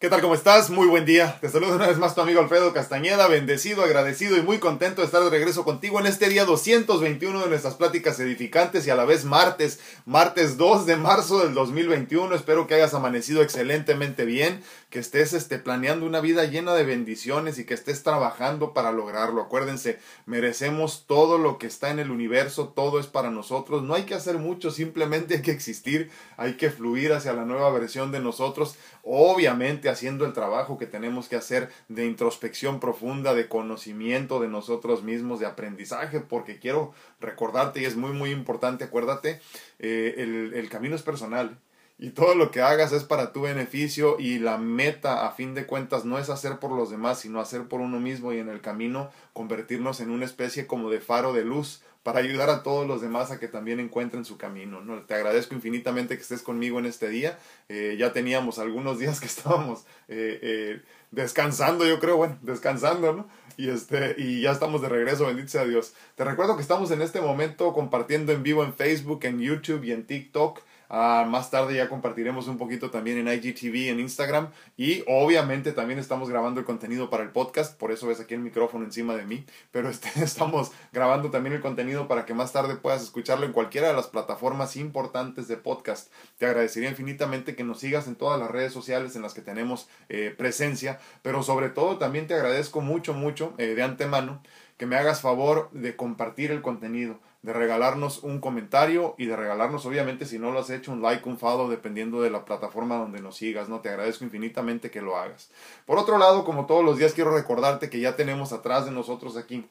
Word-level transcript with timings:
¿Qué 0.00 0.08
tal? 0.08 0.22
¿Cómo 0.22 0.34
estás? 0.34 0.70
Muy 0.70 0.86
buen 0.86 1.04
día. 1.04 1.36
Te 1.42 1.50
saludo 1.50 1.76
una 1.76 1.86
vez 1.86 1.98
más 1.98 2.14
tu 2.14 2.22
amigo 2.22 2.40
Alfredo 2.40 2.72
Castañeda, 2.72 3.28
bendecido, 3.28 3.82
agradecido 3.82 4.38
y 4.38 4.42
muy 4.42 4.58
contento 4.58 5.02
de 5.02 5.04
estar 5.04 5.22
de 5.22 5.28
regreso 5.28 5.62
contigo 5.62 6.00
en 6.00 6.06
este 6.06 6.30
día 6.30 6.46
221 6.46 7.38
de 7.38 7.48
nuestras 7.50 7.74
pláticas 7.74 8.18
edificantes 8.18 8.86
y 8.86 8.90
a 8.90 8.94
la 8.94 9.04
vez 9.04 9.26
martes, 9.26 9.78
martes 10.06 10.56
2 10.56 10.86
de 10.86 10.96
marzo 10.96 11.40
del 11.40 11.52
2021. 11.52 12.34
Espero 12.34 12.66
que 12.66 12.76
hayas 12.76 12.94
amanecido 12.94 13.42
excelentemente 13.42 14.24
bien, 14.24 14.62
que 14.88 15.00
estés 15.00 15.34
este, 15.34 15.58
planeando 15.58 16.06
una 16.06 16.20
vida 16.20 16.46
llena 16.46 16.72
de 16.72 16.84
bendiciones 16.84 17.58
y 17.58 17.66
que 17.66 17.74
estés 17.74 18.02
trabajando 18.02 18.72
para 18.72 18.92
lograrlo. 18.92 19.42
Acuérdense, 19.42 19.98
merecemos 20.24 21.04
todo 21.06 21.36
lo 21.36 21.58
que 21.58 21.66
está 21.66 21.90
en 21.90 21.98
el 21.98 22.10
universo, 22.10 22.68
todo 22.68 23.00
es 23.00 23.06
para 23.06 23.30
nosotros. 23.30 23.82
No 23.82 23.92
hay 23.92 24.04
que 24.04 24.14
hacer 24.14 24.38
mucho, 24.38 24.70
simplemente 24.70 25.34
hay 25.34 25.42
que 25.42 25.52
existir, 25.52 26.10
hay 26.38 26.54
que 26.54 26.70
fluir 26.70 27.12
hacia 27.12 27.34
la 27.34 27.44
nueva 27.44 27.70
versión 27.70 28.12
de 28.12 28.20
nosotros. 28.20 28.76
Obviamente 29.02 29.89
haciendo 29.90 30.24
el 30.24 30.32
trabajo 30.32 30.78
que 30.78 30.86
tenemos 30.86 31.28
que 31.28 31.36
hacer 31.36 31.70
de 31.88 32.06
introspección 32.06 32.80
profunda, 32.80 33.34
de 33.34 33.48
conocimiento 33.48 34.40
de 34.40 34.48
nosotros 34.48 35.02
mismos, 35.02 35.40
de 35.40 35.46
aprendizaje, 35.46 36.20
porque 36.20 36.58
quiero 36.58 36.92
recordarte 37.20 37.80
y 37.82 37.84
es 37.84 37.96
muy 37.96 38.12
muy 38.12 38.30
importante, 38.30 38.84
acuérdate, 38.84 39.40
eh, 39.78 40.14
el, 40.18 40.54
el 40.54 40.68
camino 40.68 40.96
es 40.96 41.02
personal 41.02 41.58
y 42.02 42.10
todo 42.10 42.34
lo 42.34 42.50
que 42.50 42.62
hagas 42.62 42.92
es 42.92 43.04
para 43.04 43.30
tu 43.30 43.42
beneficio 43.42 44.16
y 44.18 44.38
la 44.38 44.56
meta 44.56 45.26
a 45.26 45.32
fin 45.32 45.54
de 45.54 45.66
cuentas 45.66 46.06
no 46.06 46.18
es 46.18 46.30
hacer 46.30 46.58
por 46.58 46.72
los 46.72 46.90
demás, 46.90 47.20
sino 47.20 47.40
hacer 47.40 47.68
por 47.68 47.82
uno 47.82 48.00
mismo 48.00 48.32
y 48.32 48.38
en 48.38 48.48
el 48.48 48.62
camino 48.62 49.10
convertirnos 49.34 50.00
en 50.00 50.08
una 50.08 50.24
especie 50.24 50.66
como 50.66 50.88
de 50.88 51.00
faro 51.00 51.34
de 51.34 51.44
luz 51.44 51.82
para 52.12 52.24
ayudar 52.24 52.50
a 52.50 52.64
todos 52.64 52.88
los 52.88 53.00
demás 53.00 53.30
a 53.30 53.38
que 53.38 53.46
también 53.46 53.78
encuentren 53.78 54.24
su 54.24 54.36
camino. 54.36 54.80
¿no? 54.80 55.00
Te 55.02 55.14
agradezco 55.14 55.54
infinitamente 55.54 56.16
que 56.16 56.22
estés 56.22 56.42
conmigo 56.42 56.80
en 56.80 56.86
este 56.86 57.08
día. 57.08 57.38
Eh, 57.68 57.94
ya 57.96 58.12
teníamos 58.12 58.58
algunos 58.58 58.98
días 58.98 59.20
que 59.20 59.26
estábamos 59.28 59.82
eh, 60.08 60.40
eh, 60.42 60.82
descansando, 61.12 61.86
yo 61.86 62.00
creo, 62.00 62.16
bueno, 62.16 62.36
descansando, 62.42 63.12
¿no? 63.12 63.28
Y, 63.56 63.68
este, 63.68 64.16
y 64.18 64.40
ya 64.40 64.50
estamos 64.50 64.82
de 64.82 64.88
regreso, 64.88 65.24
bendito 65.24 65.50
sea 65.50 65.64
Dios. 65.64 65.92
Te 66.16 66.24
recuerdo 66.24 66.56
que 66.56 66.62
estamos 66.62 66.90
en 66.90 67.00
este 67.00 67.20
momento 67.20 67.72
compartiendo 67.74 68.32
en 68.32 68.42
vivo 68.42 68.64
en 68.64 68.74
Facebook, 68.74 69.20
en 69.24 69.38
YouTube 69.38 69.84
y 69.84 69.92
en 69.92 70.04
TikTok. 70.04 70.60
Ah, 70.92 71.24
más 71.24 71.52
tarde 71.52 71.76
ya 71.76 71.88
compartiremos 71.88 72.48
un 72.48 72.58
poquito 72.58 72.90
también 72.90 73.16
en 73.18 73.32
IGTV, 73.32 73.90
en 73.90 74.00
Instagram 74.00 74.50
y 74.76 75.04
obviamente 75.06 75.70
también 75.70 76.00
estamos 76.00 76.28
grabando 76.28 76.58
el 76.58 76.66
contenido 76.66 77.10
para 77.10 77.22
el 77.22 77.30
podcast, 77.30 77.78
por 77.78 77.92
eso 77.92 78.08
ves 78.08 78.18
aquí 78.18 78.34
el 78.34 78.40
micrófono 78.40 78.84
encima 78.84 79.14
de 79.14 79.24
mí, 79.24 79.46
pero 79.70 79.88
este, 79.88 80.10
estamos 80.24 80.72
grabando 80.92 81.30
también 81.30 81.54
el 81.54 81.60
contenido 81.60 82.08
para 82.08 82.26
que 82.26 82.34
más 82.34 82.52
tarde 82.52 82.74
puedas 82.74 83.04
escucharlo 83.04 83.46
en 83.46 83.52
cualquiera 83.52 83.86
de 83.86 83.94
las 83.94 84.08
plataformas 84.08 84.74
importantes 84.74 85.46
de 85.46 85.56
podcast. 85.56 86.12
Te 86.38 86.46
agradecería 86.46 86.90
infinitamente 86.90 87.54
que 87.54 87.62
nos 87.62 87.78
sigas 87.78 88.08
en 88.08 88.16
todas 88.16 88.40
las 88.40 88.50
redes 88.50 88.72
sociales 88.72 89.14
en 89.14 89.22
las 89.22 89.32
que 89.32 89.42
tenemos 89.42 89.88
eh, 90.08 90.34
presencia, 90.36 90.98
pero 91.22 91.44
sobre 91.44 91.68
todo 91.68 91.98
también 91.98 92.26
te 92.26 92.34
agradezco 92.34 92.80
mucho, 92.80 93.14
mucho 93.14 93.54
eh, 93.58 93.76
de 93.76 93.82
antemano 93.84 94.42
que 94.76 94.86
me 94.86 94.96
hagas 94.96 95.20
favor 95.20 95.70
de 95.70 95.94
compartir 95.94 96.50
el 96.50 96.62
contenido 96.62 97.20
de 97.42 97.52
regalarnos 97.52 98.22
un 98.22 98.38
comentario 98.40 99.14
y 99.16 99.26
de 99.26 99.36
regalarnos, 99.36 99.86
obviamente, 99.86 100.26
si 100.26 100.38
no 100.38 100.50
lo 100.50 100.60
has 100.60 100.70
hecho, 100.70 100.92
un 100.92 101.00
like, 101.00 101.26
un 101.28 101.38
follow, 101.38 101.70
dependiendo 101.70 102.20
de 102.20 102.30
la 102.30 102.44
plataforma 102.44 102.96
donde 102.96 103.22
nos 103.22 103.36
sigas, 103.36 103.68
¿no? 103.68 103.80
Te 103.80 103.88
agradezco 103.88 104.24
infinitamente 104.24 104.90
que 104.90 105.00
lo 105.00 105.16
hagas. 105.16 105.50
Por 105.86 105.98
otro 105.98 106.18
lado, 106.18 106.44
como 106.44 106.66
todos 106.66 106.84
los 106.84 106.98
días, 106.98 107.14
quiero 107.14 107.34
recordarte 107.34 107.88
que 107.88 108.00
ya 108.00 108.16
tenemos 108.16 108.52
atrás 108.52 108.84
de 108.84 108.90
nosotros 108.90 109.36
aquí 109.36 109.66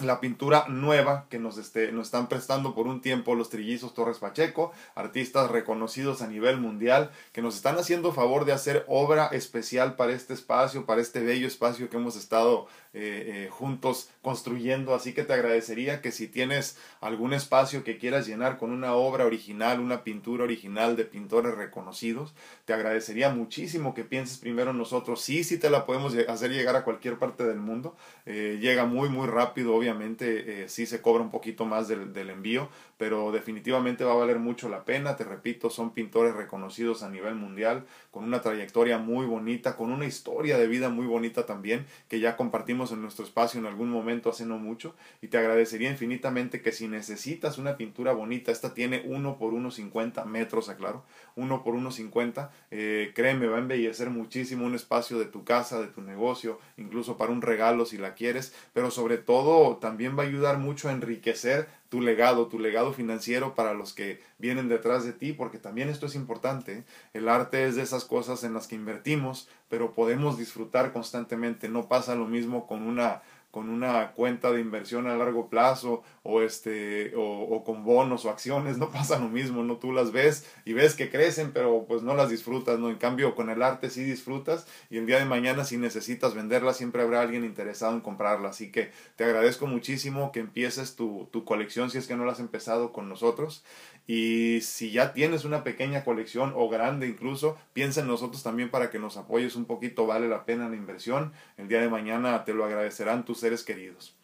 la 0.00 0.20
pintura 0.20 0.66
nueva 0.68 1.26
que 1.28 1.38
nos, 1.38 1.58
este, 1.58 1.92
nos 1.92 2.06
están 2.06 2.28
prestando 2.28 2.74
por 2.74 2.86
un 2.86 3.02
tiempo 3.02 3.34
los 3.34 3.50
trillizos 3.50 3.92
Torres 3.92 4.18
Pacheco, 4.18 4.72
artistas 4.94 5.50
reconocidos 5.50 6.22
a 6.22 6.28
nivel 6.28 6.58
mundial, 6.58 7.10
que 7.32 7.42
nos 7.42 7.56
están 7.56 7.78
haciendo 7.78 8.12
favor 8.12 8.46
de 8.46 8.52
hacer 8.52 8.84
obra 8.88 9.26
especial 9.26 9.94
para 9.96 10.12
este 10.12 10.32
espacio, 10.32 10.86
para 10.86 11.02
este 11.02 11.20
bello 11.20 11.46
espacio 11.46 11.90
que 11.90 11.98
hemos 11.98 12.16
estado 12.16 12.66
eh, 12.94 13.46
eh, 13.46 13.48
juntos 13.50 14.10
construyendo. 14.20 14.94
Así 14.94 15.14
que 15.14 15.24
te 15.24 15.32
agradecería 15.32 16.02
que 16.02 16.12
si 16.12 16.28
tienes 16.28 16.76
algún 17.00 17.32
espacio 17.32 17.84
que 17.84 17.96
quieras 17.96 18.26
llenar 18.26 18.58
con 18.58 18.70
una 18.70 18.92
obra 18.92 19.24
original, 19.24 19.80
una 19.80 20.04
pintura 20.04 20.44
original 20.44 20.94
de 20.94 21.06
pintores 21.06 21.54
reconocidos, 21.54 22.34
te 22.66 22.74
agradecería 22.74 23.30
muchísimo 23.30 23.94
que 23.94 24.04
pienses 24.04 24.36
primero 24.36 24.72
en 24.72 24.78
nosotros. 24.78 25.22
Sí, 25.22 25.42
sí 25.42 25.56
te 25.56 25.70
la 25.70 25.86
podemos 25.86 26.14
hacer 26.28 26.50
llegar 26.50 26.76
a 26.76 26.84
cualquier 26.84 27.18
parte 27.18 27.44
del 27.44 27.60
mundo. 27.60 27.96
Eh, 28.26 28.58
llega 28.60 28.84
muy, 28.84 29.08
muy 29.08 29.26
rápido 29.26 29.74
obviamente 29.74 30.68
sí 30.68 30.84
se 30.84 31.00
cobra 31.00 31.22
un 31.22 31.30
poquito 31.30 31.64
más 31.64 31.88
del, 31.88 32.12
del, 32.12 32.28
envío, 32.28 32.68
pero 33.02 33.32
definitivamente 33.32 34.04
va 34.04 34.12
a 34.12 34.14
valer 34.14 34.38
mucho 34.38 34.68
la 34.68 34.84
pena. 34.84 35.16
Te 35.16 35.24
repito, 35.24 35.70
son 35.70 35.92
pintores 35.92 36.36
reconocidos 36.36 37.02
a 37.02 37.10
nivel 37.10 37.34
mundial, 37.34 37.84
con 38.12 38.22
una 38.22 38.42
trayectoria 38.42 38.98
muy 38.98 39.26
bonita, 39.26 39.74
con 39.74 39.90
una 39.90 40.06
historia 40.06 40.56
de 40.56 40.68
vida 40.68 40.88
muy 40.88 41.06
bonita 41.06 41.44
también, 41.44 41.84
que 42.06 42.20
ya 42.20 42.36
compartimos 42.36 42.92
en 42.92 43.02
nuestro 43.02 43.24
espacio 43.24 43.58
en 43.58 43.66
algún 43.66 43.90
momento 43.90 44.30
hace 44.30 44.46
no 44.46 44.58
mucho. 44.58 44.94
Y 45.20 45.26
te 45.26 45.38
agradecería 45.38 45.90
infinitamente 45.90 46.62
que 46.62 46.70
si 46.70 46.86
necesitas 46.86 47.58
una 47.58 47.76
pintura 47.76 48.12
bonita, 48.12 48.52
esta 48.52 48.72
tiene 48.72 49.02
1 49.04 49.36
por 49.36 49.52
1,50 49.52 50.24
metros, 50.24 50.68
aclaro, 50.68 51.02
1 51.34 51.64
por 51.64 51.74
1,50, 51.74 52.50
eh, 52.70 53.10
créeme, 53.16 53.48
va 53.48 53.56
a 53.56 53.62
embellecer 53.62 54.10
muchísimo 54.10 54.64
un 54.64 54.76
espacio 54.76 55.18
de 55.18 55.24
tu 55.24 55.42
casa, 55.42 55.80
de 55.80 55.88
tu 55.88 56.02
negocio, 56.02 56.60
incluso 56.76 57.16
para 57.16 57.32
un 57.32 57.42
regalo 57.42 57.84
si 57.84 57.98
la 57.98 58.14
quieres, 58.14 58.54
pero 58.72 58.92
sobre 58.92 59.18
todo 59.18 59.78
también 59.78 60.16
va 60.16 60.22
a 60.22 60.26
ayudar 60.26 60.58
mucho 60.58 60.88
a 60.88 60.92
enriquecer 60.92 61.81
tu 61.92 62.00
legado, 62.00 62.46
tu 62.46 62.58
legado 62.58 62.94
financiero 62.94 63.54
para 63.54 63.74
los 63.74 63.92
que 63.92 64.18
vienen 64.38 64.70
detrás 64.70 65.04
de 65.04 65.12
ti, 65.12 65.34
porque 65.34 65.58
también 65.58 65.90
esto 65.90 66.06
es 66.06 66.14
importante. 66.14 66.84
El 67.12 67.28
arte 67.28 67.66
es 67.66 67.76
de 67.76 67.82
esas 67.82 68.06
cosas 68.06 68.44
en 68.44 68.54
las 68.54 68.66
que 68.66 68.76
invertimos, 68.76 69.46
pero 69.68 69.92
podemos 69.92 70.38
disfrutar 70.38 70.94
constantemente. 70.94 71.68
No 71.68 71.88
pasa 71.88 72.14
lo 72.14 72.26
mismo 72.26 72.66
con 72.66 72.84
una 72.84 73.20
con 73.52 73.68
una 73.68 74.10
cuenta 74.12 74.50
de 74.50 74.60
inversión 74.60 75.06
a 75.06 75.14
largo 75.14 75.48
plazo 75.48 76.02
o 76.24 76.42
este 76.42 77.12
o, 77.16 77.62
con 77.64 77.84
bonos 77.84 78.24
o 78.24 78.30
acciones 78.30 78.78
no 78.78 78.90
pasa 78.92 79.20
lo 79.20 79.28
mismo 79.28 79.62
no 79.62 79.76
tú 79.76 79.92
las 79.92 80.10
ves 80.10 80.50
y 80.64 80.72
ves 80.72 80.94
que 80.96 81.10
crecen 81.10 81.52
pero 81.52 81.84
pues 81.86 82.02
no 82.02 82.14
las 82.14 82.30
disfrutas 82.30 82.80
no 82.80 82.90
en 82.90 82.96
cambio 82.96 83.36
con 83.36 83.48
el 83.48 83.62
arte 83.62 83.90
sí 83.90 84.02
disfrutas 84.02 84.66
y 84.90 84.98
el 84.98 85.06
día 85.06 85.18
de 85.18 85.24
mañana 85.26 85.64
si 85.64 85.76
necesitas 85.76 86.34
venderla 86.34 86.74
siempre 86.74 87.02
habrá 87.02 87.20
alguien 87.20 87.44
interesado 87.44 87.94
en 87.94 88.00
comprarla. 88.00 88.50
Así 88.50 88.70
que 88.70 88.90
te 89.16 89.24
agradezco 89.24 89.66
muchísimo 89.66 90.32
que 90.32 90.40
empieces 90.40 90.96
tu, 90.96 91.28
tu 91.30 91.44
colección 91.44 91.90
si 91.90 91.98
es 91.98 92.06
que 92.06 92.16
no 92.16 92.24
la 92.24 92.32
has 92.32 92.40
empezado 92.40 92.92
con 92.92 93.08
nosotros 93.08 93.64
y 94.06 94.60
si 94.62 94.90
ya 94.90 95.12
tienes 95.12 95.44
una 95.44 95.62
pequeña 95.62 96.04
colección 96.04 96.52
o 96.56 96.68
grande 96.68 97.06
incluso, 97.06 97.56
piensa 97.72 98.00
en 98.00 98.08
nosotros 98.08 98.42
también 98.42 98.70
para 98.70 98.90
que 98.90 98.98
nos 98.98 99.16
apoyes 99.16 99.54
un 99.54 99.64
poquito, 99.64 100.06
vale 100.06 100.28
la 100.28 100.44
pena 100.44 100.68
la 100.68 100.76
inversión. 100.76 101.32
El 101.56 101.68
día 101.68 101.80
de 101.80 101.88
mañana 101.88 102.44
te 102.44 102.52
lo 102.52 102.64
agradecerán 102.64 103.24
tus 103.24 103.38
seres 103.38 103.62
queridos. 103.62 104.16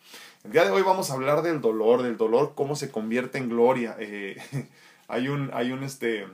El 0.45 0.53
día 0.53 0.65
de 0.65 0.71
hoy 0.71 0.83
vamos 0.83 1.11
a 1.11 1.15
hablar 1.15 1.43
del 1.43 1.61
dolor, 1.61 2.03
del 2.03 2.17
dolor, 2.17 2.53
cómo 2.55 2.75
se 2.75 2.91
convierte 2.91 3.39
en 3.39 3.49
gloria. 3.49 3.97
Eh, 4.01 4.37
hay 5.09 5.29
un, 5.29 5.51
hay 5.53 5.71
un, 5.71 5.85
este, 5.85 6.27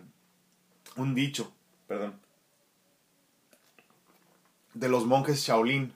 un 0.97 1.15
dicho, 1.15 1.53
perdón, 1.87 2.19
de 4.73 4.89
los 4.89 5.07
monjes 5.07 5.41
Shaolin, 5.41 5.93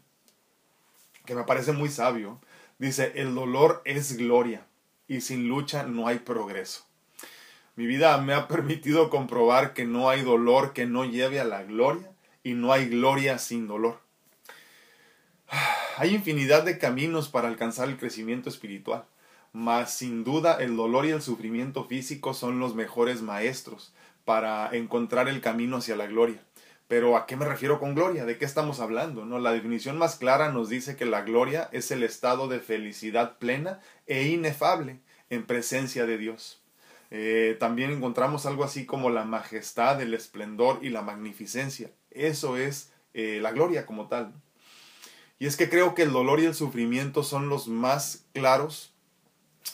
que 1.25 1.35
me 1.35 1.45
parece 1.45 1.73
muy 1.73 1.89
sabio. 1.89 2.41
Dice, 2.79 3.13
el 3.17 3.35
dolor 3.35 3.83
es 3.85 4.17
gloria 4.17 4.67
y 5.09 5.21
sin 5.23 5.49
lucha 5.49 5.83
no 5.83 6.07
hay 6.07 6.21
progreso. 6.21 6.88
Mi 7.79 7.87
vida 7.87 8.19
me 8.19 8.35
ha 8.35 8.49
permitido 8.49 9.09
comprobar 9.09 9.73
que 9.73 9.85
no 9.85 10.11
hay 10.11 10.23
dolor 10.23 10.73
que 10.73 10.85
no 10.85 11.05
lleve 11.05 11.39
a 11.39 11.45
la 11.45 11.63
gloria 11.63 12.11
y 12.43 12.55
no 12.55 12.73
hay 12.73 12.89
gloria 12.89 13.39
sin 13.39 13.69
dolor. 13.69 14.01
Hay 15.97 16.13
infinidad 16.13 16.65
de 16.65 16.77
caminos 16.77 17.29
para 17.29 17.47
alcanzar 17.47 17.89
el 17.89 17.97
crecimiento 17.97 18.49
espiritual, 18.49 19.05
mas 19.53 19.95
sin 19.95 20.25
duda 20.25 20.57
el 20.59 20.77
dolor 20.77 21.07
y 21.07 21.11
el 21.11 21.23
sufrimiento 21.23 21.85
físico 21.85 22.35
son 22.35 22.59
los 22.59 22.75
mejores 22.75 23.23
maestros 23.23 23.95
para 24.25 24.69
encontrar 24.73 25.29
el 25.29 25.41
camino 25.41 25.77
hacia 25.77 25.95
la 25.95 26.09
gloria. 26.09 26.43
Pero 26.89 27.17
¿a 27.17 27.27
qué 27.27 27.37
me 27.37 27.45
refiero 27.45 27.79
con 27.79 27.95
gloria? 27.95 28.25
¿De 28.25 28.39
qué 28.39 28.45
estamos 28.45 28.81
hablando? 28.81 29.25
No, 29.25 29.39
la 29.39 29.53
definición 29.53 29.99
más 29.99 30.17
clara 30.17 30.51
nos 30.51 30.69
dice 30.69 30.97
que 30.97 31.07
la 31.07 31.23
gloria 31.23 31.69
es 31.71 31.93
el 31.93 32.03
estado 32.03 32.49
de 32.49 32.59
felicidad 32.59 33.39
plena 33.39 33.79
e 34.09 34.25
inefable 34.27 34.99
en 35.31 35.47
presencia 35.47 36.07
de 36.07 36.19
Dios. 36.19 36.61
Eh, 37.11 37.57
también 37.59 37.91
encontramos 37.91 38.47
algo 38.47 38.65
así 38.65 38.85
como 38.85 39.11
la 39.11 39.25
majestad, 39.25 40.01
el 40.01 40.15
esplendor 40.15 40.81
y 40.83 40.91
la 40.91 41.03
magnificencia. 41.03 41.91
Eso 42.11 42.57
es 42.57 42.93
eh, 43.15 43.39
la 43.41 43.53
gloria 43.53 43.87
como 43.87 44.09
tal. 44.09 44.33
Y 45.39 45.47
es 45.47 45.57
que 45.57 45.69
creo 45.69 45.95
que 45.95 46.03
el 46.03 46.13
dolor 46.13 46.41
y 46.41 46.47
el 46.47 46.55
sufrimiento 46.55 47.23
son 47.23 47.49
los 47.49 47.69
más 47.69 48.25
claros 48.33 48.93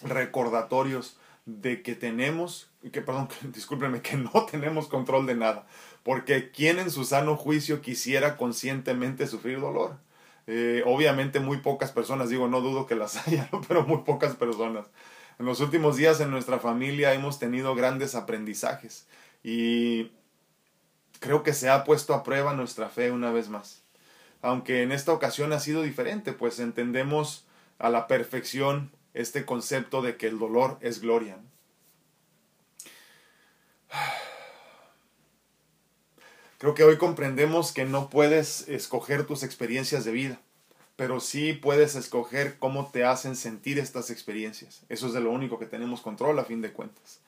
recordatorios 0.02 1.18
de 1.46 1.82
que 1.82 1.94
tenemos, 1.94 2.70
que 2.92 3.02
perdón, 3.02 3.28
discúlpenme, 3.54 4.02
que 4.02 4.16
no 4.16 4.46
tenemos 4.50 4.88
control 4.88 5.26
de 5.26 5.34
nada. 5.34 5.66
Porque 6.02 6.50
¿quién 6.50 6.78
en 6.78 6.90
su 6.90 7.04
sano 7.04 7.36
juicio 7.36 7.80
quisiera 7.80 8.36
conscientemente 8.36 9.26
sufrir 9.26 9.60
dolor? 9.60 9.98
Eh, 10.46 10.82
obviamente 10.84 11.40
muy 11.40 11.58
pocas 11.58 11.90
personas, 11.90 12.28
digo, 12.28 12.48
no 12.48 12.60
dudo 12.60 12.86
que 12.86 12.94
las 12.94 13.16
haya, 13.26 13.48
pero 13.66 13.84
muy 13.86 13.98
pocas 13.98 14.36
personas. 14.36 14.86
En 15.38 15.46
los 15.46 15.60
últimos 15.60 15.96
días 15.96 16.20
en 16.20 16.30
nuestra 16.30 16.58
familia 16.58 17.12
hemos 17.12 17.38
tenido 17.38 17.74
grandes 17.74 18.14
aprendizajes 18.14 19.06
y 19.42 20.12
creo 21.20 21.42
que 21.42 21.52
se 21.52 21.68
ha 21.68 21.84
puesto 21.84 22.14
a 22.14 22.22
prueba 22.22 22.54
nuestra 22.54 22.88
fe 22.88 23.10
una 23.10 23.32
vez 23.32 23.48
más. 23.48 23.82
Aunque 24.42 24.82
en 24.82 24.92
esta 24.92 25.12
ocasión 25.12 25.52
ha 25.52 25.60
sido 25.60 25.82
diferente, 25.82 26.32
pues 26.32 26.60
entendemos 26.60 27.46
a 27.78 27.88
la 27.88 28.06
perfección 28.06 28.90
este 29.14 29.44
concepto 29.44 30.02
de 30.02 30.16
que 30.16 30.26
el 30.26 30.38
dolor 30.38 30.78
es 30.80 31.00
gloria. 31.00 31.38
Creo 36.58 36.74
que 36.74 36.84
hoy 36.84 36.96
comprendemos 36.96 37.72
que 37.72 37.84
no 37.84 38.08
puedes 38.08 38.68
escoger 38.68 39.26
tus 39.26 39.42
experiencias 39.42 40.04
de 40.04 40.12
vida, 40.12 40.40
pero 40.96 41.20
sí 41.20 41.52
puedes 41.52 41.96
escoger 41.96 42.58
cómo 42.58 42.90
te 42.90 43.04
hacen 43.04 43.36
sentir 43.36 43.78
estas 43.78 44.10
experiencias. 44.10 44.82
Eso 44.88 45.08
es 45.08 45.12
de 45.12 45.20
lo 45.20 45.30
único 45.30 45.58
que 45.58 45.66
tenemos 45.66 46.00
control 46.00 46.38
a 46.38 46.44
fin 46.44 46.60
de 46.60 46.72
cuentas. 46.72 47.20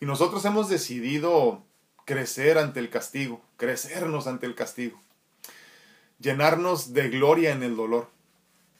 Y 0.00 0.06
nosotros 0.06 0.44
hemos 0.44 0.68
decidido 0.68 1.62
crecer 2.04 2.58
ante 2.58 2.80
el 2.80 2.90
castigo, 2.90 3.40
crecernos 3.56 4.26
ante 4.26 4.46
el 4.46 4.54
castigo, 4.54 5.00
llenarnos 6.18 6.92
de 6.92 7.08
gloria 7.08 7.52
en 7.52 7.62
el 7.62 7.76
dolor, 7.76 8.08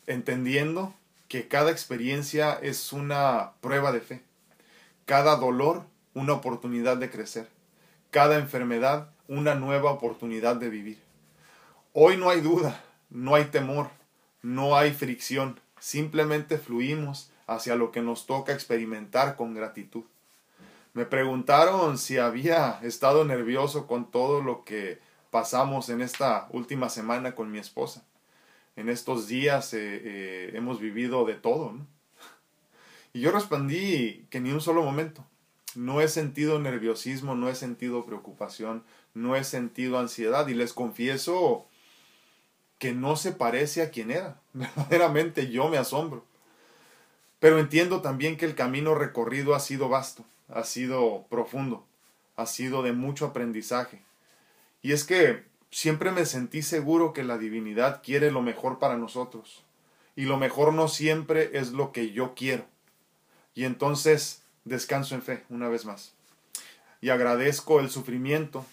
entendiendo 0.06 0.94
que 1.28 1.46
cada 1.46 1.70
experiencia 1.70 2.54
es 2.54 2.92
una 2.92 3.52
prueba 3.60 3.92
de 3.92 4.00
fe, 4.00 4.22
cada 5.06 5.36
dolor 5.36 5.84
una 6.14 6.32
oportunidad 6.34 6.96
de 6.96 7.10
crecer, 7.10 7.48
cada 8.10 8.38
enfermedad 8.38 9.10
una 9.28 9.54
nueva 9.54 9.92
oportunidad 9.92 10.56
de 10.56 10.68
vivir. 10.68 10.98
Hoy 11.92 12.16
no 12.16 12.28
hay 12.28 12.40
duda, 12.40 12.82
no 13.08 13.34
hay 13.34 13.44
temor, 13.46 13.90
no 14.42 14.76
hay 14.76 14.92
fricción, 14.92 15.60
simplemente 15.78 16.58
fluimos 16.58 17.30
hacia 17.46 17.76
lo 17.76 17.90
que 17.90 18.02
nos 18.02 18.26
toca 18.26 18.52
experimentar 18.52 19.36
con 19.36 19.54
gratitud. 19.54 20.04
Me 20.94 21.06
preguntaron 21.06 21.96
si 21.96 22.18
había 22.18 22.78
estado 22.82 23.24
nervioso 23.24 23.86
con 23.86 24.10
todo 24.10 24.42
lo 24.42 24.64
que 24.64 25.00
pasamos 25.30 25.88
en 25.88 26.02
esta 26.02 26.48
última 26.50 26.90
semana 26.90 27.34
con 27.34 27.50
mi 27.50 27.58
esposa. 27.58 28.04
En 28.76 28.88
estos 28.88 29.26
días 29.26 29.72
eh, 29.72 29.78
eh, 29.80 30.50
hemos 30.54 30.80
vivido 30.80 31.24
de 31.24 31.34
todo. 31.34 31.74
Y 33.14 33.20
yo 33.20 33.30
respondí 33.30 34.26
que 34.28 34.40
ni 34.40 34.52
un 34.52 34.60
solo 34.60 34.82
momento. 34.82 35.24
No 35.74 36.02
he 36.02 36.08
sentido 36.08 36.58
nerviosismo, 36.58 37.34
no 37.34 37.48
he 37.48 37.54
sentido 37.54 38.04
preocupación, 38.04 38.84
no 39.14 39.36
he 39.36 39.44
sentido 39.44 39.98
ansiedad 39.98 40.46
y 40.48 40.54
les 40.54 40.74
confieso 40.74 41.66
que 42.82 42.93
no 42.93 43.14
se 43.14 43.31
parece 43.31 43.81
a 43.81 43.90
quien 43.90 44.11
era. 44.11 44.40
Verdaderamente 44.52 45.49
yo 45.52 45.69
me 45.69 45.79
asombro. 45.79 46.25
Pero 47.38 47.61
entiendo 47.61 48.02
también 48.02 48.37
que 48.37 48.44
el 48.44 48.56
camino 48.56 48.96
recorrido 48.96 49.55
ha 49.55 49.61
sido 49.61 49.88
vasto 49.88 50.25
ha 50.49 50.64
sido 50.64 51.26
profundo, 51.31 51.87
ha 52.37 52.46
sido 52.46 52.82
de 52.82 52.93
mucho 52.93 53.26
aprendizaje. 53.26 54.02
Y 54.82 54.93
es 54.93 55.05
que 55.05 55.44
siempre 55.70 56.11
me 56.11 56.26
sentí 56.26 56.62
seguro 56.62 57.12
que 57.12 57.25
la 57.25 57.38
divinidad 57.38 58.02
quiere 58.02 58.31
lo 58.31 58.43
mejor 58.43 58.79
para 58.79 58.96
nosotros. 58.96 59.62
Y 60.14 60.25
lo 60.25 60.37
mejor 60.37 60.75
no 60.75 60.88
siempre 60.88 61.50
es 61.55 61.73
lo 61.73 61.93
que 61.93 62.11
yo 62.11 62.34
quiero. 62.34 62.67
Y 63.55 63.64
entonces 63.64 64.43
descanso 64.64 65.14
en 65.14 65.23
fe 65.23 65.44
una 65.49 65.69
vez 65.69 65.84
más. 65.84 66.12
Y 67.00 67.08
agradezco 67.08 67.81
el 67.81 67.90
sufrimiento. 67.90 68.67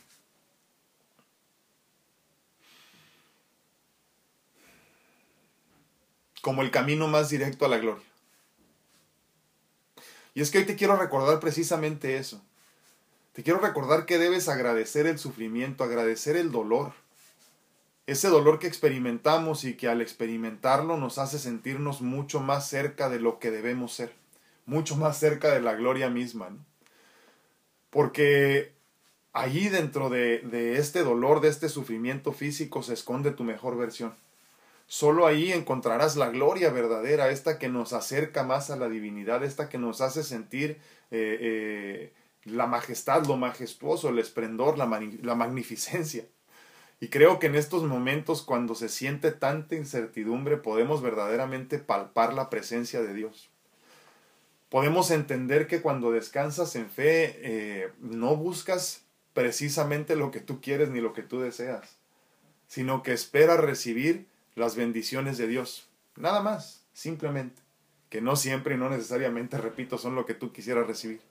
Como 6.41 6.61
el 6.61 6.71
camino 6.71 7.07
más 7.07 7.29
directo 7.29 7.65
a 7.65 7.69
la 7.69 7.77
gloria. 7.77 8.03
Y 10.33 10.41
es 10.41 10.51
que 10.51 10.59
hoy 10.59 10.65
te 10.65 10.75
quiero 10.75 10.95
recordar 10.95 11.39
precisamente 11.39 12.17
eso. 12.17 12.41
Te 13.33 13.43
quiero 13.43 13.59
recordar 13.59 14.05
que 14.05 14.17
debes 14.17 14.49
agradecer 14.49 15.07
el 15.07 15.19
sufrimiento, 15.19 15.83
agradecer 15.83 16.35
el 16.35 16.51
dolor. 16.51 16.93
Ese 18.07 18.27
dolor 18.27 18.59
que 18.59 18.67
experimentamos 18.67 19.63
y 19.63 19.75
que 19.75 19.87
al 19.87 20.01
experimentarlo 20.01 20.97
nos 20.97 21.17
hace 21.17 21.39
sentirnos 21.39 22.01
mucho 22.01 22.39
más 22.39 22.67
cerca 22.67 23.09
de 23.09 23.19
lo 23.19 23.39
que 23.39 23.51
debemos 23.51 23.93
ser, 23.93 24.13
mucho 24.65 24.95
más 24.95 25.19
cerca 25.19 25.53
de 25.53 25.61
la 25.61 25.75
gloria 25.75 26.09
misma. 26.09 26.49
Porque 27.89 28.73
allí 29.33 29.69
dentro 29.69 30.09
de, 30.09 30.39
de 30.39 30.77
este 30.77 31.03
dolor, 31.03 31.39
de 31.41 31.49
este 31.49 31.69
sufrimiento 31.69 32.33
físico, 32.33 32.81
se 32.81 32.93
esconde 32.93 33.31
tu 33.31 33.43
mejor 33.43 33.77
versión. 33.77 34.15
Solo 34.91 35.27
ahí 35.27 35.53
encontrarás 35.53 36.15
la 36.15 36.31
gloria 36.31 36.71
verdadera, 36.71 37.29
esta 37.29 37.59
que 37.59 37.69
nos 37.69 37.93
acerca 37.93 38.41
más 38.41 38.71
a 38.71 38.75
la 38.75 38.89
divinidad, 38.89 39.43
esta 39.43 39.69
que 39.69 39.77
nos 39.77 40.01
hace 40.01 40.23
sentir 40.23 40.79
eh, 41.11 41.37
eh, 41.39 42.13
la 42.45 42.65
majestad, 42.65 43.23
lo 43.27 43.37
majestuoso, 43.37 44.09
el 44.09 44.17
esplendor, 44.17 44.79
la, 44.79 44.87
la 45.21 45.35
magnificencia. 45.35 46.25
Y 46.99 47.09
creo 47.09 47.37
que 47.37 47.45
en 47.45 47.55
estos 47.55 47.83
momentos, 47.83 48.41
cuando 48.41 48.73
se 48.73 48.89
siente 48.89 49.31
tanta 49.31 49.75
incertidumbre, 49.75 50.57
podemos 50.57 51.03
verdaderamente 51.03 51.77
palpar 51.77 52.33
la 52.33 52.49
presencia 52.49 52.99
de 53.03 53.13
Dios. 53.13 53.51
Podemos 54.69 55.11
entender 55.11 55.67
que 55.67 55.83
cuando 55.83 56.11
descansas 56.11 56.75
en 56.75 56.89
fe, 56.89 57.35
eh, 57.43 57.91
no 57.99 58.35
buscas 58.35 59.03
precisamente 59.33 60.15
lo 60.15 60.31
que 60.31 60.39
tú 60.39 60.61
quieres 60.61 60.89
ni 60.89 60.99
lo 60.99 61.13
que 61.13 61.21
tú 61.21 61.39
deseas, 61.39 61.99
sino 62.67 63.03
que 63.03 63.13
esperas 63.13 63.59
recibir 63.59 64.28
las 64.59 64.75
bendiciones 64.75 65.37
de 65.37 65.47
Dios. 65.47 65.87
Nada 66.15 66.41
más, 66.41 66.83
simplemente. 66.93 67.61
Que 68.09 68.21
no 68.21 68.35
siempre 68.35 68.75
y 68.75 68.77
no 68.77 68.89
necesariamente, 68.89 69.57
repito, 69.57 69.97
son 69.97 70.15
lo 70.15 70.25
que 70.25 70.33
tú 70.33 70.51
quisieras 70.51 70.87
recibir. 70.87 71.21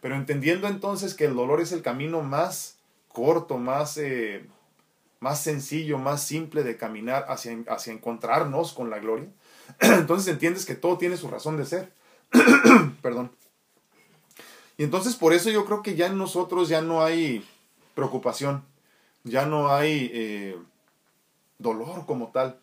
Pero 0.00 0.16
entendiendo 0.16 0.68
entonces 0.68 1.14
que 1.14 1.24
el 1.24 1.34
dolor 1.34 1.60
es 1.60 1.72
el 1.72 1.82
camino 1.82 2.22
más 2.22 2.76
corto, 3.08 3.58
más, 3.58 3.96
eh, 3.96 4.46
más 5.20 5.42
sencillo, 5.42 5.98
más 5.98 6.22
simple 6.22 6.62
de 6.62 6.76
caminar 6.76 7.24
hacia, 7.28 7.56
hacia 7.68 7.92
encontrarnos 7.92 8.72
con 8.72 8.90
la 8.90 8.98
gloria, 8.98 9.28
entonces 9.80 10.32
entiendes 10.32 10.66
que 10.66 10.74
todo 10.74 10.98
tiene 10.98 11.16
su 11.16 11.28
razón 11.28 11.56
de 11.56 11.64
ser. 11.64 11.92
Perdón. 13.02 13.30
Y 14.76 14.84
entonces 14.84 15.14
por 15.16 15.32
eso 15.32 15.50
yo 15.50 15.64
creo 15.64 15.82
que 15.82 15.94
ya 15.94 16.06
en 16.06 16.18
nosotros 16.18 16.68
ya 16.68 16.82
no 16.82 17.02
hay 17.02 17.46
preocupación, 17.94 18.64
ya 19.22 19.46
no 19.46 19.72
hay 19.72 20.10
eh, 20.12 20.56
dolor 21.58 22.06
como 22.06 22.28
tal. 22.28 22.58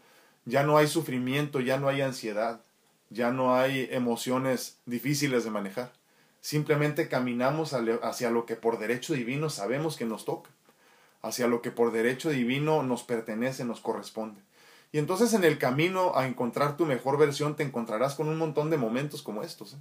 Ya 0.45 0.63
no 0.63 0.77
hay 0.77 0.87
sufrimiento, 0.87 1.59
ya 1.59 1.77
no 1.77 1.87
hay 1.87 2.01
ansiedad, 2.01 2.61
ya 3.09 3.31
no 3.31 3.55
hay 3.55 3.87
emociones 3.91 4.79
difíciles 4.85 5.43
de 5.43 5.51
manejar. 5.51 5.93
Simplemente 6.39 7.07
caminamos 7.07 7.73
hacia 7.73 8.31
lo 8.31 8.45
que 8.45 8.55
por 8.55 8.79
derecho 8.79 9.13
divino 9.13 9.49
sabemos 9.49 9.95
que 9.95 10.05
nos 10.05 10.25
toca, 10.25 10.49
hacia 11.21 11.47
lo 11.47 11.61
que 11.61 11.69
por 11.69 11.91
derecho 11.91 12.29
divino 12.29 12.81
nos 12.81 13.03
pertenece, 13.03 13.63
nos 13.63 13.79
corresponde. 13.79 14.41
Y 14.91 14.97
entonces 14.97 15.33
en 15.33 15.43
el 15.43 15.57
camino 15.57 16.13
a 16.15 16.27
encontrar 16.27 16.77
tu 16.77 16.85
mejor 16.85 17.17
versión 17.17 17.55
te 17.55 17.63
encontrarás 17.63 18.15
con 18.15 18.27
un 18.27 18.37
montón 18.37 18.69
de 18.69 18.77
momentos 18.77 19.21
como 19.21 19.43
estos. 19.43 19.73
¿eh? 19.73 19.77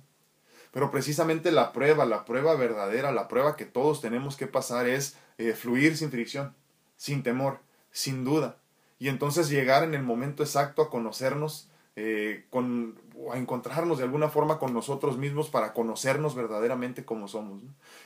Pero 0.70 0.90
precisamente 0.90 1.50
la 1.50 1.72
prueba, 1.72 2.04
la 2.04 2.24
prueba 2.24 2.54
verdadera, 2.54 3.10
la 3.10 3.26
prueba 3.26 3.56
que 3.56 3.64
todos 3.64 4.00
tenemos 4.00 4.36
que 4.36 4.46
pasar 4.46 4.86
es 4.86 5.16
eh, 5.38 5.52
fluir 5.54 5.96
sin 5.96 6.10
fricción, 6.10 6.54
sin 6.96 7.22
temor, 7.22 7.58
sin 7.90 8.24
duda, 8.24 8.59
y 9.00 9.08
entonces 9.08 9.48
llegar 9.48 9.82
en 9.82 9.94
el 9.94 10.02
momento 10.02 10.42
exacto 10.42 10.82
a 10.82 10.90
conocernos, 10.90 11.68
eh, 11.96 12.44
con, 12.50 13.00
a 13.32 13.38
encontrarnos 13.38 13.96
de 13.98 14.04
alguna 14.04 14.28
forma 14.28 14.58
con 14.58 14.74
nosotros 14.74 15.16
mismos 15.16 15.48
para 15.48 15.72
conocernos 15.72 16.34
verdaderamente 16.34 17.04
como 17.06 17.26
somos. 17.26 17.62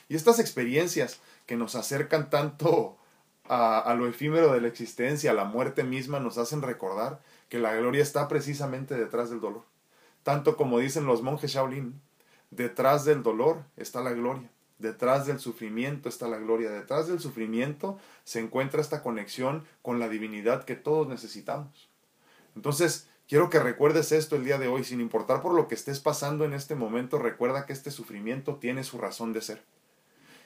Y 0.07 0.15
estas 0.15 0.39
experiencias 0.39 1.19
que 1.45 1.57
nos 1.57 1.75
acercan 1.75 2.29
tanto 2.29 2.97
a, 3.43 3.77
a, 3.79 3.93
lo 3.93 4.07
efímero 4.07 4.53
de 4.53 4.61
la 4.61 4.69
existencia, 4.69 5.31
a 5.31 5.35
la 5.35 5.43
muerte 5.43 5.83
misma, 5.83 6.21
nos 6.21 6.37
hacen 6.37 6.61
recordar 6.61 7.21
que 7.49 7.59
la 7.59 7.75
gloria 7.75 8.01
está 8.01 8.29
precisamente 8.29 8.95
detrás 8.95 9.29
del 9.29 9.41
dolor. 9.41 9.63
Tanto 10.23 10.55
como 10.55 10.79
dicen 10.79 11.05
los 11.05 11.21
monjes 11.21 11.51
Shaolin, 11.51 12.01
detrás 12.51 13.03
del 13.03 13.21
dolor 13.21 13.65
está 13.75 14.01
la 14.01 14.13
gloria. 14.13 14.49
Detrás 14.77 15.25
del 15.25 15.39
sufrimiento 15.39 16.09
está 16.09 16.27
la 16.27 16.37
gloria. 16.37 16.69
Detrás 16.69 17.07
del 17.07 17.19
sufrimiento 17.19 17.97
se 18.23 18.39
encuentra 18.39 18.81
esta 18.81 19.01
conexión 19.01 19.63
con 19.81 19.99
la 19.99 20.09
divinidad 20.09 20.65
que 20.65 20.75
todos 20.75 21.07
necesitamos. 21.07 21.89
Entonces, 22.55 23.07
quiero 23.27 23.49
que 23.49 23.59
recuerdes 23.59 24.11
esto 24.11 24.35
el 24.35 24.43
día 24.43 24.57
de 24.57 24.67
hoy, 24.67 24.83
sin 24.83 24.99
importar 24.99 25.41
por 25.41 25.53
lo 25.53 25.67
que 25.67 25.75
estés 25.75 25.99
pasando 25.99 26.43
en 26.43 26.53
este 26.53 26.75
momento, 26.75 27.19
recuerda 27.19 27.65
que 27.65 27.73
este 27.73 27.91
sufrimiento 27.91 28.55
tiene 28.55 28.83
su 28.83 28.97
razón 28.97 29.31
de 29.31 29.41
ser. 29.41 29.63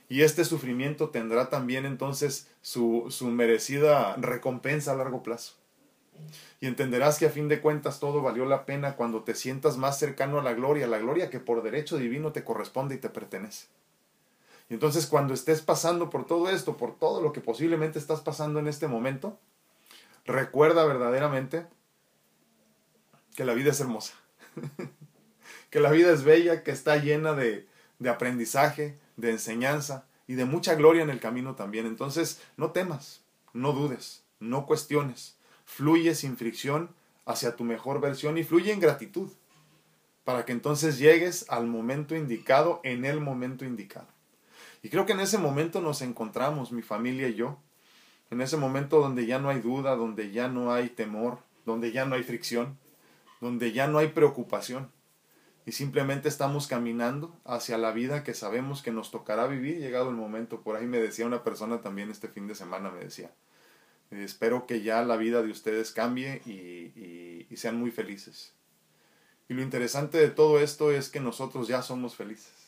Y 0.09 0.21
este 0.21 0.43
sufrimiento 0.43 1.09
tendrá 1.09 1.49
también 1.49 1.85
entonces 1.85 2.47
su, 2.61 3.05
su 3.09 3.27
merecida 3.27 4.15
recompensa 4.15 4.91
a 4.91 4.95
largo 4.95 5.21
plazo. 5.23 5.53
Y 6.59 6.67
entenderás 6.67 7.17
que 7.17 7.27
a 7.27 7.31
fin 7.31 7.47
de 7.47 7.61
cuentas 7.61 7.99
todo 7.99 8.21
valió 8.21 8.45
la 8.45 8.65
pena 8.65 8.95
cuando 8.95 9.23
te 9.23 9.35
sientas 9.35 9.77
más 9.77 9.97
cercano 9.97 10.39
a 10.39 10.43
la 10.43 10.53
gloria, 10.53 10.87
la 10.87 10.97
gloria 10.97 11.29
que 11.29 11.39
por 11.39 11.63
derecho 11.63 11.97
divino 11.97 12.31
te 12.31 12.43
corresponde 12.43 12.95
y 12.95 12.97
te 12.97 13.09
pertenece. 13.09 13.67
Y 14.69 14.75
entonces 14.75 15.07
cuando 15.07 15.33
estés 15.33 15.61
pasando 15.61 16.09
por 16.09 16.25
todo 16.25 16.49
esto, 16.49 16.77
por 16.77 16.97
todo 16.97 17.21
lo 17.21 17.33
que 17.33 17.41
posiblemente 17.41 17.97
estás 17.97 18.21
pasando 18.21 18.59
en 18.59 18.67
este 18.67 18.87
momento, 18.87 19.39
recuerda 20.25 20.85
verdaderamente 20.85 21.65
que 23.35 23.45
la 23.45 23.53
vida 23.53 23.71
es 23.71 23.79
hermosa, 23.79 24.13
que 25.71 25.79
la 25.79 25.89
vida 25.89 26.11
es 26.11 26.23
bella, 26.23 26.63
que 26.63 26.71
está 26.71 26.97
llena 26.97 27.33
de, 27.33 27.67
de 27.97 28.09
aprendizaje, 28.09 28.95
de 29.17 29.31
enseñanza 29.31 30.05
y 30.27 30.35
de 30.35 30.45
mucha 30.45 30.75
gloria 30.75 31.01
en 31.01 31.09
el 31.09 31.19
camino 31.19 31.55
también. 31.55 31.87
Entonces, 31.87 32.39
no 32.55 32.71
temas, 32.71 33.21
no 33.53 33.73
dudes, 33.73 34.23
no 34.39 34.67
cuestiones, 34.67 35.35
fluye 35.65 36.13
sin 36.13 36.37
fricción 36.37 36.93
hacia 37.25 37.55
tu 37.55 37.63
mejor 37.63 38.01
versión 38.01 38.37
y 38.37 38.43
fluye 38.43 38.71
en 38.71 38.79
gratitud, 38.79 39.31
para 40.23 40.45
que 40.45 40.51
entonces 40.51 40.99
llegues 40.99 41.45
al 41.49 41.65
momento 41.65 42.15
indicado 42.15 42.81
en 42.83 43.05
el 43.05 43.19
momento 43.19 43.65
indicado. 43.65 44.07
Y 44.81 44.89
creo 44.89 45.05
que 45.05 45.13
en 45.13 45.19
ese 45.19 45.37
momento 45.37 45.81
nos 45.81 46.01
encontramos, 46.01 46.71
mi 46.71 46.81
familia 46.81 47.27
y 47.27 47.35
yo, 47.35 47.57
en 48.31 48.41
ese 48.41 48.57
momento 48.57 48.99
donde 48.99 49.25
ya 49.25 49.39
no 49.39 49.49
hay 49.49 49.59
duda, 49.59 49.95
donde 49.95 50.31
ya 50.31 50.47
no 50.47 50.71
hay 50.71 50.89
temor, 50.89 51.39
donde 51.65 51.91
ya 51.91 52.05
no 52.05 52.15
hay 52.15 52.23
fricción, 52.23 52.77
donde 53.41 53.71
ya 53.71 53.87
no 53.87 53.97
hay 53.97 54.09
preocupación. 54.09 54.91
Y 55.65 55.71
simplemente 55.71 56.29
estamos 56.29 56.67
caminando 56.67 57.35
hacia 57.43 57.77
la 57.77 57.91
vida 57.91 58.23
que 58.23 58.33
sabemos 58.33 58.81
que 58.81 58.91
nos 58.91 59.11
tocará 59.11 59.47
vivir 59.47 59.77
llegado 59.77 60.09
el 60.09 60.15
momento. 60.15 60.61
Por 60.61 60.75
ahí 60.75 60.85
me 60.85 60.99
decía 60.99 61.25
una 61.25 61.43
persona 61.43 61.81
también 61.81 62.09
este 62.09 62.27
fin 62.27 62.47
de 62.47 62.55
semana, 62.55 62.89
me 62.89 63.03
decía, 63.03 63.31
espero 64.11 64.65
que 64.65 64.81
ya 64.81 65.03
la 65.03 65.17
vida 65.17 65.43
de 65.43 65.51
ustedes 65.51 65.91
cambie 65.91 66.41
y, 66.45 67.45
y 67.49 67.57
sean 67.57 67.77
muy 67.77 67.91
felices. 67.91 68.53
Y 69.47 69.53
lo 69.53 69.61
interesante 69.61 70.17
de 70.17 70.29
todo 70.29 70.59
esto 70.59 70.91
es 70.91 71.09
que 71.09 71.19
nosotros 71.19 71.67
ya 71.67 71.81
somos 71.81 72.15
felices. 72.15 72.58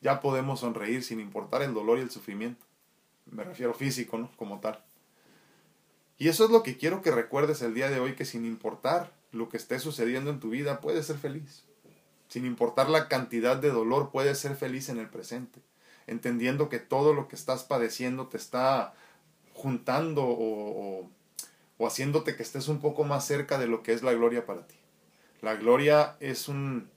Ya 0.00 0.20
podemos 0.20 0.60
sonreír 0.60 1.02
sin 1.02 1.20
importar 1.20 1.62
el 1.62 1.74
dolor 1.74 1.98
y 1.98 2.02
el 2.02 2.10
sufrimiento. 2.10 2.64
Me 3.26 3.44
refiero 3.44 3.74
físico, 3.74 4.18
¿no? 4.18 4.30
Como 4.36 4.60
tal. 4.60 4.82
Y 6.18 6.28
eso 6.28 6.44
es 6.44 6.50
lo 6.50 6.62
que 6.62 6.76
quiero 6.76 7.02
que 7.02 7.10
recuerdes 7.10 7.62
el 7.62 7.74
día 7.74 7.90
de 7.90 8.00
hoy, 8.00 8.14
que 8.14 8.24
sin 8.24 8.44
importar 8.44 9.12
lo 9.30 9.48
que 9.48 9.56
esté 9.56 9.78
sucediendo 9.78 10.30
en 10.30 10.40
tu 10.40 10.50
vida, 10.50 10.80
puedes 10.80 11.06
ser 11.06 11.18
feliz. 11.18 11.64
Sin 12.28 12.44
importar 12.44 12.88
la 12.88 13.08
cantidad 13.08 13.56
de 13.56 13.70
dolor, 13.70 14.10
puedes 14.10 14.38
ser 14.38 14.56
feliz 14.56 14.88
en 14.88 14.98
el 14.98 15.08
presente. 15.08 15.60
Entendiendo 16.06 16.68
que 16.68 16.78
todo 16.78 17.14
lo 17.14 17.28
que 17.28 17.36
estás 17.36 17.64
padeciendo 17.64 18.26
te 18.28 18.36
está 18.36 18.94
juntando 19.54 20.24
o, 20.24 21.00
o, 21.00 21.10
o 21.78 21.86
haciéndote 21.86 22.36
que 22.36 22.42
estés 22.42 22.68
un 22.68 22.80
poco 22.80 23.04
más 23.04 23.26
cerca 23.26 23.58
de 23.58 23.66
lo 23.66 23.82
que 23.82 23.92
es 23.92 24.02
la 24.02 24.12
gloria 24.12 24.46
para 24.46 24.66
ti. 24.66 24.76
La 25.40 25.54
gloria 25.54 26.16
es 26.20 26.48
un, 26.48 26.90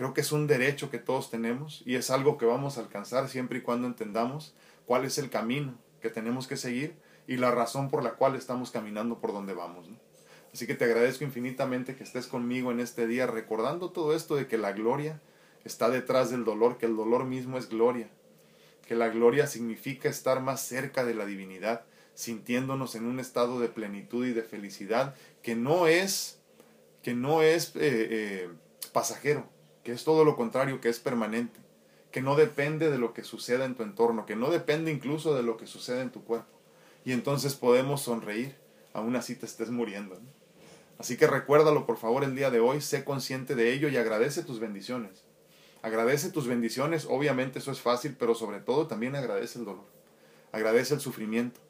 creo 0.00 0.14
que 0.14 0.22
es 0.22 0.32
un 0.32 0.46
derecho 0.46 0.90
que 0.90 0.96
todos 0.96 1.30
tenemos 1.30 1.82
y 1.84 1.96
es 1.96 2.08
algo 2.08 2.38
que 2.38 2.46
vamos 2.46 2.78
a 2.78 2.80
alcanzar 2.80 3.28
siempre 3.28 3.58
y 3.58 3.60
cuando 3.60 3.86
entendamos 3.86 4.54
cuál 4.86 5.04
es 5.04 5.18
el 5.18 5.28
camino 5.28 5.74
que 6.00 6.08
tenemos 6.08 6.46
que 6.46 6.56
seguir 6.56 6.94
y 7.26 7.36
la 7.36 7.50
razón 7.50 7.90
por 7.90 8.02
la 8.02 8.12
cual 8.12 8.34
estamos 8.34 8.70
caminando 8.70 9.20
por 9.20 9.34
donde 9.34 9.52
vamos. 9.52 9.90
Así 10.54 10.66
que 10.66 10.74
te 10.74 10.86
agradezco 10.86 11.24
infinitamente 11.24 11.96
que 11.96 12.04
estés 12.04 12.28
conmigo 12.28 12.72
en 12.72 12.80
este 12.80 13.06
día 13.06 13.26
recordando 13.26 13.90
todo 13.90 14.16
esto 14.16 14.36
de 14.36 14.46
que 14.46 14.56
la 14.56 14.72
gloria 14.72 15.20
está 15.66 15.90
detrás 15.90 16.30
del 16.30 16.46
dolor, 16.46 16.78
que 16.78 16.86
el 16.86 16.96
dolor 16.96 17.26
mismo 17.26 17.58
es 17.58 17.68
gloria, 17.68 18.08
que 18.88 18.94
la 18.94 19.10
gloria 19.10 19.46
significa 19.46 20.08
estar 20.08 20.40
más 20.40 20.62
cerca 20.62 21.04
de 21.04 21.12
la 21.12 21.26
divinidad, 21.26 21.84
sintiéndonos 22.14 22.94
en 22.94 23.04
un 23.04 23.20
estado 23.20 23.60
de 23.60 23.68
plenitud 23.68 24.26
y 24.26 24.32
de 24.32 24.44
felicidad 24.44 25.14
que 25.42 25.56
no 25.56 25.88
es, 25.88 26.38
que 27.02 27.12
no 27.12 27.42
es 27.42 27.76
eh, 27.76 27.80
eh, 27.82 28.48
pasajero, 28.94 29.46
que 29.84 29.92
es 29.92 30.04
todo 30.04 30.24
lo 30.24 30.36
contrario, 30.36 30.80
que 30.80 30.88
es 30.88 31.00
permanente 31.00 31.60
que 32.10 32.22
no 32.22 32.34
depende 32.34 32.90
de 32.90 32.98
lo 32.98 33.14
que 33.14 33.24
suceda 33.24 33.64
en 33.64 33.74
tu 33.74 33.82
entorno, 33.82 34.26
que 34.26 34.36
no 34.36 34.50
depende 34.50 34.90
incluso 34.90 35.34
de 35.34 35.42
lo 35.42 35.56
que 35.56 35.66
sucede 35.66 36.02
en 36.02 36.10
tu 36.10 36.24
cuerpo. 36.24 36.58
Y 37.04 37.12
entonces 37.12 37.54
podemos 37.54 38.02
sonreír, 38.02 38.56
aún 38.92 39.16
así 39.16 39.36
te 39.36 39.46
estés 39.46 39.70
muriendo. 39.70 40.18
Así 40.98 41.16
que 41.16 41.26
recuérdalo 41.26 41.86
por 41.86 41.96
favor 41.96 42.24
el 42.24 42.34
día 42.34 42.50
de 42.50 42.60
hoy, 42.60 42.80
sé 42.80 43.04
consciente 43.04 43.54
de 43.54 43.72
ello 43.72 43.88
y 43.88 43.96
agradece 43.96 44.42
tus 44.42 44.60
bendiciones. 44.60 45.22
Agradece 45.82 46.30
tus 46.30 46.46
bendiciones, 46.46 47.06
obviamente 47.08 47.60
eso 47.60 47.72
es 47.72 47.80
fácil, 47.80 48.16
pero 48.18 48.34
sobre 48.34 48.60
todo 48.60 48.86
también 48.86 49.16
agradece 49.16 49.58
el 49.58 49.64
dolor. 49.64 49.86
Agradece 50.52 50.94
el 50.94 51.00
sufrimiento. 51.00 51.60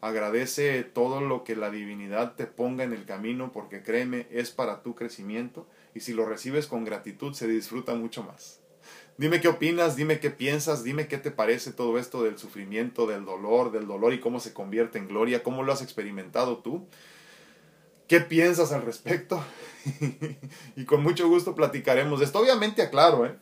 Agradece 0.00 0.84
todo 0.84 1.20
lo 1.20 1.42
que 1.42 1.56
la 1.56 1.70
divinidad 1.70 2.36
te 2.36 2.46
ponga 2.46 2.84
en 2.84 2.92
el 2.92 3.04
camino, 3.04 3.52
porque 3.52 3.82
créeme, 3.82 4.28
es 4.30 4.52
para 4.52 4.82
tu 4.82 4.94
crecimiento 4.94 5.66
y 5.98 6.00
si 6.00 6.12
lo 6.12 6.24
recibes 6.24 6.68
con 6.68 6.84
gratitud 6.84 7.34
se 7.34 7.48
disfruta 7.48 7.92
mucho 7.96 8.22
más. 8.22 8.60
Dime 9.16 9.40
qué 9.40 9.48
opinas, 9.48 9.96
dime 9.96 10.20
qué 10.20 10.30
piensas, 10.30 10.84
dime 10.84 11.08
qué 11.08 11.18
te 11.18 11.32
parece 11.32 11.72
todo 11.72 11.98
esto 11.98 12.22
del 12.22 12.38
sufrimiento, 12.38 13.08
del 13.08 13.24
dolor, 13.24 13.72
del 13.72 13.88
dolor 13.88 14.14
y 14.14 14.20
cómo 14.20 14.38
se 14.38 14.52
convierte 14.52 14.98
en 14.98 15.08
gloria, 15.08 15.42
cómo 15.42 15.64
lo 15.64 15.72
has 15.72 15.82
experimentado 15.82 16.58
tú. 16.58 16.86
¿Qué 18.06 18.20
piensas 18.20 18.70
al 18.70 18.82
respecto? 18.82 19.42
y 20.76 20.84
con 20.84 21.02
mucho 21.02 21.28
gusto 21.28 21.56
platicaremos 21.56 22.20
de 22.20 22.26
esto. 22.26 22.38
Obviamente 22.38 22.82
aclaro, 22.82 23.26
¿eh? 23.26 23.34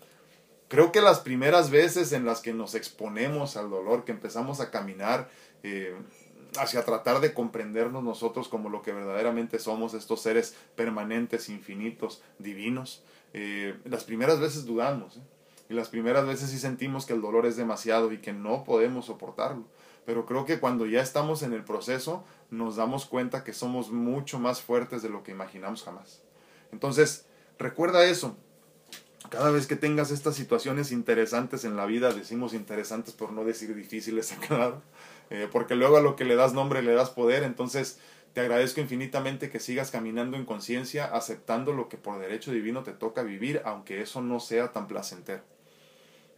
creo 0.68 0.92
que 0.92 1.02
las 1.02 1.20
primeras 1.20 1.68
veces 1.68 2.12
en 2.12 2.24
las 2.24 2.40
que 2.40 2.54
nos 2.54 2.74
exponemos 2.74 3.58
al 3.58 3.68
dolor, 3.68 4.06
que 4.06 4.12
empezamos 4.12 4.60
a 4.60 4.70
caminar 4.70 5.28
eh, 5.62 5.94
hacia 6.58 6.84
tratar 6.84 7.20
de 7.20 7.34
comprendernos 7.34 8.02
nosotros 8.02 8.48
como 8.48 8.68
lo 8.68 8.82
que 8.82 8.92
verdaderamente 8.92 9.58
somos, 9.58 9.94
estos 9.94 10.20
seres 10.20 10.54
permanentes, 10.74 11.48
infinitos, 11.48 12.22
divinos, 12.38 13.02
eh, 13.32 13.78
las 13.84 14.04
primeras 14.04 14.40
veces 14.40 14.64
dudamos. 14.66 15.16
¿eh? 15.16 15.20
Y 15.68 15.74
las 15.74 15.88
primeras 15.88 16.26
veces 16.26 16.50
sí 16.50 16.58
sentimos 16.58 17.06
que 17.06 17.12
el 17.12 17.20
dolor 17.20 17.46
es 17.46 17.56
demasiado 17.56 18.12
y 18.12 18.18
que 18.18 18.32
no 18.32 18.64
podemos 18.64 19.06
soportarlo. 19.06 19.64
Pero 20.04 20.24
creo 20.24 20.44
que 20.44 20.60
cuando 20.60 20.86
ya 20.86 21.02
estamos 21.02 21.42
en 21.42 21.52
el 21.52 21.64
proceso 21.64 22.24
nos 22.50 22.76
damos 22.76 23.06
cuenta 23.06 23.42
que 23.42 23.52
somos 23.52 23.90
mucho 23.90 24.38
más 24.38 24.62
fuertes 24.62 25.02
de 25.02 25.08
lo 25.08 25.24
que 25.24 25.32
imaginamos 25.32 25.82
jamás. 25.82 26.22
Entonces, 26.70 27.26
recuerda 27.58 28.04
eso. 28.04 28.36
Cada 29.30 29.50
vez 29.50 29.66
que 29.66 29.76
tengas 29.76 30.10
estas 30.10 30.36
situaciones 30.36 30.92
interesantes 30.92 31.64
en 31.64 31.76
la 31.76 31.86
vida, 31.86 32.12
decimos 32.12 32.54
interesantes 32.54 33.14
por 33.14 33.32
no 33.32 33.44
decir 33.44 33.74
difíciles, 33.74 34.34
claro, 34.46 34.82
eh, 35.30 35.48
porque 35.50 35.74
luego 35.74 35.96
a 35.96 36.00
lo 36.00 36.16
que 36.16 36.24
le 36.24 36.36
das 36.36 36.52
nombre 36.52 36.82
le 36.82 36.94
das 36.94 37.10
poder, 37.10 37.42
entonces 37.42 37.98
te 38.32 38.40
agradezco 38.40 38.80
infinitamente 38.80 39.50
que 39.50 39.60
sigas 39.60 39.90
caminando 39.90 40.36
en 40.36 40.44
conciencia, 40.44 41.06
aceptando 41.06 41.72
lo 41.72 41.88
que 41.88 41.96
por 41.96 42.18
derecho 42.18 42.52
divino 42.52 42.82
te 42.82 42.92
toca 42.92 43.22
vivir, 43.22 43.62
aunque 43.64 44.02
eso 44.02 44.20
no 44.20 44.40
sea 44.40 44.72
tan 44.72 44.86
placentero 44.86 45.55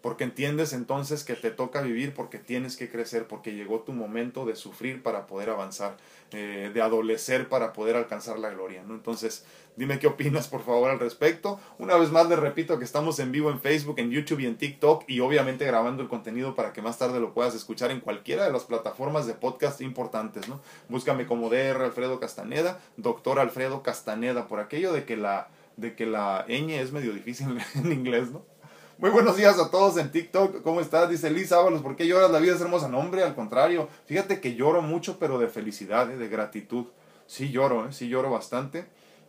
porque 0.00 0.24
entiendes 0.24 0.72
entonces 0.72 1.24
que 1.24 1.34
te 1.34 1.50
toca 1.50 1.80
vivir 1.80 2.14
porque 2.14 2.38
tienes 2.38 2.76
que 2.76 2.88
crecer, 2.88 3.26
porque 3.26 3.54
llegó 3.54 3.80
tu 3.80 3.92
momento 3.92 4.44
de 4.44 4.54
sufrir 4.54 5.02
para 5.02 5.26
poder 5.26 5.50
avanzar, 5.50 5.96
eh, 6.32 6.70
de 6.72 6.82
adolecer 6.82 7.48
para 7.48 7.72
poder 7.72 7.96
alcanzar 7.96 8.38
la 8.38 8.50
gloria, 8.50 8.84
¿no? 8.86 8.94
Entonces, 8.94 9.44
dime 9.76 9.98
qué 9.98 10.06
opinas 10.06 10.46
por 10.46 10.64
favor 10.64 10.90
al 10.90 11.00
respecto. 11.00 11.58
Una 11.78 11.96
vez 11.96 12.10
más 12.12 12.28
les 12.28 12.38
repito 12.38 12.78
que 12.78 12.84
estamos 12.84 13.18
en 13.18 13.32
vivo 13.32 13.50
en 13.50 13.60
Facebook, 13.60 13.98
en 13.98 14.10
YouTube 14.10 14.40
y 14.40 14.46
en 14.46 14.56
TikTok 14.56 15.04
y 15.08 15.20
obviamente 15.20 15.66
grabando 15.66 16.02
el 16.02 16.08
contenido 16.08 16.54
para 16.54 16.72
que 16.72 16.82
más 16.82 16.98
tarde 16.98 17.18
lo 17.18 17.34
puedas 17.34 17.54
escuchar 17.54 17.90
en 17.90 18.00
cualquiera 18.00 18.44
de 18.44 18.52
las 18.52 18.64
plataformas 18.64 19.26
de 19.26 19.34
podcast 19.34 19.80
importantes, 19.80 20.48
¿no? 20.48 20.60
Búscame 20.88 21.26
como 21.26 21.50
DR 21.50 21.82
Alfredo 21.82 22.20
Castaneda, 22.20 22.80
doctor 22.96 23.40
Alfredo 23.40 23.82
Castaneda, 23.82 24.46
por 24.46 24.60
aquello 24.60 24.92
de 24.92 25.04
que 25.04 25.16
la 25.16 25.48
de 25.76 25.94
que 25.94 26.06
la 26.06 26.44
ñ 26.48 26.70
es 26.80 26.90
medio 26.92 27.12
difícil 27.12 27.56
en 27.74 27.92
inglés, 27.92 28.30
¿no? 28.30 28.57
Muy 29.00 29.10
buenos 29.10 29.36
días 29.36 29.60
a 29.60 29.70
todos 29.70 29.96
en 29.96 30.10
TikTok. 30.10 30.60
¿Cómo 30.62 30.80
estás? 30.80 31.08
Dice 31.08 31.30
Liz 31.30 31.52
Ábalos. 31.52 31.82
¿Por 31.82 31.94
qué 31.94 32.08
lloras? 32.08 32.32
La 32.32 32.40
vida 32.40 32.56
es 32.56 32.60
hermosa. 32.60 32.88
No, 32.88 32.98
hombre, 32.98 33.22
al 33.22 33.36
contrario. 33.36 33.88
Fíjate 34.06 34.40
que 34.40 34.56
lloro 34.56 34.82
mucho, 34.82 35.20
pero 35.20 35.38
de 35.38 35.46
felicidad, 35.46 36.10
¿eh? 36.10 36.16
de 36.16 36.28
gratitud. 36.28 36.86
Sí 37.24 37.50
lloro, 37.50 37.86
¿eh? 37.86 37.92
sí 37.92 38.08
lloro 38.08 38.28
bastante. 38.28 38.86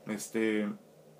Este, 0.07 0.67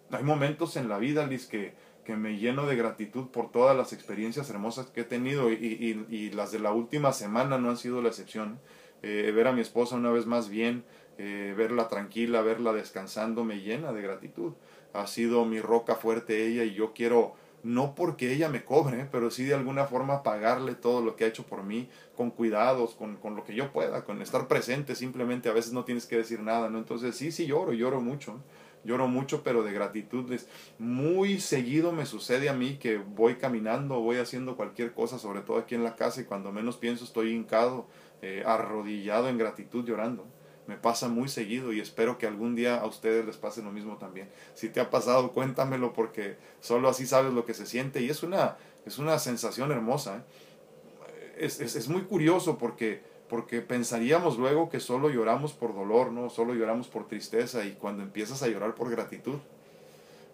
hay 0.10 0.24
momentos 0.24 0.78
en 0.78 0.90
la 0.90 0.98
vida, 0.98 1.28
Liz, 1.28 1.46
que, 1.46 1.76
que 2.04 2.16
me 2.16 2.40
lleno 2.40 2.66
de 2.66 2.76
gratitud 2.76 3.28
por 3.28 3.52
todas 3.52 3.78
las 3.78 3.94
experiencias 3.94 4.50
hermosas 4.50 4.88
que 4.88 5.02
he 5.02 5.06
tenido 5.06 5.52
y, 5.52 5.54
y, 5.54 6.08
y 6.10 6.32
las 6.32 6.52
de 6.52 6.58
la 6.58 6.72
última 6.72 7.14
semana 7.14 7.60
no 7.60 7.70
han 7.70 7.78
sido 7.78 8.02
la 8.02 8.10
excepción. 8.10 8.60
Eh, 9.04 9.32
ver 9.34 9.48
a 9.48 9.52
mi 9.52 9.62
esposa 9.62 9.96
una 9.96 10.10
vez 10.10 10.26
más 10.26 10.50
bien, 10.50 10.86
eh, 11.20 11.54
verla 11.56 11.88
tranquila, 11.88 12.42
verla 12.42 12.74
descansando, 12.74 13.44
me 13.44 13.62
llena 13.62 13.94
de 13.94 14.02
gratitud. 14.02 14.54
Ha 14.94 15.06
sido 15.06 15.46
mi 15.46 15.60
roca 15.62 15.94
fuerte 15.94 16.48
ella 16.48 16.64
y 16.64 16.74
yo 16.74 16.94
quiero 16.94 17.36
no 17.64 17.96
porque 17.96 18.32
ella 18.32 18.50
me 18.50 18.64
cobre, 18.64 19.08
pero 19.12 19.32
sí 19.32 19.44
de 19.44 19.54
alguna 19.54 19.86
forma 19.86 20.24
pagarle 20.24 20.76
todo 20.76 21.02
lo 21.02 21.16
que 21.16 21.26
ha 21.26 21.28
hecho 21.28 21.46
por 21.46 21.64
mí, 21.64 21.90
con 22.16 22.32
cuidados, 22.32 22.96
con, 22.96 23.18
con, 23.18 23.36
lo 23.36 23.44
que 23.44 23.56
yo 23.56 23.72
pueda, 23.72 24.06
con 24.06 24.22
estar 24.22 24.48
presente, 24.48 24.96
simplemente 24.96 25.50
a 25.50 25.54
veces 25.54 25.74
no 25.74 25.86
tienes 25.86 26.06
que 26.06 26.18
decir 26.18 26.42
nada, 26.42 26.70
¿no? 26.70 26.78
Entonces 26.78 27.16
sí, 27.16 27.32
sí 27.32 27.48
lloro, 27.48 27.74
lloro 27.74 28.02
mucho, 28.02 28.42
lloro 28.84 29.08
mucho, 29.08 29.44
pero 29.44 29.64
de 29.64 29.74
gratitud. 29.74 30.34
Muy 30.78 31.40
seguido 31.40 31.92
me 31.92 32.06
sucede 32.06 32.50
a 32.50 32.54
mí 32.54 32.78
que 32.78 32.98
voy 32.98 33.36
caminando, 33.36 34.00
voy 34.00 34.18
haciendo 34.18 34.56
cualquier 34.56 34.94
cosa, 34.94 35.20
sobre 35.20 35.42
todo 35.42 35.58
aquí 35.58 35.76
en 35.76 35.84
la 35.84 35.96
casa, 35.96 36.22
y 36.22 36.26
cuando 36.26 36.52
menos 36.52 36.78
pienso 36.78 37.04
estoy 37.04 37.34
hincado, 37.34 37.88
eh, 38.22 38.44
arrodillado 38.46 39.30
en 39.30 39.38
gratitud, 39.38 39.86
llorando 39.86 40.26
me 40.70 40.78
pasa 40.78 41.08
muy 41.08 41.28
seguido 41.30 41.74
y 41.74 41.80
espero 41.80 42.20
que 42.20 42.28
algún 42.28 42.56
día 42.56 42.76
a 42.78 42.86
ustedes 42.86 43.26
les 43.26 43.38
pase 43.38 43.64
lo 43.64 43.72
mismo 43.72 43.98
también. 43.98 44.30
Si 44.54 44.70
te 44.70 44.80
ha 44.80 44.92
pasado, 44.92 45.32
cuéntamelo 45.32 45.94
porque 45.94 46.38
solo 46.62 46.90
así 46.90 47.08
sabes 47.08 47.34
lo 47.34 47.44
que 47.44 47.56
se 47.56 47.66
siente 47.66 48.04
y 48.04 48.10
es 48.12 48.22
una, 48.22 48.56
es 48.86 49.00
una 49.00 49.18
sensación 49.18 49.72
hermosa. 49.72 50.18
¿eh? 50.18 51.36
Es, 51.40 51.60
es, 51.60 51.76
es, 51.76 51.90
muy 51.90 52.04
curioso 52.04 52.60
porque, 52.60 53.02
porque 53.30 53.62
pensaríamos 53.62 54.38
luego 54.38 54.70
que 54.70 54.80
solo 54.80 55.10
lloramos 55.10 55.54
por 55.54 55.74
dolor, 55.74 56.12
¿no? 56.12 56.30
Solo 56.30 56.54
lloramos 56.54 56.88
por 56.88 57.08
tristeza 57.08 57.66
y 57.66 57.72
cuando 57.72 58.04
empiezas 58.04 58.44
a 58.44 58.48
llorar 58.48 58.76
por 58.76 58.92
gratitud 58.92 59.40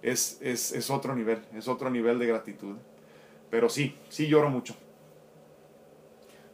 es, 0.02 0.38
es, 0.42 0.74
es 0.74 0.90
otro 0.90 1.16
nivel, 1.16 1.46
es 1.56 1.70
otro 1.70 1.90
nivel 1.90 2.20
de 2.20 2.28
gratitud. 2.28 2.76
Pero 3.50 3.70
sí, 3.70 3.96
sí 4.10 4.28
lloro 4.28 4.50
mucho. 4.50 4.76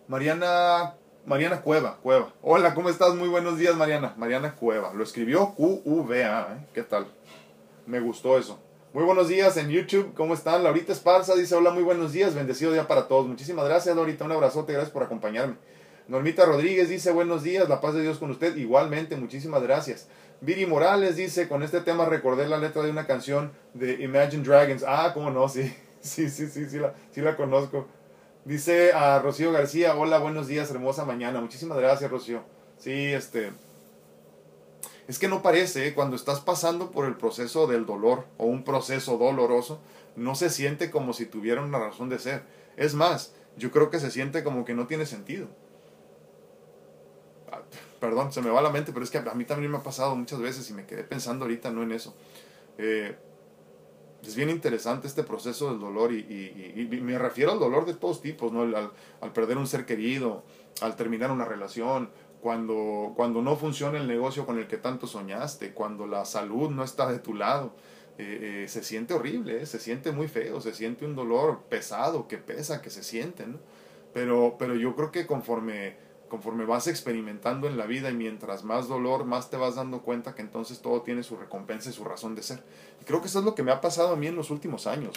Mariana, 0.08 0.98
Mariana 1.26 1.62
Cueva, 1.62 2.00
Cueva. 2.02 2.34
Hola, 2.42 2.74
¿cómo 2.74 2.90
estás? 2.90 3.14
Muy 3.14 3.30
buenos 3.30 3.58
días, 3.58 3.76
Mariana. 3.76 4.16
Mariana 4.18 4.56
Cueva. 4.56 4.92
Lo 4.94 5.04
escribió 5.04 5.54
Q-U-V-A, 5.54 6.56
¿eh? 6.56 6.68
¿Qué 6.74 6.82
tal? 6.82 7.06
Me 7.86 8.00
gustó 8.00 8.40
eso. 8.40 8.60
Muy 8.92 9.04
buenos 9.04 9.28
días 9.30 9.56
en 9.58 9.70
YouTube, 9.70 10.14
¿cómo 10.16 10.34
están? 10.34 10.64
Laurita 10.64 10.92
Esparza 10.92 11.36
dice, 11.36 11.56
hola, 11.56 11.70
muy 11.70 11.84
buenos 11.84 12.12
días, 12.12 12.34
bendecido 12.34 12.74
día 12.74 12.88
para 12.88 13.08
todos. 13.08 13.28
Muchísimas 13.28 13.66
gracias, 13.66 13.96
Laurita, 13.96 14.26
un 14.26 14.32
abrazote, 14.32 14.74
gracias 14.74 14.92
por 14.92 15.04
acompañarme. 15.04 15.56
Normita 16.08 16.44
Rodríguez 16.44 16.90
dice, 16.90 17.12
buenos 17.12 17.44
días, 17.44 17.70
la 17.70 17.80
paz 17.80 17.94
de 17.94 18.02
Dios 18.02 18.18
con 18.18 18.32
usted. 18.32 18.58
Igualmente, 18.58 19.16
muchísimas 19.16 19.62
gracias. 19.62 20.08
Viri 20.42 20.66
Morales 20.66 21.16
dice, 21.16 21.48
con 21.48 21.62
este 21.62 21.82
tema 21.82 22.06
recordé 22.06 22.48
la 22.48 22.58
letra 22.58 22.82
de 22.82 22.90
una 22.90 23.06
canción 23.06 23.52
de 23.76 23.94
Imagine 24.04 24.44
Dragons. 24.44 24.84
Ah, 24.86 25.12
cómo 25.14 25.30
no, 25.30 25.48
sí, 25.48 25.74
sí, 26.02 26.30
sí, 26.30 26.48
sí, 26.48 26.66
sí 26.68 26.80
la, 26.80 26.96
sí 27.12 27.22
la 27.22 27.38
conozco. 27.38 27.88
Dice 28.46 28.92
a 28.94 29.20
Rocío 29.20 29.52
García, 29.52 29.96
hola, 29.96 30.20
buenos 30.20 30.48
días, 30.48 30.70
hermosa 30.72 31.06
mañana. 31.06 31.42
Muchísimas 31.42 31.78
gracias, 31.78 32.10
Rocío. 32.10 32.44
Sí, 32.78 32.92
este... 32.92 33.52
Es 35.08 35.20
que 35.20 35.28
no 35.28 35.42
parece, 35.42 35.88
¿eh? 35.88 35.94
cuando 35.94 36.16
estás 36.16 36.40
pasando 36.40 36.92
por 36.92 37.06
el 37.06 37.18
proceso 37.18 37.68
del 37.68 37.86
dolor 37.86 38.26
o 38.38 38.46
un 38.46 38.64
proceso 38.64 39.18
doloroso, 39.18 39.82
no 40.16 40.36
se 40.36 40.50
siente 40.50 40.90
como 40.90 41.14
si 41.14 41.26
tuviera 41.26 41.62
una 41.62 41.80
razón 41.80 42.10
de 42.10 42.20
ser. 42.20 42.44
Es 42.78 42.94
más, 42.94 43.34
yo 43.58 43.72
creo 43.72 43.90
que 43.90 44.00
se 44.00 44.10
siente 44.10 44.44
como 44.44 44.64
que 44.64 44.74
no 44.74 44.88
tiene 44.88 45.06
sentido 45.06 45.48
perdón, 48.02 48.34
se 48.34 48.42
me 48.42 48.50
va 48.50 48.62
la 48.62 48.72
mente, 48.72 48.92
pero 48.92 49.06
es 49.06 49.12
que 49.12 49.20
a 49.20 49.34
mí 49.36 49.46
también 49.46 49.72
me 49.72 49.78
ha 49.78 49.84
pasado 49.84 50.16
muchas 50.16 50.40
veces 50.40 50.70
y 50.70 50.74
me 50.74 50.86
quedé 50.86 51.04
pensando 51.04 51.46
ahorita 51.46 51.70
no 51.70 51.84
en 51.84 51.92
eso. 51.92 52.16
Eh, 52.78 53.16
es 54.24 54.36
bien 54.36 54.50
interesante 54.50 55.08
este 55.08 55.24
proceso 55.24 55.70
del 55.70 55.80
dolor 55.80 56.14
y, 56.14 56.88
me 57.02 57.18
refiero 57.18 57.52
al 57.52 57.60
dolor 57.60 57.86
de 57.86 57.94
todos 57.94 58.22
tipos, 58.22 58.52
¿no? 58.52 58.62
Al, 58.62 59.32
perder 59.34 59.58
un 59.58 59.68
ser 59.68 59.86
querido, 59.86 60.44
al 60.82 60.96
terminar 60.96 61.32
una 61.32 61.46
relación, 61.46 62.10
cuando, 62.42 63.14
cuando 63.16 63.42
no 63.42 63.56
funciona 63.56 64.00
el 64.00 64.08
negocio 64.08 64.46
con 64.46 64.58
el 64.58 64.68
que 64.68 64.78
tanto 64.78 65.08
soñaste, 65.08 65.74
cuando 65.74 66.08
la 66.08 66.26
salud 66.26 66.70
no 66.70 66.84
está 66.84 67.12
de 67.12 67.20
tu 67.20 67.34
lado. 67.34 67.76
Eh, 68.18 68.64
eh, 68.64 68.68
se 68.68 68.84
siente 68.84 69.14
horrible, 69.14 69.66
se 69.66 69.80
siente 69.80 70.12
muy 70.12 70.28
feo, 70.28 70.62
se 70.62 70.74
siente 70.74 71.06
un 71.06 71.16
dolor 71.16 71.64
pesado, 71.70 72.28
que 72.28 72.38
pesa, 72.38 72.82
que 72.82 72.90
se 72.90 73.04
siente, 73.04 73.48
¿no? 73.48 73.58
Pero, 74.14 74.58
pero 74.60 74.76
yo 74.76 74.96
creo 74.96 75.12
que 75.12 75.26
conforme 75.26 75.96
conforme 76.32 76.64
vas 76.64 76.88
experimentando 76.88 77.68
en 77.68 77.78
la 77.78 77.86
vida 77.86 78.10
y 78.10 78.14
mientras 78.14 78.64
más 78.64 78.88
dolor, 78.88 79.26
más 79.26 79.50
te 79.50 79.58
vas 79.58 79.76
dando 79.76 80.02
cuenta 80.02 80.34
que 80.34 80.42
entonces 80.42 80.80
todo 80.80 81.02
tiene 81.02 81.24
su 81.24 81.36
recompensa 81.36 81.90
y 81.90 81.94
su 81.94 82.06
razón 82.06 82.36
de 82.36 82.42
ser. 82.42 82.64
Y 83.02 83.04
creo 83.04 83.20
que 83.20 83.28
eso 83.28 83.40
es 83.40 83.46
lo 83.46 83.54
que 83.54 83.64
me 83.64 83.72
ha 83.72 83.82
pasado 83.82 84.14
a 84.14 84.16
mí 84.16 84.28
en 84.28 84.38
los 84.38 84.50
últimos 84.50 84.88
años. 84.88 85.14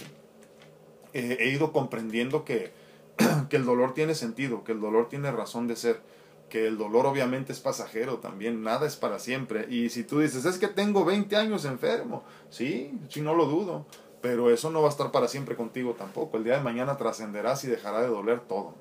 he 1.13 1.49
ido 1.51 1.73
comprendiendo 1.73 2.45
que, 2.45 2.73
que 3.49 3.55
el 3.55 3.65
dolor 3.65 3.95
tiene 3.95 4.17
sentido, 4.17 4.65
que 4.65 4.73
el 4.73 4.81
dolor 4.81 5.09
tiene 5.09 5.31
razón 5.31 5.69
de 5.69 5.77
ser, 5.77 6.01
que 6.49 6.67
el 6.67 6.79
dolor 6.79 7.07
obviamente 7.07 7.53
es 7.53 7.61
pasajero 7.61 8.19
también, 8.19 8.65
nada 8.65 8.85
es 8.85 8.97
para 8.97 9.21
siempre. 9.21 9.69
Y 9.73 9.91
si 9.91 10.03
tú 10.03 10.19
dices, 10.19 10.45
es 10.45 10.59
que 10.59 10.67
tengo 10.67 11.05
20 11.05 11.37
años 11.37 11.65
enfermo, 11.65 12.25
sí, 12.51 12.99
sí, 13.09 13.21
no 13.21 13.37
lo 13.37 13.47
dudo, 13.47 13.87
pero 14.21 14.51
eso 14.51 14.69
no 14.69 14.83
va 14.83 14.89
a 14.89 14.91
estar 14.91 15.13
para 15.13 15.29
siempre 15.29 15.55
contigo 15.55 15.95
tampoco. 15.97 16.39
El 16.39 16.43
día 16.43 16.57
de 16.57 16.65
mañana 16.65 16.97
trascenderás 16.97 17.63
y 17.63 17.69
dejará 17.69 18.01
de 18.01 18.09
doler 18.09 18.41
todo. 18.41 18.75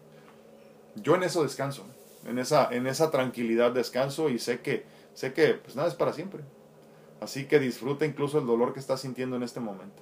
Yo 0.95 1.13
en 1.13 1.21
eso 1.21 1.43
descanso 1.43 1.85
en 2.27 2.39
esa, 2.39 2.69
en 2.71 2.87
esa 2.87 3.11
tranquilidad 3.11 3.71
descanso 3.71 4.29
y 4.29 4.39
sé 4.39 4.61
que, 4.61 4.85
sé 5.13 5.33
que 5.33 5.53
pues 5.53 5.75
nada 5.75 5.87
es 5.87 5.95
para 5.95 6.13
siempre. 6.13 6.43
Así 7.21 7.45
que 7.45 7.59
disfruta 7.59 8.05
incluso 8.05 8.39
el 8.39 8.45
dolor 8.45 8.73
que 8.73 8.79
estás 8.79 9.01
sintiendo 9.01 9.35
en 9.35 9.43
este 9.43 9.59
momento. 9.59 10.01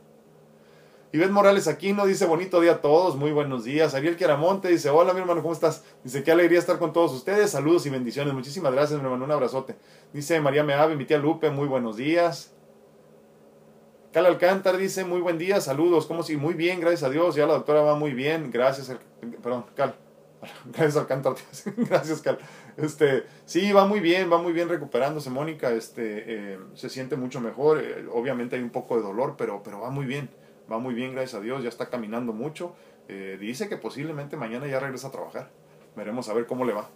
Ivette 1.13 1.31
Morales 1.31 1.67
aquí 1.67 1.91
no 1.91 2.05
dice 2.05 2.25
bonito 2.25 2.61
día 2.61 2.73
a 2.73 2.81
todos, 2.81 3.17
muy 3.17 3.31
buenos 3.31 3.65
días. 3.65 3.93
Ariel 3.93 4.15
Queramonte 4.15 4.69
dice, 4.69 4.89
hola 4.89 5.13
mi 5.13 5.19
hermano, 5.19 5.41
¿cómo 5.41 5.53
estás? 5.53 5.83
Dice, 6.05 6.23
qué 6.23 6.31
alegría 6.31 6.57
estar 6.57 6.79
con 6.79 6.93
todos 6.93 7.11
ustedes, 7.11 7.51
saludos 7.51 7.85
y 7.85 7.89
bendiciones. 7.89 8.33
Muchísimas 8.33 8.71
gracias 8.71 8.97
mi 8.97 9.05
hermano, 9.05 9.25
un 9.25 9.31
abrazote. 9.31 9.75
Dice 10.13 10.39
María 10.39 10.63
Meave, 10.63 10.95
mi 10.95 11.05
tía 11.05 11.17
Lupe, 11.17 11.49
muy 11.49 11.67
buenos 11.67 11.97
días. 11.97 12.53
Cal 14.13 14.25
Alcántar 14.25 14.77
dice, 14.77 15.03
muy 15.03 15.21
buen 15.21 15.37
día, 15.37 15.61
saludos, 15.61 16.05
¿cómo 16.05 16.23
si? 16.23 16.37
Muy 16.37 16.53
bien, 16.53 16.79
gracias 16.79 17.03
a 17.03 17.09
Dios, 17.09 17.35
ya 17.35 17.45
la 17.45 17.53
doctora 17.53 17.81
va 17.81 17.95
muy 17.95 18.13
bien, 18.13 18.51
gracias, 18.51 18.93
perdón, 19.41 19.65
Cal, 19.75 19.95
Gracias 20.65 20.97
Alcántara. 20.97 21.35
Gracias, 21.77 22.21
Cal. 22.21 22.37
Este, 22.77 23.23
sí, 23.45 23.71
va 23.71 23.85
muy 23.85 23.99
bien, 23.99 24.31
va 24.31 24.41
muy 24.41 24.53
bien 24.53 24.69
recuperándose 24.69 25.29
Mónica. 25.29 25.71
Este, 25.71 26.53
eh, 26.53 26.59
se 26.73 26.89
siente 26.89 27.15
mucho 27.15 27.41
mejor. 27.41 27.79
Eh, 27.79 28.05
obviamente 28.11 28.55
hay 28.55 28.61
un 28.61 28.69
poco 28.69 28.95
de 28.95 29.03
dolor, 29.03 29.35
pero, 29.37 29.61
pero 29.63 29.79
va 29.81 29.89
muy 29.89 30.05
bien. 30.05 30.29
Va 30.71 30.79
muy 30.79 30.93
bien, 30.93 31.13
gracias 31.13 31.39
a 31.39 31.43
Dios. 31.43 31.63
Ya 31.63 31.69
está 31.69 31.89
caminando 31.89 32.33
mucho. 32.33 32.75
Eh, 33.07 33.37
dice 33.39 33.67
que 33.67 33.77
posiblemente 33.77 34.37
mañana 34.37 34.67
ya 34.67 34.79
regresa 34.79 35.07
a 35.07 35.11
trabajar. 35.11 35.49
Veremos 35.95 36.29
a 36.29 36.33
ver 36.33 36.45
cómo 36.45 36.63
le 36.63 36.73
va. 36.73 36.89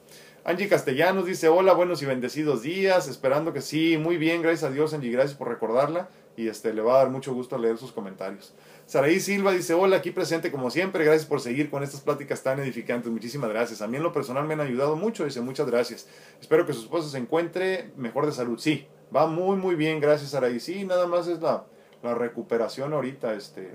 Angie 0.45 0.69
Castellanos 0.69 1.25
dice, 1.25 1.49
hola, 1.49 1.73
buenos 1.73 2.01
y 2.01 2.05
bendecidos 2.05 2.61
días. 2.61 3.07
Esperando 3.09 3.51
que 3.51 3.61
sí, 3.61 3.97
muy 3.97 4.17
bien, 4.17 4.41
gracias 4.41 4.71
a 4.71 4.73
Dios, 4.73 4.93
Angie. 4.93 5.11
Gracias 5.11 5.37
por 5.37 5.49
recordarla. 5.49 6.07
Y 6.37 6.47
este, 6.47 6.73
le 6.73 6.81
va 6.81 6.95
a 6.95 6.97
dar 6.99 7.09
mucho 7.09 7.33
gusto 7.33 7.57
leer 7.57 7.77
sus 7.77 7.91
comentarios. 7.91 8.53
Saraí 8.85 9.19
Silva 9.19 9.51
dice, 9.51 9.73
hola, 9.73 9.97
aquí 9.97 10.11
presente 10.11 10.51
como 10.51 10.69
siempre, 10.69 11.03
gracias 11.03 11.25
por 11.25 11.41
seguir 11.41 11.71
con 11.71 11.81
estas 11.81 12.01
pláticas 12.01 12.43
tan 12.43 12.59
edificantes, 12.59 13.11
muchísimas 13.11 13.49
gracias. 13.49 13.81
A 13.81 13.87
mí 13.87 13.97
en 13.97 14.03
lo 14.03 14.13
personal 14.13 14.45
me 14.45 14.53
han 14.53 14.61
ayudado 14.61 14.95
mucho, 14.95 15.25
dice, 15.25 15.41
muchas 15.41 15.67
gracias. 15.67 16.07
Espero 16.39 16.67
que 16.67 16.73
su 16.73 16.81
esposa 16.81 17.09
se 17.09 17.17
encuentre 17.17 17.91
mejor 17.97 18.27
de 18.27 18.31
salud. 18.31 18.59
Sí, 18.59 18.87
va 19.15 19.25
muy, 19.25 19.57
muy 19.57 19.73
bien, 19.75 19.99
gracias 19.99 20.31
Saraí. 20.31 20.59
Sí, 20.59 20.85
nada 20.85 21.07
más 21.07 21.27
es 21.27 21.41
la, 21.41 21.65
la 22.03 22.13
recuperación 22.13 22.93
ahorita, 22.93 23.33
este, 23.33 23.73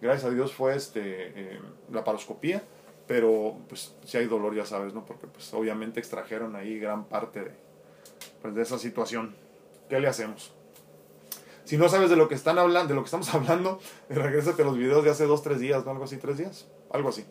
gracias 0.00 0.30
a 0.30 0.34
Dios 0.34 0.54
fue 0.54 0.76
este, 0.76 1.00
eh, 1.34 1.60
la 1.90 2.04
paroscopía, 2.04 2.62
pero 3.08 3.56
pues 3.68 3.96
si 4.04 4.16
hay 4.16 4.26
dolor, 4.26 4.54
ya 4.54 4.64
sabes, 4.64 4.94
¿no? 4.94 5.04
Porque 5.04 5.26
pues 5.26 5.52
obviamente 5.54 5.98
extrajeron 5.98 6.54
ahí 6.54 6.78
gran 6.78 7.06
parte 7.06 7.40
de, 7.40 7.50
pues, 8.42 8.54
de 8.54 8.62
esa 8.62 8.78
situación. 8.78 9.34
¿Qué 9.88 9.98
le 9.98 10.06
hacemos? 10.06 10.54
Si 11.68 11.76
no 11.76 11.90
sabes 11.90 12.08
de 12.08 12.16
lo 12.16 12.28
que 12.28 12.34
están 12.34 12.58
hablando, 12.58 12.88
de 12.88 12.94
lo 12.94 13.02
que 13.02 13.08
estamos 13.08 13.28
hablando, 13.34 13.78
regrésate 14.08 14.62
a 14.62 14.64
los 14.64 14.78
videos 14.78 15.04
de 15.04 15.10
hace 15.10 15.26
dos, 15.26 15.42
tres 15.42 15.60
días, 15.60 15.84
¿no? 15.84 15.90
Algo 15.90 16.04
así, 16.04 16.16
tres 16.16 16.38
días, 16.38 16.66
algo 16.90 17.10
así. 17.10 17.26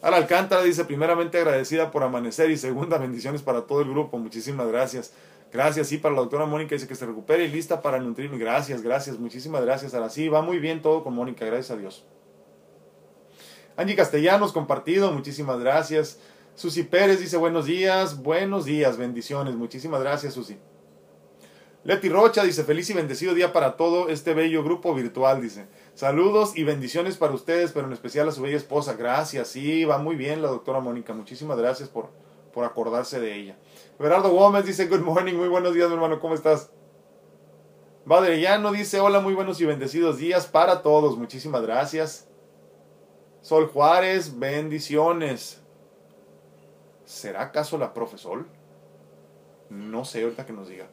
Ahora 0.00 0.16
Alcántara 0.16 0.62
dice, 0.62 0.86
primeramente 0.86 1.36
agradecida 1.36 1.90
por 1.90 2.02
amanecer 2.02 2.50
y 2.50 2.56
segunda, 2.56 2.96
bendiciones 2.98 3.42
para 3.42 3.66
todo 3.66 3.82
el 3.82 3.90
grupo, 3.90 4.16
muchísimas 4.16 4.68
gracias. 4.68 5.12
Gracias, 5.52 5.86
sí, 5.88 5.98
para 5.98 6.14
la 6.14 6.22
doctora 6.22 6.46
Mónica 6.46 6.76
dice 6.76 6.88
que 6.88 6.94
se 6.94 7.04
recupere 7.04 7.44
y 7.44 7.48
lista 7.48 7.82
para 7.82 7.98
nutrirme. 7.98 8.38
Gracias, 8.38 8.80
gracias, 8.80 9.18
muchísimas 9.18 9.60
gracias. 9.60 9.92
Ahora 9.92 10.08
sí, 10.08 10.30
va 10.30 10.40
muy 10.40 10.60
bien 10.60 10.80
todo 10.80 11.04
con 11.04 11.12
Mónica, 11.12 11.44
gracias 11.44 11.70
a 11.70 11.76
Dios. 11.76 12.06
Angie 13.76 13.96
Castellanos, 13.96 14.54
compartido, 14.54 15.12
muchísimas 15.12 15.60
gracias. 15.60 16.18
Susi 16.54 16.84
Pérez 16.84 17.20
dice 17.20 17.36
buenos 17.36 17.66
días, 17.66 18.22
buenos 18.22 18.64
días, 18.64 18.96
bendiciones, 18.96 19.56
muchísimas 19.56 20.00
gracias, 20.00 20.32
Susi. 20.32 20.56
Leti 21.88 22.10
Rocha 22.10 22.44
dice, 22.44 22.64
feliz 22.64 22.90
y 22.90 22.92
bendecido 22.92 23.32
día 23.32 23.50
para 23.50 23.78
todo 23.78 24.10
este 24.10 24.34
bello 24.34 24.62
grupo 24.62 24.94
virtual, 24.94 25.40
dice. 25.40 25.68
Saludos 25.94 26.54
y 26.54 26.62
bendiciones 26.62 27.16
para 27.16 27.32
ustedes, 27.32 27.72
pero 27.72 27.86
en 27.86 27.94
especial 27.94 28.28
a 28.28 28.32
su 28.32 28.42
bella 28.42 28.58
esposa. 28.58 28.92
Gracias, 28.92 29.48
sí, 29.48 29.86
va 29.86 29.96
muy 29.96 30.14
bien 30.14 30.42
la 30.42 30.48
doctora 30.48 30.80
Mónica. 30.80 31.14
Muchísimas 31.14 31.56
gracias 31.56 31.88
por, 31.88 32.10
por 32.52 32.66
acordarse 32.66 33.20
de 33.20 33.34
ella. 33.34 33.56
Gerardo 33.98 34.28
Gómez 34.28 34.66
dice, 34.66 34.86
good 34.86 35.00
morning, 35.00 35.32
muy 35.32 35.48
buenos 35.48 35.72
días, 35.72 35.88
mi 35.88 35.94
hermano, 35.94 36.20
¿cómo 36.20 36.34
estás? 36.34 36.68
Badrellano 38.04 38.70
dice, 38.70 39.00
hola, 39.00 39.20
muy 39.20 39.32
buenos 39.32 39.58
y 39.62 39.64
bendecidos 39.64 40.18
días 40.18 40.44
para 40.44 40.82
todos. 40.82 41.16
Muchísimas 41.16 41.62
gracias. 41.62 42.28
Sol 43.40 43.66
Juárez, 43.66 44.38
bendiciones. 44.38 45.62
¿Será 47.06 47.44
acaso 47.44 47.78
la 47.78 47.94
profesor? 47.94 48.44
No 49.70 50.04
sé, 50.04 50.22
ahorita 50.22 50.46
que 50.46 50.52
nos 50.52 50.68
diga. 50.68 50.88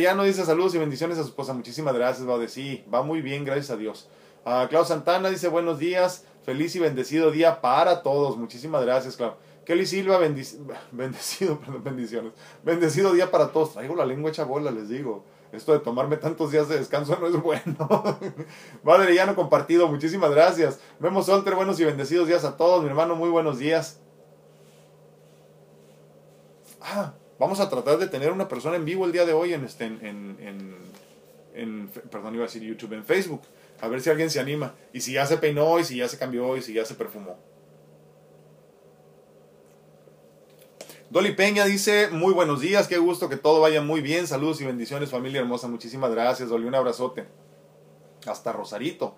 ya 0.00 0.14
no 0.14 0.24
dice 0.24 0.44
saludos 0.44 0.74
y 0.74 0.78
bendiciones 0.78 1.18
a 1.18 1.22
su 1.22 1.28
esposa. 1.28 1.54
Muchísimas 1.54 1.94
gracias, 1.94 2.26
Baude. 2.26 2.48
Sí, 2.48 2.84
va 2.92 3.02
muy 3.02 3.20
bien, 3.20 3.44
gracias 3.44 3.70
a 3.70 3.76
Dios. 3.76 4.08
Uh, 4.44 4.68
Clau 4.68 4.84
Santana 4.84 5.30
dice 5.30 5.48
buenos 5.48 5.78
días, 5.78 6.24
feliz 6.44 6.74
y 6.74 6.80
bendecido 6.80 7.30
día 7.30 7.60
para 7.60 8.02
todos. 8.02 8.36
Muchísimas 8.36 8.84
gracias, 8.84 9.16
Clau. 9.16 9.34
Kelly 9.64 9.86
Silva, 9.86 10.18
bendecido, 10.92 11.58
perdón, 11.58 11.84
bendiciones. 11.84 12.32
Bendecido 12.62 13.12
día 13.12 13.30
para 13.30 13.48
todos. 13.48 13.74
Traigo 13.74 13.96
la 13.96 14.06
lengua 14.06 14.30
hecha 14.30 14.44
bola, 14.44 14.70
les 14.70 14.88
digo. 14.88 15.24
Esto 15.52 15.72
de 15.72 15.80
tomarme 15.80 16.16
tantos 16.16 16.50
días 16.50 16.68
de 16.68 16.78
descanso 16.78 17.18
no 17.20 17.26
es 17.26 17.40
bueno. 17.40 17.76
no 19.26 19.36
compartido, 19.36 19.86
muchísimas 19.86 20.30
gracias. 20.30 20.80
Vemos 20.98 21.26
Solter, 21.26 21.54
buenos 21.54 21.78
y 21.78 21.84
bendecidos 21.84 22.26
días 22.26 22.44
a 22.44 22.56
todos. 22.56 22.82
Mi 22.82 22.88
hermano, 22.88 23.16
muy 23.16 23.28
buenos 23.28 23.58
días. 23.58 24.00
Ah, 26.80 27.14
Vamos 27.42 27.58
a 27.58 27.68
tratar 27.68 27.98
de 27.98 28.06
tener 28.06 28.30
una 28.30 28.46
persona 28.46 28.76
en 28.76 28.84
vivo 28.84 29.04
el 29.04 29.10
día 29.10 29.26
de 29.26 29.32
hoy 29.32 29.52
en, 29.52 29.64
este, 29.64 29.86
en, 29.86 30.78
en, 31.54 31.88
perdón, 32.08 32.36
iba 32.36 32.44
a 32.44 32.46
decir 32.46 32.62
YouTube, 32.62 32.92
en 32.92 33.04
Facebook. 33.04 33.42
A 33.80 33.88
ver 33.88 34.00
si 34.00 34.10
alguien 34.10 34.30
se 34.30 34.38
anima. 34.38 34.76
Y 34.92 35.00
si 35.00 35.14
ya 35.14 35.26
se 35.26 35.38
peinó, 35.38 35.80
y 35.80 35.84
si 35.84 35.96
ya 35.96 36.06
se 36.06 36.18
cambió, 36.18 36.56
y 36.56 36.62
si 36.62 36.72
ya 36.72 36.84
se 36.84 36.94
perfumó. 36.94 37.36
Dolly 41.10 41.32
Peña 41.32 41.64
dice, 41.64 42.10
muy 42.12 42.32
buenos 42.32 42.60
días, 42.60 42.86
qué 42.86 42.98
gusto 42.98 43.28
que 43.28 43.36
todo 43.36 43.60
vaya 43.60 43.82
muy 43.82 44.02
bien. 44.02 44.28
Saludos 44.28 44.60
y 44.60 44.64
bendiciones, 44.64 45.10
familia 45.10 45.40
hermosa. 45.40 45.66
Muchísimas 45.66 46.12
gracias, 46.12 46.48
Dolly. 46.48 46.68
Un 46.68 46.76
abrazote. 46.76 47.26
Hasta 48.24 48.52
Rosarito. 48.52 49.16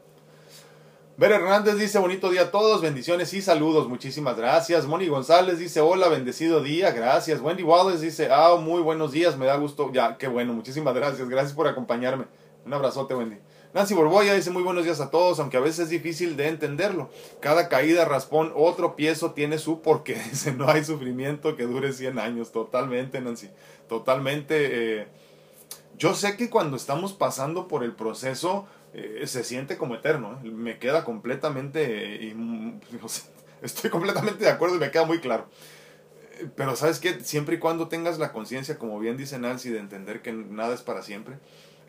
Ver 1.17 1.31
Hernández 1.31 1.77
dice 1.79 2.01
bonito 2.01 2.29
día 2.29 2.43
a 2.43 2.51
todos, 2.51 2.83
bendiciones 2.83 3.33
y 3.35 3.41
saludos, 3.41 3.89
muchísimas 3.89 4.37
gracias. 4.37 4.85
Moni 4.87 5.07
González 5.07 5.61
dice 5.61 5.81
hola, 5.81 6.09
bendecido 6.09 6.61
día, 6.61 6.91
gracias. 6.91 7.41
Wendy 7.41 7.63
Wallace 7.63 8.05
dice, 8.05 8.31
ah, 8.33 8.57
muy 8.61 8.83
buenos 8.83 9.13
días, 9.13 9.39
me 9.39 9.47
da 9.47 9.55
gusto, 9.55 9.93
ya, 9.93 10.19
qué 10.19 10.27
bueno, 10.27 10.53
muchísimas 10.55 10.93
gracias, 10.93 11.29
gracias 11.29 11.53
por 11.53 11.69
acompañarme. 11.69 12.25
Un 12.67 12.75
abrazote, 12.75 13.15
Wendy. 13.15 13.37
Nancy 13.75 13.95
Borboya 13.95 14.35
dice 14.35 14.51
muy 14.51 14.65
buenos 14.65 14.85
días 14.85 15.01
a 15.01 15.11
todos, 15.11 15.39
aunque 15.39 15.57
a 15.57 15.61
veces 15.61 15.85
es 15.85 15.91
difícil 15.91 16.37
de 16.37 16.49
entenderlo. 16.49 17.11
Cada 17.39 17.69
caída, 17.69 18.05
raspón, 18.05 18.53
otro 18.57 18.97
piezo 18.97 19.31
tiene 19.33 19.59
su 19.59 19.83
porqué. 19.83 20.15
Dice, 20.31 20.53
no 20.53 20.69
hay 20.69 20.85
sufrimiento 20.85 21.55
que 21.55 21.65
dure 21.65 21.93
100 21.93 22.19
años. 22.19 22.51
Totalmente, 22.51 23.21
Nancy. 23.21 23.51
Totalmente. 23.89 25.01
Eh, 25.01 25.07
yo 25.99 26.15
sé 26.15 26.37
que 26.37 26.51
cuando 26.51 26.77
estamos 26.77 27.13
pasando 27.13 27.69
por 27.69 27.85
el 27.85 27.93
proceso, 27.93 28.67
eh, 28.95 29.27
se 29.27 29.43
siente 29.43 29.77
como 29.77 29.97
eterno. 29.97 30.41
¿eh? 30.45 30.51
Me 30.51 30.79
queda 30.79 31.05
completamente, 31.05 32.33
estoy 33.63 33.91
completamente 33.91 34.45
de 34.45 34.51
acuerdo 34.51 34.77
y 34.77 34.79
me 34.79 34.93
queda 34.93 35.05
muy 35.05 35.19
claro. 35.19 35.49
Eh, 36.39 36.49
pero 36.55 36.77
sabes 36.77 37.01
que 37.01 37.21
siempre 37.21 37.57
y 37.57 37.59
cuando 37.59 37.89
tengas 37.89 38.21
la 38.21 38.33
conciencia, 38.33 38.79
como 38.79 39.01
bien 39.01 39.17
dice 39.17 39.39
Nancy, 39.39 39.71
de 39.71 39.81
entender 39.81 40.23
que 40.23 40.33
nada 40.33 40.75
es 40.75 40.83
para 40.83 41.03
siempre. 41.03 41.39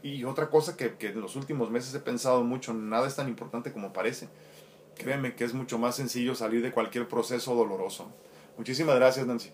Y 0.01 0.23
otra 0.23 0.49
cosa 0.49 0.75
que, 0.75 0.95
que 0.95 1.09
en 1.09 1.21
los 1.21 1.35
últimos 1.35 1.69
meses 1.69 1.93
he 1.93 1.99
pensado 1.99 2.43
mucho, 2.43 2.73
nada 2.73 3.07
es 3.07 3.15
tan 3.15 3.29
importante 3.29 3.71
como 3.71 3.93
parece. 3.93 4.27
Créeme 4.95 5.35
que 5.35 5.43
es 5.43 5.53
mucho 5.53 5.77
más 5.77 5.95
sencillo 5.95 6.33
salir 6.33 6.63
de 6.63 6.71
cualquier 6.71 7.07
proceso 7.07 7.53
doloroso. 7.53 8.11
Muchísimas 8.57 8.95
gracias, 8.95 9.27
Nancy. 9.27 9.51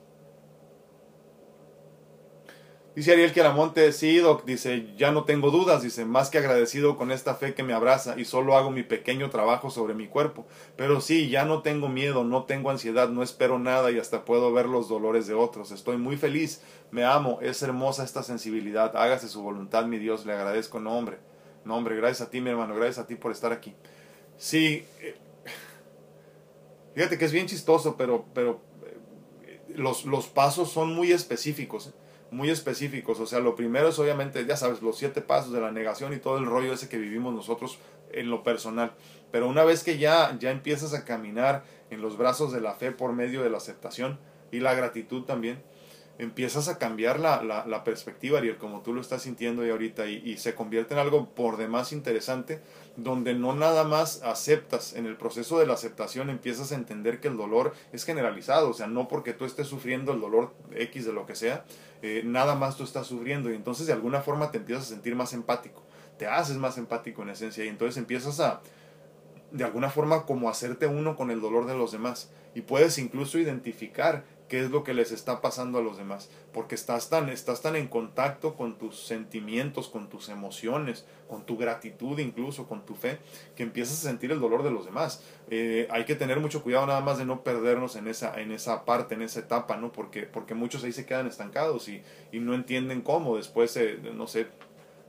Dice 2.93 3.13
Ariel 3.13 3.31
Quiaramonte, 3.31 3.93
sí, 3.93 4.17
Doc, 4.17 4.43
dice, 4.43 4.93
ya 4.97 5.13
no 5.13 5.23
tengo 5.23 5.49
dudas, 5.49 5.81
dice, 5.81 6.03
más 6.03 6.29
que 6.29 6.39
agradecido 6.39 6.97
con 6.97 7.09
esta 7.09 7.35
fe 7.35 7.53
que 7.53 7.63
me 7.63 7.71
abraza 7.71 8.19
y 8.19 8.25
solo 8.25 8.57
hago 8.57 8.69
mi 8.69 8.83
pequeño 8.83 9.29
trabajo 9.29 9.69
sobre 9.69 9.93
mi 9.93 10.07
cuerpo. 10.07 10.45
Pero 10.75 10.99
sí, 10.99 11.29
ya 11.29 11.45
no 11.45 11.61
tengo 11.61 11.87
miedo, 11.87 12.25
no 12.25 12.43
tengo 12.43 12.69
ansiedad, 12.69 13.07
no 13.07 13.23
espero 13.23 13.59
nada 13.59 13.91
y 13.91 13.97
hasta 13.97 14.25
puedo 14.25 14.51
ver 14.51 14.65
los 14.65 14.89
dolores 14.89 15.25
de 15.25 15.35
otros. 15.35 15.71
Estoy 15.71 15.95
muy 15.95 16.17
feliz, 16.17 16.61
me 16.91 17.05
amo, 17.05 17.39
es 17.41 17.61
hermosa 17.61 18.03
esta 18.03 18.23
sensibilidad, 18.23 18.93
hágase 18.97 19.29
su 19.29 19.41
voluntad, 19.41 19.85
mi 19.85 19.97
Dios, 19.97 20.25
le 20.25 20.33
agradezco, 20.33 20.81
no 20.81 20.97
hombre, 20.97 21.19
no 21.63 21.77
hombre, 21.77 21.95
gracias 21.95 22.27
a 22.27 22.29
ti, 22.29 22.41
mi 22.41 22.49
hermano, 22.49 22.75
gracias 22.75 22.97
a 22.97 23.07
ti 23.07 23.15
por 23.15 23.31
estar 23.31 23.53
aquí. 23.53 23.73
Sí, 24.35 24.85
eh, 24.99 25.15
fíjate 26.93 27.17
que 27.17 27.23
es 27.23 27.31
bien 27.31 27.47
chistoso, 27.47 27.95
pero, 27.95 28.25
pero 28.33 28.59
eh, 29.45 29.61
los, 29.75 30.03
los 30.03 30.27
pasos 30.27 30.69
son 30.69 30.93
muy 30.93 31.13
específicos. 31.13 31.93
Muy 32.31 32.49
específicos. 32.49 33.19
O 33.19 33.25
sea, 33.25 33.39
lo 33.39 33.55
primero 33.55 33.89
es 33.89 33.99
obviamente, 33.99 34.45
ya 34.45 34.57
sabes, 34.57 34.81
los 34.81 34.97
siete 34.97 35.21
pasos 35.21 35.51
de 35.51 35.61
la 35.61 35.71
negación 35.71 36.13
y 36.13 36.17
todo 36.17 36.37
el 36.37 36.45
rollo 36.45 36.73
ese 36.73 36.89
que 36.89 36.97
vivimos 36.97 37.33
nosotros 37.33 37.77
en 38.11 38.29
lo 38.29 38.43
personal. 38.43 38.93
Pero 39.31 39.47
una 39.47 39.63
vez 39.63 39.83
que 39.83 39.97
ya, 39.97 40.35
ya 40.39 40.51
empiezas 40.51 40.93
a 40.93 41.05
caminar 41.05 41.63
en 41.89 42.01
los 42.01 42.17
brazos 42.17 42.51
de 42.51 42.61
la 42.61 42.73
fe 42.73 42.91
por 42.91 43.13
medio 43.13 43.43
de 43.43 43.49
la 43.49 43.57
aceptación 43.57 44.19
y 44.51 44.59
la 44.59 44.73
gratitud 44.73 45.23
también, 45.23 45.61
empiezas 46.17 46.67
a 46.67 46.77
cambiar 46.77 47.19
la, 47.19 47.41
la, 47.41 47.83
perspectiva, 47.83 48.37
Ariel, 48.37 48.57
como 48.57 48.81
tú 48.81 48.93
lo 48.93 49.01
estás 49.01 49.23
sintiendo 49.23 49.65
y 49.65 49.71
ahorita, 49.71 50.05
y, 50.05 50.17
y 50.17 50.37
se 50.37 50.53
convierte 50.53 50.93
en 50.93 50.99
algo 50.99 51.29
por 51.29 51.57
demás 51.57 51.91
interesante, 51.93 52.61
donde 52.95 53.33
no 53.33 53.55
nada 53.55 53.85
más 53.85 54.21
aceptas, 54.21 54.93
en 54.93 55.07
el 55.07 55.17
proceso 55.17 55.57
de 55.57 55.65
la 55.65 55.73
aceptación 55.73 56.29
empiezas 56.29 56.71
a 56.71 56.75
entender 56.75 57.19
que 57.21 57.27
el 57.27 57.37
dolor 57.37 57.73
es 57.91 58.03
generalizado, 58.03 58.69
o 58.69 58.73
sea, 58.73 58.85
no 58.87 59.07
porque 59.07 59.33
tú 59.33 59.45
estés 59.45 59.67
sufriendo 59.67 60.13
el 60.13 60.21
dolor 60.21 60.53
X 60.75 61.05
de 61.05 61.13
lo 61.13 61.25
que 61.25 61.35
sea, 61.35 61.65
eh, 62.01 62.23
nada 62.25 62.55
más 62.55 62.77
tú 62.77 62.83
estás 62.83 63.07
sufriendo 63.07 63.51
y 63.51 63.55
entonces 63.55 63.87
de 63.87 63.93
alguna 63.93 64.21
forma 64.21 64.51
te 64.51 64.57
empiezas 64.57 64.85
a 64.85 64.89
sentir 64.89 65.15
más 65.15 65.33
empático, 65.33 65.83
te 66.17 66.27
haces 66.27 66.57
más 66.57 66.77
empático 66.77 67.21
en 67.21 67.29
esencia 67.29 67.63
y 67.65 67.67
entonces 67.67 67.97
empiezas 67.97 68.39
a 68.39 68.61
de 69.51 69.63
alguna 69.63 69.89
forma 69.89 70.25
como 70.25 70.49
hacerte 70.49 70.87
uno 70.87 71.15
con 71.15 71.29
el 71.29 71.41
dolor 71.41 71.65
de 71.65 71.75
los 71.75 71.91
demás 71.91 72.31
y 72.55 72.61
puedes 72.61 72.97
incluso 72.97 73.37
identificar 73.37 74.23
qué 74.51 74.59
es 74.59 74.69
lo 74.69 74.83
que 74.83 74.93
les 74.93 75.13
está 75.13 75.39
pasando 75.39 75.79
a 75.79 75.81
los 75.81 75.95
demás, 75.95 76.29
porque 76.51 76.75
estás 76.75 77.09
tan, 77.09 77.29
estás 77.29 77.61
tan 77.61 77.77
en 77.77 77.87
contacto 77.87 78.55
con 78.55 78.77
tus 78.77 78.99
sentimientos, 78.99 79.87
con 79.87 80.09
tus 80.09 80.27
emociones, 80.27 81.05
con 81.29 81.45
tu 81.45 81.55
gratitud 81.55 82.19
incluso, 82.19 82.67
con 82.67 82.85
tu 82.85 82.93
fe, 82.93 83.19
que 83.55 83.63
empiezas 83.63 83.99
a 83.99 84.09
sentir 84.09 84.29
el 84.29 84.41
dolor 84.41 84.63
de 84.63 84.71
los 84.71 84.83
demás. 84.83 85.23
Eh, 85.49 85.87
hay 85.89 86.03
que 86.03 86.15
tener 86.15 86.41
mucho 86.41 86.63
cuidado 86.63 86.85
nada 86.85 86.99
más 86.99 87.17
de 87.17 87.23
no 87.23 87.45
perdernos 87.45 87.95
en 87.95 88.09
esa, 88.09 88.41
en 88.41 88.51
esa 88.51 88.83
parte, 88.83 89.15
en 89.15 89.21
esa 89.21 89.39
etapa, 89.39 89.77
¿no? 89.77 89.93
Porque, 89.93 90.23
porque 90.23 90.53
muchos 90.53 90.83
ahí 90.83 90.91
se 90.91 91.05
quedan 91.05 91.27
estancados 91.27 91.87
y, 91.87 92.03
y 92.33 92.39
no 92.39 92.53
entienden 92.53 93.03
cómo, 93.03 93.37
después, 93.37 93.79
no 94.13 94.27
sé, 94.27 94.47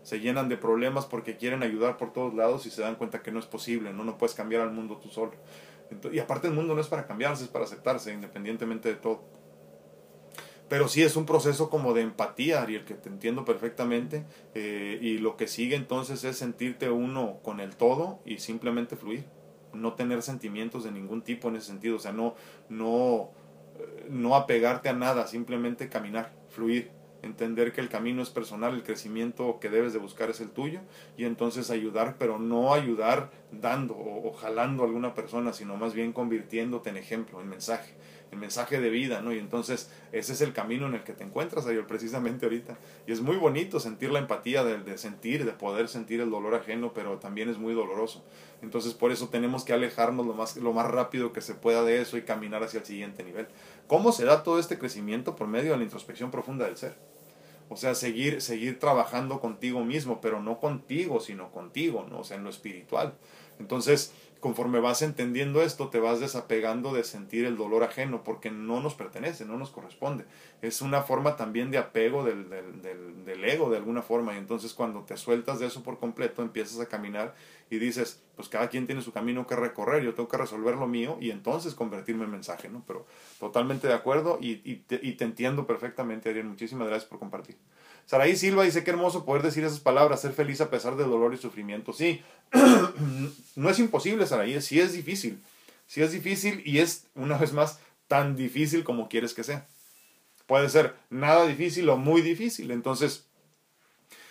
se 0.04 0.20
llenan 0.20 0.48
de 0.48 0.56
problemas 0.56 1.06
porque 1.06 1.36
quieren 1.36 1.64
ayudar 1.64 1.96
por 1.96 2.12
todos 2.12 2.32
lados 2.32 2.64
y 2.66 2.70
se 2.70 2.82
dan 2.82 2.94
cuenta 2.94 3.22
que 3.22 3.32
no 3.32 3.40
es 3.40 3.46
posible, 3.46 3.92
no, 3.92 4.04
no 4.04 4.18
puedes 4.18 4.36
cambiar 4.36 4.62
al 4.62 4.70
mundo 4.70 4.98
tú 4.98 5.08
solo 5.08 5.32
y 6.12 6.18
aparte 6.18 6.48
el 6.48 6.54
mundo 6.54 6.74
no 6.74 6.80
es 6.80 6.88
para 6.88 7.06
cambiarse, 7.06 7.44
es 7.44 7.50
para 7.50 7.64
aceptarse, 7.64 8.12
independientemente 8.12 8.88
de 8.88 8.96
todo. 8.96 9.22
Pero 10.68 10.88
sí 10.88 11.02
es 11.02 11.16
un 11.16 11.26
proceso 11.26 11.68
como 11.68 11.92
de 11.92 12.00
empatía, 12.00 12.62
Ariel, 12.62 12.86
que 12.86 12.94
te 12.94 13.10
entiendo 13.10 13.44
perfectamente. 13.44 14.24
Eh, 14.54 14.98
y 15.02 15.18
lo 15.18 15.36
que 15.36 15.46
sigue 15.46 15.76
entonces 15.76 16.24
es 16.24 16.38
sentirte 16.38 16.88
uno 16.88 17.40
con 17.42 17.60
el 17.60 17.76
todo 17.76 18.20
y 18.24 18.38
simplemente 18.38 18.96
fluir. 18.96 19.26
No 19.74 19.92
tener 19.92 20.22
sentimientos 20.22 20.84
de 20.84 20.90
ningún 20.90 21.20
tipo 21.20 21.48
en 21.48 21.56
ese 21.56 21.66
sentido. 21.66 21.96
O 21.96 21.98
sea, 21.98 22.12
no, 22.12 22.36
no, 22.70 23.32
eh, 23.78 24.06
no 24.08 24.34
apegarte 24.34 24.88
a 24.88 24.94
nada, 24.94 25.26
simplemente 25.26 25.90
caminar, 25.90 26.32
fluir 26.48 26.90
entender 27.22 27.72
que 27.72 27.80
el 27.80 27.88
camino 27.88 28.20
es 28.20 28.30
personal, 28.30 28.74
el 28.74 28.82
crecimiento 28.82 29.58
que 29.60 29.70
debes 29.70 29.92
de 29.92 29.98
buscar 29.98 30.30
es 30.30 30.40
el 30.40 30.50
tuyo 30.50 30.80
y 31.16 31.24
entonces 31.24 31.70
ayudar, 31.70 32.16
pero 32.18 32.38
no 32.38 32.74
ayudar 32.74 33.30
dando 33.52 33.94
o, 33.94 34.32
jalando 34.32 34.82
a 34.82 34.86
alguna 34.86 35.14
persona, 35.14 35.52
sino 35.52 35.76
más 35.76 35.94
bien 35.94 36.12
convirtiéndote 36.12 36.90
en 36.90 36.96
ejemplo, 36.96 37.40
en 37.40 37.48
mensaje, 37.48 37.94
en 38.32 38.40
mensaje 38.40 38.80
de 38.80 38.90
vida, 38.90 39.20
¿no? 39.20 39.32
Y 39.32 39.38
entonces 39.38 39.90
ese 40.10 40.32
es 40.32 40.40
el 40.40 40.52
camino 40.52 40.86
en 40.86 40.94
el 40.94 41.04
que 41.04 41.12
te 41.12 41.22
encuentras, 41.22 41.66
ayer 41.66 41.86
precisamente 41.86 42.46
ahorita. 42.46 42.76
Y 43.06 43.12
es 43.12 43.20
muy 43.20 43.36
bonito 43.36 43.78
sentir 43.78 44.10
la 44.10 44.18
empatía 44.18 44.64
de, 44.64 44.78
de 44.78 44.98
sentir, 44.98 45.44
de 45.44 45.52
poder 45.52 45.88
sentir 45.88 46.20
el 46.20 46.30
dolor 46.30 46.54
ajeno, 46.54 46.92
pero 46.92 47.18
también 47.18 47.48
es 47.48 47.58
muy 47.58 47.74
doloroso. 47.74 48.24
Entonces 48.62 48.94
por 48.94 49.12
eso 49.12 49.28
tenemos 49.28 49.64
que 49.64 49.74
alejarnos 49.74 50.26
lo 50.26 50.34
más, 50.34 50.56
lo 50.56 50.72
más 50.72 50.90
rápido 50.90 51.32
que 51.32 51.40
se 51.40 51.54
pueda 51.54 51.84
de 51.84 52.00
eso 52.00 52.16
y 52.16 52.22
caminar 52.22 52.62
hacia 52.62 52.80
el 52.80 52.86
siguiente 52.86 53.22
nivel. 53.22 53.46
¿Cómo 53.86 54.12
se 54.12 54.24
da 54.24 54.42
todo 54.42 54.58
este 54.58 54.78
crecimiento? 54.78 55.36
Por 55.36 55.46
medio 55.46 55.72
de 55.72 55.76
la 55.76 55.84
introspección 55.84 56.30
profunda 56.30 56.64
del 56.64 56.76
ser. 56.76 57.11
O 57.72 57.76
sea, 57.76 57.94
seguir, 57.94 58.42
seguir 58.42 58.78
trabajando 58.78 59.40
contigo 59.40 59.84
mismo, 59.84 60.20
pero 60.20 60.42
no 60.42 60.58
contigo, 60.58 61.20
sino 61.20 61.50
contigo, 61.50 62.06
¿no? 62.08 62.20
O 62.20 62.24
sea, 62.24 62.36
en 62.36 62.44
lo 62.44 62.50
espiritual. 62.50 63.14
Entonces, 63.58 64.12
conforme 64.42 64.80
vas 64.80 65.02
entendiendo 65.02 65.62
esto, 65.62 65.88
te 65.88 66.00
vas 66.00 66.18
desapegando 66.18 66.92
de 66.92 67.04
sentir 67.04 67.44
el 67.44 67.56
dolor 67.56 67.84
ajeno, 67.84 68.24
porque 68.24 68.50
no 68.50 68.80
nos 68.80 68.96
pertenece, 68.96 69.44
no 69.44 69.56
nos 69.56 69.70
corresponde. 69.70 70.24
Es 70.62 70.82
una 70.82 71.02
forma 71.02 71.36
también 71.36 71.70
de 71.70 71.78
apego 71.78 72.24
del, 72.24 72.50
del, 72.50 73.24
del, 73.24 73.44
ego, 73.44 73.70
de 73.70 73.76
alguna 73.76 74.02
forma. 74.02 74.34
Y 74.34 74.38
entonces 74.38 74.74
cuando 74.74 75.04
te 75.04 75.16
sueltas 75.16 75.60
de 75.60 75.66
eso 75.66 75.84
por 75.84 76.00
completo, 76.00 76.42
empiezas 76.42 76.80
a 76.80 76.88
caminar 76.88 77.36
y 77.70 77.78
dices, 77.78 78.20
pues 78.34 78.48
cada 78.48 78.68
quien 78.68 78.84
tiene 78.84 79.00
su 79.00 79.12
camino 79.12 79.46
que 79.46 79.54
recorrer, 79.54 80.02
yo 80.02 80.12
tengo 80.14 80.28
que 80.28 80.38
resolver 80.38 80.74
lo 80.74 80.88
mío 80.88 81.18
y 81.20 81.30
entonces 81.30 81.76
convertirme 81.76 82.24
en 82.24 82.32
mensaje, 82.32 82.68
¿no? 82.68 82.82
Pero 82.84 83.06
totalmente 83.38 83.86
de 83.86 83.94
acuerdo 83.94 84.38
y, 84.40 84.60
y, 84.64 84.78
te, 84.78 84.98
y 85.00 85.12
te 85.12 85.22
entiendo 85.22 85.68
perfectamente, 85.68 86.30
Ariel. 86.30 86.46
Muchísimas 86.46 86.88
gracias 86.88 87.08
por 87.08 87.20
compartir. 87.20 87.56
Saraí 88.06 88.36
Silva 88.36 88.64
dice, 88.64 88.84
qué 88.84 88.90
hermoso 88.90 89.24
poder 89.24 89.42
decir 89.42 89.64
esas 89.64 89.80
palabras, 89.80 90.20
ser 90.20 90.32
feliz 90.32 90.60
a 90.60 90.70
pesar 90.70 90.96
del 90.96 91.10
dolor 91.10 91.32
y 91.34 91.38
sufrimiento. 91.38 91.92
Sí, 91.92 92.22
no 93.56 93.70
es 93.70 93.78
imposible, 93.78 94.26
Saraí, 94.26 94.60
sí 94.60 94.80
es 94.80 94.92
difícil. 94.92 95.40
Sí 95.86 96.02
es 96.02 96.12
difícil 96.12 96.62
y 96.64 96.78
es, 96.78 97.06
una 97.14 97.36
vez 97.38 97.52
más, 97.52 97.78
tan 98.08 98.36
difícil 98.36 98.84
como 98.84 99.08
quieres 99.08 99.34
que 99.34 99.44
sea. 99.44 99.66
Puede 100.46 100.68
ser 100.68 100.94
nada 101.10 101.46
difícil 101.46 101.88
o 101.88 101.96
muy 101.96 102.20
difícil. 102.20 102.70
Entonces, 102.70 103.24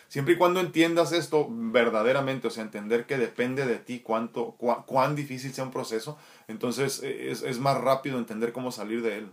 siempre 0.08 0.36
y 0.36 0.38
cuando 0.38 0.60
entiendas 0.60 1.12
esto 1.12 1.48
verdaderamente, 1.50 2.48
o 2.48 2.52
sea, 2.52 2.64
entender 2.64 3.06
que 3.06 3.18
depende 3.18 3.66
de 3.66 3.78
ti 3.78 4.00
cuánto, 4.00 4.52
cuán 4.52 5.16
difícil 5.16 5.54
sea 5.54 5.64
un 5.64 5.72
proceso, 5.72 6.18
entonces 6.48 7.02
es, 7.04 7.42
es 7.42 7.60
más 7.60 7.80
rápido 7.80 8.18
entender 8.18 8.52
cómo 8.52 8.72
salir 8.72 9.02
de 9.02 9.20
él. 9.20 9.30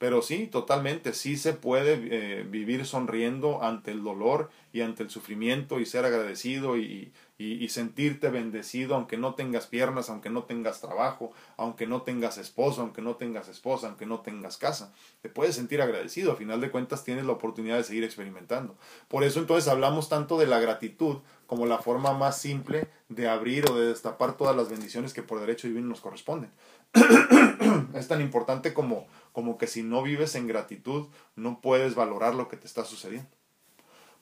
Pero 0.00 0.22
sí, 0.22 0.46
totalmente, 0.46 1.12
sí 1.12 1.36
se 1.36 1.52
puede 1.52 2.00
eh, 2.10 2.42
vivir 2.44 2.86
sonriendo 2.86 3.62
ante 3.62 3.90
el 3.90 4.02
dolor 4.02 4.48
y 4.72 4.80
ante 4.80 5.02
el 5.02 5.10
sufrimiento 5.10 5.78
y 5.78 5.84
ser 5.84 6.06
agradecido 6.06 6.78
y, 6.78 7.12
y, 7.36 7.68
sentirte 7.68 8.30
bendecido 8.30 8.94
aunque 8.94 9.18
no 9.18 9.34
tengas 9.34 9.66
piernas, 9.66 10.08
aunque 10.08 10.30
no 10.30 10.44
tengas 10.44 10.80
trabajo, 10.80 11.32
aunque 11.58 11.86
no 11.86 12.00
tengas 12.00 12.38
esposo, 12.38 12.80
aunque 12.80 13.02
no 13.02 13.16
tengas 13.16 13.48
esposa, 13.48 13.88
aunque 13.88 14.06
no 14.06 14.20
tengas 14.20 14.56
casa. 14.56 14.92
Te 15.20 15.28
puedes 15.28 15.54
sentir 15.54 15.82
agradecido, 15.82 16.32
a 16.32 16.36
final 16.36 16.62
de 16.62 16.70
cuentas 16.70 17.04
tienes 17.04 17.26
la 17.26 17.32
oportunidad 17.32 17.76
de 17.76 17.84
seguir 17.84 18.04
experimentando. 18.04 18.76
Por 19.08 19.22
eso 19.22 19.38
entonces 19.40 19.68
hablamos 19.68 20.08
tanto 20.08 20.38
de 20.38 20.46
la 20.46 20.60
gratitud 20.60 21.18
como 21.46 21.66
la 21.66 21.78
forma 21.78 22.12
más 22.12 22.38
simple 22.38 22.88
de 23.08 23.28
abrir 23.28 23.70
o 23.70 23.74
de 23.74 23.88
destapar 23.88 24.36
todas 24.36 24.56
las 24.56 24.70
bendiciones 24.70 25.12
que 25.12 25.22
por 25.22 25.40
derecho 25.40 25.66
divino 25.66 25.88
nos 25.88 26.00
corresponden. 26.00 26.50
es 27.94 28.08
tan 28.08 28.20
importante 28.20 28.74
como, 28.74 29.06
como 29.32 29.58
que 29.58 29.66
si 29.66 29.82
no 29.82 30.02
vives 30.02 30.34
en 30.34 30.46
gratitud 30.46 31.08
no 31.36 31.60
puedes 31.60 31.94
valorar 31.94 32.34
lo 32.34 32.48
que 32.48 32.56
te 32.56 32.66
está 32.66 32.84
sucediendo. 32.84 33.30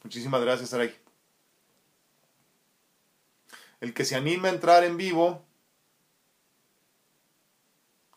Muchísimas 0.03 0.40
gracias, 0.42 0.71
Saray. 0.71 0.94
El 3.81 3.94
que 3.94 4.05
se 4.05 4.16
anime 4.16 4.49
a 4.49 4.53
entrar 4.53 4.85
en 4.85 4.97
vivo, 4.97 5.44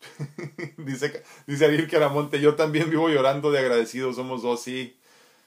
dice, 0.78 1.22
dice 1.46 1.64
Ariel 1.64 1.88
Caramonte, 1.88 2.40
yo 2.40 2.54
también 2.56 2.90
vivo 2.90 3.08
llorando 3.08 3.50
de 3.50 3.60
agradecido, 3.60 4.12
somos 4.12 4.42
dos, 4.42 4.62
sí. 4.62 4.96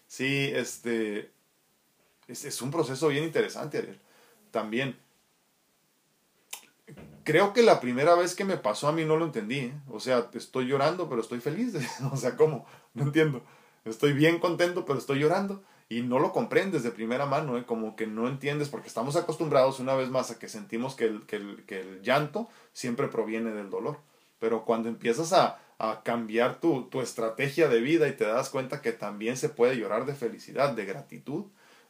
Sí, 0.07 0.51
este. 0.53 1.31
Es, 2.27 2.45
es 2.45 2.61
un 2.61 2.71
proceso 2.71 3.07
bien 3.09 3.23
interesante, 3.23 3.77
Ariel. 3.79 3.99
También. 4.51 4.97
Creo 7.25 7.53
que 7.53 7.63
la 7.63 7.79
primera 7.79 8.13
vez 8.13 8.35
que 8.35 8.45
me 8.45 8.55
pasó 8.55 8.87
a 8.87 8.91
mí 8.91 9.03
no 9.03 9.17
lo 9.17 9.25
entendí. 9.25 9.57
¿eh? 9.57 9.73
O 9.89 9.99
sea, 9.99 10.29
estoy 10.33 10.67
llorando, 10.67 11.09
pero 11.09 11.21
estoy 11.21 11.39
feliz. 11.39 11.73
o 12.11 12.15
sea, 12.15 12.37
¿cómo? 12.37 12.67
No 12.93 13.03
entiendo. 13.03 13.41
Estoy 13.83 14.13
bien 14.13 14.37
contento, 14.37 14.85
pero 14.85 14.99
estoy 14.99 15.19
llorando. 15.19 15.63
Y 15.89 16.03
no 16.03 16.19
lo 16.19 16.31
comprendes 16.31 16.83
de 16.83 16.91
primera 16.91 17.25
mano, 17.25 17.57
¿eh? 17.57 17.65
como 17.65 17.95
que 17.95 18.05
no 18.05 18.27
entiendes, 18.27 18.69
porque 18.69 18.87
estamos 18.87 19.15
acostumbrados 19.15 19.79
una 19.79 19.95
vez 19.95 20.09
más 20.09 20.29
a 20.29 20.37
que 20.37 20.47
sentimos 20.47 20.95
que 20.95 21.05
el, 21.05 21.25
que 21.25 21.37
el, 21.37 21.63
que 21.65 21.81
el 21.81 22.01
llanto 22.03 22.47
siempre 22.73 23.07
proviene 23.07 23.51
del 23.51 23.71
dolor. 23.71 23.97
Pero 24.39 24.63
cuando 24.63 24.87
empiezas 24.87 25.33
a, 25.33 25.59
a 25.79 26.03
cambiar 26.03 26.59
tu, 26.59 26.83
tu, 26.89 27.01
estrategia 27.01 27.69
de 27.69 27.81
vida 27.81 28.07
y 28.07 28.13
te 28.13 28.25
das 28.25 28.49
cuenta 28.49 28.81
que 28.81 28.91
también 28.91 29.35
se 29.35 29.49
puede 29.49 29.77
llorar 29.77 30.05
de 30.05 30.13
felicidad, 30.13 30.73
de 30.73 30.85
gratitud, 30.85 31.45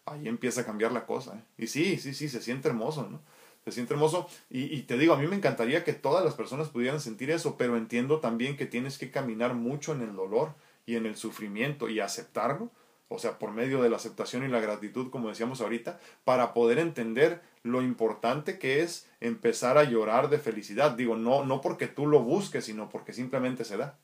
ahí 0.06 0.30
empieza 0.30 0.62
a 0.62 0.66
cambiar 0.66 0.94
la 0.94 1.06
cosa. 1.06 1.36
¿eh? 1.36 1.44
Y 1.58 1.68
sí, 1.68 1.98
sí, 1.98 2.14
sí, 2.14 2.30
se 2.30 2.42
siente 2.42 2.70
hermoso, 2.70 3.08
¿no? 3.10 3.20
Se 3.66 3.72
siente 3.72 3.94
hermoso. 3.94 4.28
Y, 4.50 4.74
y, 4.76 4.84
te 4.84 4.98
digo, 4.98 5.14
a 5.14 5.18
mí 5.18 5.28
me 5.28 5.36
encantaría 5.36 5.84
que 5.84 5.94
todas 5.94 6.24
las 6.24 6.36
personas 6.36 6.70
pudieran 6.70 7.02
sentir 7.02 7.32
eso, 7.32 7.58
pero 7.58 7.78
entiendo 7.78 8.20
también 8.20 8.58
que 8.58 8.66
tienes 8.66 8.98
que 8.98 9.12
caminar 9.12 9.56
mucho 9.56 9.94
en 9.94 10.02
el 10.02 10.16
dolor 10.16 10.54
y 10.86 10.96
en 10.96 11.06
el 11.06 11.16
sufrimiento 11.16 11.90
y 11.90 12.00
aceptarlo, 12.00 12.70
o 13.08 13.20
sea, 13.20 13.38
por 13.40 13.52
medio 13.52 13.82
de 13.82 13.90
la 13.90 13.98
aceptación 13.98 14.44
y 14.44 14.48
la 14.48 14.60
gratitud, 14.60 15.10
como 15.10 15.30
decíamos 15.30 15.62
ahorita, 15.62 16.00
para 16.24 16.54
poder 16.54 16.80
entender 16.80 17.42
lo 17.64 17.82
importante 17.82 18.60
que 18.60 18.82
es 18.82 19.08
empezar 19.20 19.78
a 19.78 19.84
llorar 19.84 20.30
de 20.30 20.40
felicidad. 20.40 20.92
Digo, 20.92 21.16
no, 21.16 21.44
no 21.44 21.62
porque 21.62 21.88
tú 21.88 22.08
lo 22.08 22.22
busques, 22.22 22.66
sino 22.66 22.90
porque 22.90 23.14
simplemente 23.14 23.64
se 23.64 23.78
da. 23.78 23.98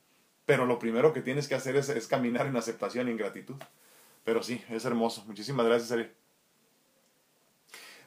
Pero 0.46 0.66
lo 0.66 0.78
primero 0.78 1.12
que 1.12 1.20
tienes 1.20 1.48
que 1.48 1.54
hacer 1.54 1.76
es, 1.76 1.88
es 1.88 2.08
caminar 2.08 2.46
en 2.46 2.56
aceptación 2.56 3.08
y 3.08 3.12
en 3.12 3.16
gratitud. 3.16 3.56
Pero 4.24 4.42
sí, 4.42 4.62
es 4.68 4.84
hermoso. 4.84 5.24
Muchísimas 5.26 5.66
gracias, 5.66 5.92
Ari. 5.92 6.21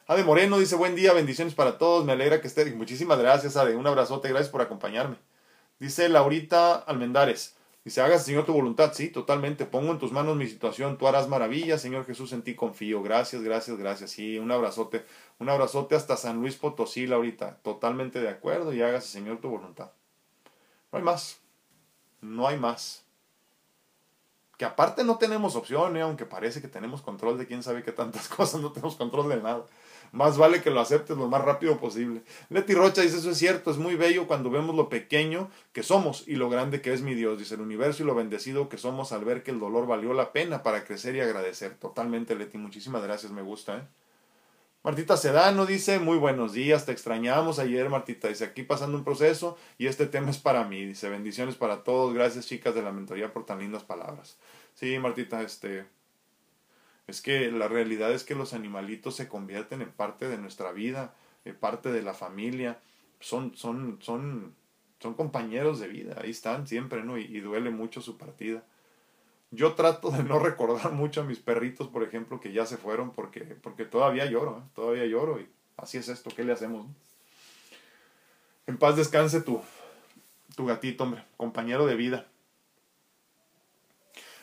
Ade 0.08 0.24
Moreno 0.24 0.60
dice, 0.60 0.76
buen 0.76 0.96
día, 0.96 1.14
bendiciones 1.14 1.56
para 1.56 1.80
todos, 1.80 2.06
me 2.06 2.12
alegra 2.12 2.40
que 2.40 2.48
esté. 2.48 2.64
Muchísimas 2.76 3.18
gracias, 3.18 3.58
Ade. 3.58 3.76
Un 3.76 3.88
abrazote, 3.88 4.30
gracias 4.30 4.52
por 4.52 4.62
acompañarme. 4.62 5.16
Dice 5.80 6.10
Laurita 6.10 6.76
Almendares, 6.76 7.56
Dice, 7.84 8.02
hagas, 8.02 8.24
Señor, 8.24 8.46
tu 8.46 8.54
voluntad. 8.54 8.94
Sí, 8.94 9.10
totalmente. 9.10 9.66
Pongo 9.66 9.92
en 9.92 10.00
tus 10.00 10.12
manos 10.12 10.36
mi 10.36 10.48
situación. 10.48 10.98
Tú 10.98 11.08
harás 11.08 11.28
maravillas, 11.28 11.82
Señor 11.82 12.06
Jesús, 12.06 12.34
en 12.34 12.44
ti 12.44 12.56
confío. 12.56 13.04
Gracias, 13.04 13.44
gracias, 13.44 13.78
gracias. 13.78 14.12
Sí, 14.12 14.40
un 14.40 14.52
abrazote. 14.52 15.06
Un 15.40 15.50
abrazote 15.50 15.96
hasta 15.96 16.18
San 16.18 16.40
Luis 16.40 16.56
Potosí, 16.56 17.12
ahorita. 17.12 17.58
Totalmente 17.62 18.22
de 18.22 18.30
acuerdo 18.30 18.74
y 18.74 18.82
hagas, 18.82 19.06
Señor, 19.06 19.40
tu 19.40 19.50
voluntad. 19.50 19.92
No 20.92 20.98
hay 20.98 21.04
más. 21.04 21.40
No 22.22 22.48
hay 22.48 22.58
más. 22.58 23.06
Que 24.58 24.66
aparte 24.66 25.04
no 25.04 25.20
tenemos 25.20 25.56
opción, 25.56 25.96
¿eh? 25.98 26.02
aunque 26.02 26.26
parece 26.26 26.62
que 26.62 26.68
tenemos 26.68 27.04
control 27.04 27.38
de 27.38 27.46
quién 27.46 27.62
sabe 27.62 27.84
qué 27.84 27.92
tantas 27.92 28.28
cosas, 28.30 28.62
no 28.62 28.72
tenemos 28.72 28.96
control 28.96 29.30
de 29.30 29.38
nada 29.38 29.66
más 30.12 30.38
vale 30.38 30.62
que 30.62 30.70
lo 30.70 30.80
aceptes 30.80 31.18
lo 31.18 31.28
más 31.28 31.44
rápido 31.44 31.78
posible. 31.78 32.24
Leti 32.50 32.74
Rocha 32.74 33.02
dice, 33.02 33.18
eso 33.18 33.32
es 33.32 33.38
cierto, 33.38 33.72
es 33.72 33.78
muy 33.78 33.96
bello 33.96 34.28
cuando 34.28 34.50
vemos 34.50 34.76
lo 34.76 34.90
pequeño 34.90 35.50
que 35.74 35.84
somos 35.84 36.28
y 36.28 36.36
lo 36.36 36.50
grande 36.50 36.82
que 36.82 36.94
es 36.94 37.02
mi 37.02 37.14
Dios, 37.14 37.40
dice 37.40 37.56
el 37.56 37.62
universo 37.62 38.04
y 38.04 38.06
lo 38.06 38.16
bendecido 38.16 38.70
que 38.70 38.78
somos 38.78 39.12
al 39.12 39.26
ver 39.26 39.44
que 39.44 39.52
el 39.52 39.60
dolor 39.60 39.88
valió 39.88 40.14
la 40.14 40.32
pena 40.32 40.64
para 40.64 40.84
crecer 40.84 41.16
y 41.16 41.22
agradecer. 41.22 41.76
Totalmente, 41.76 42.36
Leti, 42.36 42.58
muchísimas 42.58 43.04
gracias, 43.04 43.32
me 43.32 43.42
gusta. 43.42 43.78
¿eh? 43.78 43.82
Martita 44.86 45.18
Sedano 45.18 45.66
dice, 45.66 45.98
muy 45.98 46.20
buenos 46.20 46.54
días, 46.54 46.86
te 46.86 46.92
extrañamos 46.92 47.58
ayer, 47.58 47.90
Martita. 47.90 48.28
Dice, 48.28 48.46
aquí 48.46 48.62
pasando 48.62 48.96
un 48.96 49.04
proceso 49.04 49.58
y 49.80 49.88
este 49.88 50.06
tema 50.06 50.30
es 50.30 50.38
para 50.38 50.64
mí. 50.64 50.86
Dice, 50.86 51.10
bendiciones 51.10 51.56
para 51.56 51.84
todos. 51.84 52.14
Gracias, 52.14 52.46
chicas 52.46 52.76
de 52.76 52.84
la 52.84 52.92
mentoría, 52.92 53.34
por 53.34 53.48
tan 53.48 53.58
lindas 53.58 53.84
palabras. 53.84 54.38
Sí, 54.76 55.00
Martita, 55.00 55.42
este, 55.42 55.88
es 57.08 57.22
que 57.22 57.52
la 57.52 57.68
realidad 57.68 58.12
es 58.12 58.24
que 58.24 58.36
los 58.36 58.54
animalitos 58.54 59.16
se 59.16 59.28
convierten 59.28 59.82
en 59.82 59.92
parte 59.92 60.28
de 60.28 60.38
nuestra 60.38 60.72
vida, 60.72 61.14
en 61.46 61.56
parte 61.56 61.92
de 61.92 62.02
la 62.02 62.14
familia, 62.14 62.80
son, 63.20 63.56
son, 63.56 64.00
son, 64.02 64.56
son 65.00 65.14
compañeros 65.14 65.80
de 65.80 65.88
vida, 65.88 66.18
ahí 66.22 66.32
están 66.32 66.68
siempre, 66.68 67.04
¿no? 67.04 67.18
Y, 67.18 67.40
duele 67.40 67.70
mucho 67.70 68.02
su 68.02 68.18
partida. 68.18 68.64
Yo 69.52 69.74
trato 69.74 70.10
de 70.10 70.24
no 70.24 70.40
recordar 70.50 70.92
mucho 70.92 71.22
a 71.22 71.26
mis 71.26 71.40
perritos, 71.40 71.88
por 71.88 72.04
ejemplo, 72.04 72.40
que 72.40 72.52
ya 72.52 72.66
se 72.66 72.78
fueron, 72.78 73.12
porque, 73.12 73.42
porque 73.42 73.86
todavía 73.86 74.26
lloro, 74.26 74.60
¿eh? 74.60 74.70
todavía 74.74 75.06
lloro, 75.06 75.40
y 75.40 75.48
así 75.78 75.98
es 75.98 76.10
esto, 76.10 76.32
¿qué 76.36 76.44
le 76.44 76.54
hacemos? 76.54 76.88
En 78.68 78.78
paz 78.78 78.96
descanse 78.96 79.42
tu, 79.42 79.62
tu 80.56 80.66
gatito, 80.66 81.04
hombre, 81.04 81.24
compañero 81.38 81.86
de 81.86 81.96
vida. 81.96 82.28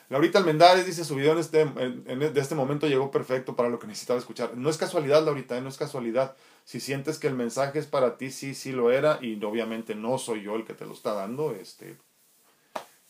Laurita 0.09 0.37
Almendares 0.37 0.85
dice, 0.85 1.05
su 1.05 1.15
video 1.15 1.33
en 1.33 1.39
este, 1.39 1.61
en, 1.61 2.19
de 2.19 2.39
este 2.39 2.55
momento 2.55 2.87
llegó 2.87 3.09
perfecto 3.09 3.55
para 3.55 3.69
lo 3.69 3.79
que 3.79 3.87
necesitaba 3.87 4.19
escuchar. 4.19 4.55
No 4.57 4.69
es 4.69 4.77
casualidad, 4.77 5.23
Laurita, 5.23 5.57
¿eh? 5.57 5.61
no 5.61 5.69
es 5.69 5.77
casualidad. 5.77 6.35
Si 6.65 6.79
sientes 6.79 7.19
que 7.19 7.27
el 7.27 7.35
mensaje 7.35 7.79
es 7.79 7.87
para 7.87 8.17
ti, 8.17 8.29
sí, 8.29 8.53
sí 8.53 8.71
lo 8.71 8.91
era, 8.91 9.19
y 9.21 9.41
obviamente 9.43 9.95
no 9.95 10.17
soy 10.17 10.43
yo 10.43 10.55
el 10.55 10.65
que 10.65 10.73
te 10.73 10.85
lo 10.85 10.93
está 10.93 11.13
dando. 11.13 11.51
Este, 11.51 11.97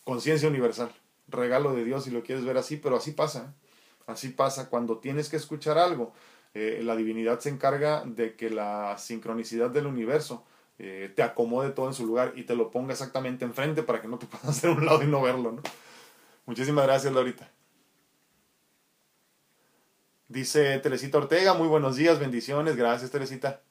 conciencia 0.04 0.48
universal, 0.48 0.90
regalo 1.28 1.74
de 1.74 1.84
Dios 1.84 2.04
si 2.04 2.10
lo 2.10 2.22
quieres 2.22 2.44
ver 2.44 2.56
así, 2.56 2.76
pero 2.76 2.96
así 2.96 3.10
pasa. 3.10 3.52
¿eh? 3.52 3.68
Así 4.06 4.28
pasa 4.28 4.70
cuando 4.70 4.98
tienes 4.98 5.28
que 5.28 5.36
escuchar 5.36 5.78
algo. 5.78 6.12
Eh, 6.54 6.80
la 6.84 6.94
divinidad 6.94 7.40
se 7.40 7.48
encarga 7.48 8.04
de 8.04 8.36
que 8.36 8.50
la 8.50 8.96
sincronicidad 8.98 9.70
del 9.70 9.86
universo 9.86 10.44
te 10.76 11.22
acomode 11.22 11.70
todo 11.70 11.86
en 11.86 11.94
su 11.94 12.04
lugar 12.04 12.32
y 12.34 12.42
te 12.42 12.56
lo 12.56 12.72
ponga 12.72 12.92
exactamente 12.92 13.44
enfrente 13.44 13.84
para 13.84 14.02
que 14.02 14.08
no 14.08 14.18
te 14.18 14.26
puedas 14.26 14.48
hacer 14.48 14.70
un 14.70 14.84
lado 14.84 15.04
y 15.04 15.06
no 15.06 15.22
verlo, 15.22 15.52
¿no? 15.52 15.62
Muchísimas 16.46 16.84
gracias, 16.84 17.12
Laurita. 17.12 17.50
Dice 20.28 20.78
Teresita 20.78 21.18
Ortega, 21.18 21.54
muy 21.54 21.68
buenos 21.68 21.96
días, 21.96 22.18
bendiciones, 22.18 22.76
gracias 22.76 23.10
Teresita. 23.10 23.62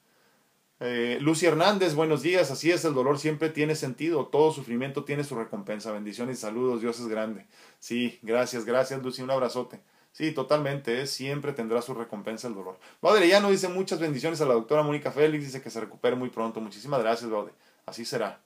Eh, 0.80 1.18
Lucy 1.20 1.46
Hernández, 1.46 1.94
buenos 1.94 2.22
días, 2.22 2.50
así 2.50 2.70
es, 2.70 2.84
el 2.84 2.94
dolor 2.94 3.18
siempre 3.18 3.48
tiene 3.48 3.74
sentido, 3.74 4.26
todo 4.26 4.52
sufrimiento 4.52 5.04
tiene 5.04 5.24
su 5.24 5.36
recompensa, 5.36 5.92
bendiciones 5.92 6.38
y 6.38 6.40
saludos, 6.40 6.80
Dios 6.80 7.00
es 7.00 7.08
grande. 7.08 7.46
Sí, 7.80 8.18
gracias, 8.22 8.64
gracias 8.64 9.02
Lucy, 9.02 9.22
un 9.22 9.30
abrazote. 9.30 9.82
Sí, 10.12 10.30
totalmente, 10.30 11.02
¿eh? 11.02 11.06
siempre 11.08 11.52
tendrá 11.52 11.82
su 11.82 11.92
recompensa 11.92 12.46
el 12.46 12.54
dolor. 12.54 12.78
Padre 13.00 13.40
no 13.40 13.50
dice 13.50 13.68
muchas 13.68 13.98
bendiciones 13.98 14.40
a 14.40 14.46
la 14.46 14.54
doctora 14.54 14.84
Mónica 14.84 15.10
Félix, 15.10 15.44
dice 15.46 15.60
que 15.60 15.70
se 15.70 15.80
recupere 15.80 16.14
muy 16.14 16.30
pronto. 16.30 16.60
Muchísimas 16.60 17.00
gracias, 17.00 17.28
Baude. 17.28 17.50
Así 17.84 18.04
será. 18.04 18.43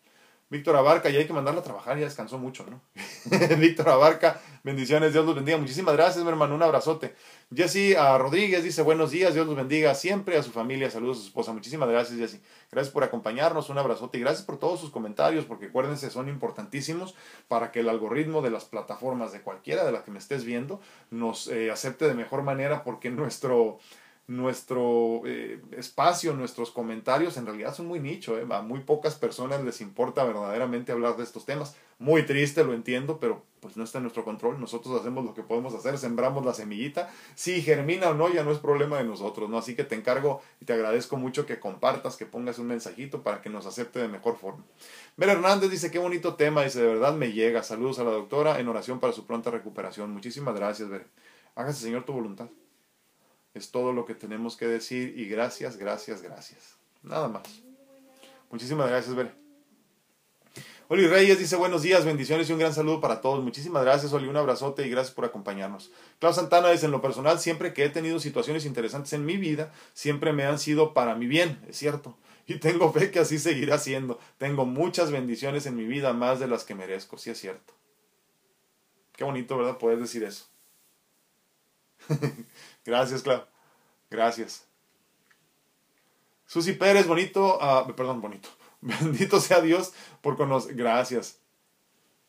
Víctor 0.50 0.76
Abarca, 0.76 1.10
ya 1.10 1.18
hay 1.18 1.26
que 1.26 1.32
mandarla 1.34 1.60
a 1.60 1.64
trabajar, 1.64 1.98
ya 1.98 2.04
descansó 2.04 2.38
mucho, 2.38 2.64
¿no? 2.70 2.80
Víctor 3.58 3.90
Abarca, 3.90 4.40
bendiciones, 4.64 5.12
Dios 5.12 5.26
los 5.26 5.34
bendiga. 5.34 5.58
Muchísimas 5.58 5.94
gracias, 5.94 6.24
mi 6.24 6.30
hermano, 6.30 6.54
un 6.54 6.62
abrazote. 6.62 7.14
Jessy 7.54 7.94
ah, 7.94 8.16
Rodríguez 8.16 8.64
dice, 8.64 8.80
buenos 8.80 9.10
días, 9.10 9.34
Dios 9.34 9.46
los 9.46 9.56
bendiga 9.56 9.94
siempre, 9.94 10.38
a 10.38 10.42
su 10.42 10.50
familia, 10.50 10.90
saludos 10.90 11.18
a 11.18 11.20
su 11.20 11.26
esposa. 11.26 11.52
Muchísimas 11.52 11.90
gracias, 11.90 12.18
Jessy. 12.18 12.40
Gracias 12.72 12.92
por 12.92 13.04
acompañarnos, 13.04 13.68
un 13.68 13.76
abrazote 13.76 14.16
y 14.16 14.22
gracias 14.22 14.46
por 14.46 14.58
todos 14.58 14.80
sus 14.80 14.90
comentarios, 14.90 15.44
porque 15.44 15.66
acuérdense, 15.66 16.08
son 16.08 16.30
importantísimos 16.30 17.14
para 17.48 17.70
que 17.70 17.80
el 17.80 17.88
algoritmo 17.90 18.40
de 18.40 18.50
las 18.50 18.64
plataformas 18.64 19.32
de 19.32 19.42
cualquiera 19.42 19.84
de 19.84 19.92
la 19.92 20.02
que 20.02 20.10
me 20.10 20.18
estés 20.18 20.44
viendo 20.44 20.80
nos 21.10 21.48
eh, 21.48 21.70
acepte 21.70 22.08
de 22.08 22.14
mejor 22.14 22.42
manera, 22.42 22.84
porque 22.84 23.10
nuestro 23.10 23.80
nuestro 24.28 25.22
eh, 25.24 25.58
espacio, 25.72 26.34
nuestros 26.34 26.70
comentarios 26.70 27.38
en 27.38 27.46
realidad 27.46 27.74
son 27.74 27.86
muy 27.86 27.98
nicho, 27.98 28.38
¿eh? 28.38 28.46
a 28.50 28.60
muy 28.60 28.80
pocas 28.80 29.14
personas 29.14 29.64
les 29.64 29.80
importa 29.80 30.22
verdaderamente 30.22 30.92
hablar 30.92 31.16
de 31.16 31.24
estos 31.24 31.46
temas. 31.46 31.74
Muy 31.98 32.24
triste, 32.24 32.62
lo 32.62 32.74
entiendo, 32.74 33.18
pero 33.18 33.42
pues 33.60 33.78
no 33.78 33.84
está 33.84 33.98
en 33.98 34.04
nuestro 34.04 34.24
control. 34.24 34.60
Nosotros 34.60 35.00
hacemos 35.00 35.24
lo 35.24 35.32
que 35.32 35.42
podemos 35.42 35.74
hacer, 35.74 35.96
sembramos 35.96 36.44
la 36.44 36.52
semillita. 36.52 37.10
Si 37.34 37.62
germina 37.62 38.10
o 38.10 38.14
no, 38.14 38.32
ya 38.32 38.44
no 38.44 38.52
es 38.52 38.58
problema 38.58 38.98
de 38.98 39.04
nosotros, 39.04 39.48
¿no? 39.48 39.56
Así 39.56 39.74
que 39.74 39.82
te 39.82 39.94
encargo 39.94 40.42
y 40.60 40.66
te 40.66 40.74
agradezco 40.74 41.16
mucho 41.16 41.46
que 41.46 41.58
compartas, 41.58 42.16
que 42.16 42.26
pongas 42.26 42.58
un 42.58 42.66
mensajito 42.66 43.22
para 43.22 43.40
que 43.40 43.48
nos 43.48 43.64
acepte 43.64 43.98
de 43.98 44.08
mejor 44.08 44.36
forma. 44.36 44.62
Ver 45.16 45.30
Hernández 45.30 45.70
dice, 45.70 45.90
qué 45.90 45.98
bonito 45.98 46.34
tema, 46.34 46.62
dice, 46.62 46.82
de 46.82 46.86
verdad 46.86 47.14
me 47.14 47.32
llega. 47.32 47.62
Saludos 47.62 47.98
a 47.98 48.04
la 48.04 48.10
doctora 48.10 48.60
en 48.60 48.68
oración 48.68 49.00
para 49.00 49.14
su 49.14 49.24
pronta 49.24 49.50
recuperación. 49.50 50.12
Muchísimas 50.12 50.54
gracias, 50.54 50.90
Ver. 50.90 51.06
Hágase, 51.56 51.80
Señor, 51.80 52.04
tu 52.04 52.12
voluntad. 52.12 52.48
Es 53.54 53.70
todo 53.70 53.92
lo 53.92 54.04
que 54.04 54.14
tenemos 54.14 54.56
que 54.56 54.66
decir 54.66 55.18
y 55.18 55.28
gracias, 55.28 55.76
gracias, 55.76 56.22
gracias. 56.22 56.76
Nada 57.02 57.28
más. 57.28 57.42
Muchísimas 58.50 58.88
gracias, 58.88 59.14
Bere. 59.14 59.32
Oli 60.90 61.06
Reyes 61.06 61.38
dice 61.38 61.54
buenos 61.56 61.82
días, 61.82 62.06
bendiciones 62.06 62.48
y 62.48 62.52
un 62.54 62.58
gran 62.58 62.72
saludo 62.72 62.98
para 62.98 63.20
todos. 63.20 63.44
Muchísimas 63.44 63.84
gracias, 63.84 64.10
Oli, 64.14 64.26
un 64.26 64.38
abrazote 64.38 64.86
y 64.86 64.90
gracias 64.90 65.14
por 65.14 65.26
acompañarnos. 65.26 65.92
Klaus 66.18 66.36
Santana 66.36 66.70
dice, 66.70 66.86
en 66.86 66.92
lo 66.92 67.02
personal, 67.02 67.38
siempre 67.38 67.74
que 67.74 67.84
he 67.84 67.90
tenido 67.90 68.18
situaciones 68.20 68.64
interesantes 68.64 69.12
en 69.12 69.26
mi 69.26 69.36
vida, 69.36 69.70
siempre 69.92 70.32
me 70.32 70.46
han 70.46 70.58
sido 70.58 70.94
para 70.94 71.14
mi 71.14 71.26
bien, 71.26 71.60
es 71.68 71.76
cierto. 71.76 72.16
Y 72.46 72.54
tengo 72.54 72.90
fe 72.90 73.10
que 73.10 73.18
así 73.18 73.38
seguirá 73.38 73.76
siendo. 73.76 74.18
Tengo 74.38 74.64
muchas 74.64 75.10
bendiciones 75.10 75.66
en 75.66 75.76
mi 75.76 75.84
vida, 75.84 76.14
más 76.14 76.40
de 76.40 76.46
las 76.46 76.64
que 76.64 76.74
merezco, 76.74 77.18
sí 77.18 77.28
es 77.28 77.38
cierto. 77.38 77.74
Qué 79.14 79.24
bonito, 79.24 79.58
¿verdad? 79.58 79.76
Poder 79.76 79.98
decir 79.98 80.24
eso. 80.24 80.46
Gracias, 82.88 83.22
Clau. 83.22 83.44
Gracias. 84.10 84.64
Susi 86.46 86.72
Pérez, 86.72 87.06
bonito, 87.06 87.58
uh, 87.58 87.92
perdón, 87.92 88.22
bonito. 88.22 88.48
Bendito 88.80 89.40
sea 89.40 89.60
Dios 89.60 89.92
por 90.22 90.38
conocer. 90.38 90.74
Gracias. 90.74 91.38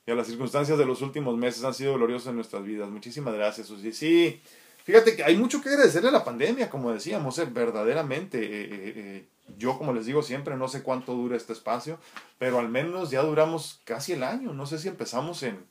Y 0.06 0.12
a 0.12 0.15
las 0.15 0.28
circunstancias 0.28 0.78
de 0.78 0.86
los 0.86 1.02
últimos 1.02 1.38
meses 1.38 1.63
han 1.63 1.74
sido 1.74 1.93
gloriosas 1.93 2.32
en 2.32 2.36
nuestras 2.36 2.62
vidas. 2.65 2.89
Muchísimas 2.89 3.34
gracias, 3.36 3.67
Susi. 3.67 3.93
Sí, 3.93 4.41
fíjate 4.84 5.15
que 5.15 5.24
hay 5.24 5.38
mucho 5.38 5.62
que 5.62 5.69
agradecerle 5.69 6.10
a 6.10 6.12
la 6.12 6.26
pandemia, 6.26 6.69
como 6.69 6.91
decíamos, 6.91 7.39
eh, 7.39 7.45
verdaderamente. 7.45 8.43
Eh, 8.43 8.67
eh, 8.72 9.28
yo, 9.58 9.78
como 9.78 9.93
les 9.93 10.08
digo 10.08 10.22
siempre, 10.24 10.58
no 10.58 10.67
sé 10.67 10.84
cuánto 10.84 11.13
dura 11.13 11.38
este 11.38 11.54
espacio, 11.54 12.00
pero 12.38 12.60
al 12.60 12.67
menos 12.67 13.12
ya 13.12 13.22
duramos 13.22 13.80
casi 13.86 14.12
el 14.12 14.24
año. 14.24 14.52
No 14.52 14.65
sé 14.65 14.78
si 14.78 14.89
empezamos 14.89 15.41
en. 15.43 15.65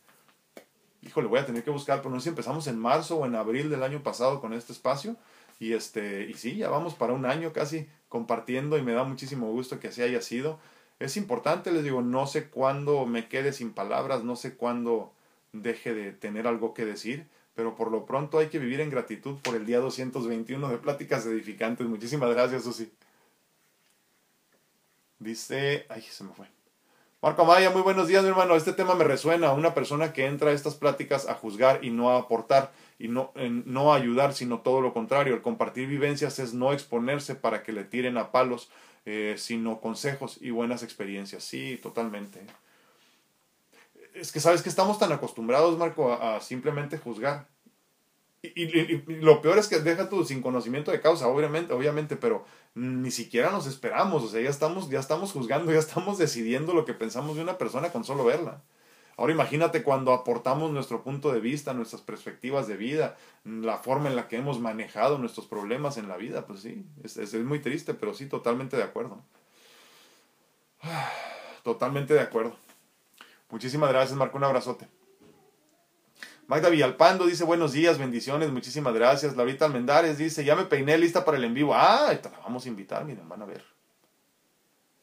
Híjole, 1.02 1.28
voy 1.28 1.38
a 1.38 1.46
tener 1.46 1.62
que 1.62 1.70
buscar, 1.70 1.98
pero 1.98 2.10
no 2.10 2.20
sé 2.20 2.24
si 2.24 2.28
empezamos 2.30 2.66
en 2.66 2.78
marzo 2.78 3.18
o 3.18 3.26
en 3.26 3.34
abril 3.34 3.70
del 3.70 3.82
año 3.82 4.02
pasado 4.02 4.40
con 4.40 4.52
este 4.52 4.72
espacio. 4.72 5.16
Y, 5.60 5.72
este, 5.72 6.28
y 6.28 6.34
sí, 6.34 6.56
ya 6.56 6.68
vamos 6.68 6.94
para 6.94 7.12
un 7.12 7.26
año 7.26 7.52
casi 7.52 7.88
compartiendo 8.08 8.78
y 8.78 8.82
me 8.82 8.92
da 8.92 9.04
muchísimo 9.04 9.50
gusto 9.50 9.80
que 9.80 9.88
así 9.88 10.02
haya 10.02 10.22
sido. 10.22 10.58
Es 10.98 11.16
importante, 11.16 11.72
les 11.72 11.84
digo, 11.84 12.02
no 12.02 12.26
sé 12.26 12.48
cuándo 12.48 13.06
me 13.06 13.28
quede 13.28 13.52
sin 13.52 13.72
palabras, 13.72 14.24
no 14.24 14.36
sé 14.36 14.56
cuándo 14.56 15.12
deje 15.52 15.94
de 15.94 16.12
tener 16.12 16.46
algo 16.46 16.74
que 16.74 16.84
decir, 16.84 17.26
pero 17.54 17.76
por 17.76 17.90
lo 17.90 18.04
pronto 18.04 18.38
hay 18.38 18.48
que 18.48 18.58
vivir 18.58 18.80
en 18.80 18.90
gratitud 18.90 19.36
por 19.42 19.54
el 19.56 19.66
día 19.66 19.78
221 19.78 20.68
de 20.68 20.78
Pláticas 20.78 21.26
Edificantes. 21.26 21.86
Muchísimas 21.86 22.30
gracias, 22.30 22.64
Susi. 22.64 22.90
Dice, 25.18 25.86
ay, 25.88 26.02
se 26.02 26.24
me 26.24 26.32
fue. 26.32 26.57
Marco 27.20 27.42
Amaya, 27.42 27.70
muy 27.70 27.82
buenos 27.82 28.06
días, 28.06 28.22
mi 28.22 28.28
hermano. 28.28 28.54
Este 28.54 28.72
tema 28.72 28.94
me 28.94 29.02
resuena. 29.02 29.52
Una 29.52 29.74
persona 29.74 30.12
que 30.12 30.26
entra 30.26 30.50
a 30.50 30.52
estas 30.52 30.76
pláticas 30.76 31.26
a 31.28 31.34
juzgar 31.34 31.84
y 31.84 31.90
no 31.90 32.10
a 32.10 32.18
aportar 32.18 32.70
y 32.96 33.08
no, 33.08 33.32
no 33.34 33.92
ayudar, 33.92 34.34
sino 34.34 34.60
todo 34.60 34.80
lo 34.80 34.92
contrario. 34.92 35.34
El 35.34 35.42
compartir 35.42 35.88
vivencias 35.88 36.38
es 36.38 36.54
no 36.54 36.72
exponerse 36.72 37.34
para 37.34 37.64
que 37.64 37.72
le 37.72 37.82
tiren 37.82 38.18
a 38.18 38.30
palos, 38.30 38.70
eh, 39.04 39.34
sino 39.36 39.80
consejos 39.80 40.38
y 40.40 40.50
buenas 40.50 40.84
experiencias. 40.84 41.42
Sí, 41.42 41.80
totalmente. 41.82 42.46
Es 44.14 44.30
que 44.30 44.38
sabes 44.38 44.62
que 44.62 44.68
estamos 44.68 45.00
tan 45.00 45.10
acostumbrados, 45.10 45.76
Marco, 45.76 46.12
a 46.12 46.40
simplemente 46.40 46.98
juzgar 46.98 47.48
y, 48.42 49.02
lo 49.20 49.42
peor 49.42 49.58
es 49.58 49.66
que 49.66 49.80
deja 49.80 50.08
tú 50.08 50.24
sin 50.24 50.40
conocimiento 50.40 50.92
de 50.92 51.00
causa, 51.00 51.26
obviamente, 51.26 51.72
obviamente, 51.72 52.16
pero 52.16 52.44
ni 52.74 53.10
siquiera 53.10 53.50
nos 53.50 53.66
esperamos, 53.66 54.22
o 54.24 54.28
sea, 54.28 54.40
ya 54.40 54.50
estamos, 54.50 54.88
ya 54.88 55.00
estamos 55.00 55.32
juzgando, 55.32 55.72
ya 55.72 55.78
estamos 55.78 56.18
decidiendo 56.18 56.74
lo 56.74 56.84
que 56.84 56.94
pensamos 56.94 57.36
de 57.36 57.42
una 57.42 57.58
persona 57.58 57.90
con 57.90 58.04
solo 58.04 58.24
verla. 58.24 58.62
Ahora 59.16 59.32
imagínate 59.32 59.82
cuando 59.82 60.12
aportamos 60.12 60.70
nuestro 60.70 61.02
punto 61.02 61.32
de 61.32 61.40
vista, 61.40 61.74
nuestras 61.74 62.02
perspectivas 62.02 62.68
de 62.68 62.76
vida, 62.76 63.16
la 63.44 63.78
forma 63.78 64.08
en 64.08 64.14
la 64.14 64.28
que 64.28 64.36
hemos 64.36 64.60
manejado 64.60 65.18
nuestros 65.18 65.46
problemas 65.46 65.96
en 65.96 66.06
la 66.08 66.16
vida, 66.16 66.46
pues 66.46 66.60
sí, 66.60 66.86
es, 67.02 67.16
es 67.16 67.34
muy 67.34 67.58
triste, 67.58 67.94
pero 67.94 68.14
sí, 68.14 68.26
totalmente 68.26 68.76
de 68.76 68.84
acuerdo. 68.84 69.22
Totalmente 71.64 72.14
de 72.14 72.20
acuerdo. 72.20 72.56
Muchísimas 73.50 73.90
gracias, 73.90 74.16
Marco, 74.16 74.38
un 74.38 74.44
abrazote. 74.44 74.86
Magda 76.48 76.70
Villalpando 76.70 77.26
dice 77.26 77.44
buenos 77.44 77.74
días, 77.74 77.98
bendiciones, 77.98 78.50
muchísimas 78.50 78.94
gracias. 78.94 79.36
Laurita 79.36 79.66
Almendares 79.66 80.16
dice, 80.16 80.46
ya 80.46 80.56
me 80.56 80.64
peiné 80.64 80.96
lista 80.96 81.22
para 81.22 81.36
el 81.36 81.44
en 81.44 81.52
vivo. 81.52 81.74
Ah, 81.74 82.08
te 82.22 82.30
la 82.30 82.38
vamos 82.38 82.64
a 82.64 82.68
invitar, 82.68 83.04
miren, 83.04 83.28
van 83.28 83.42
a 83.42 83.44
ver. 83.44 83.62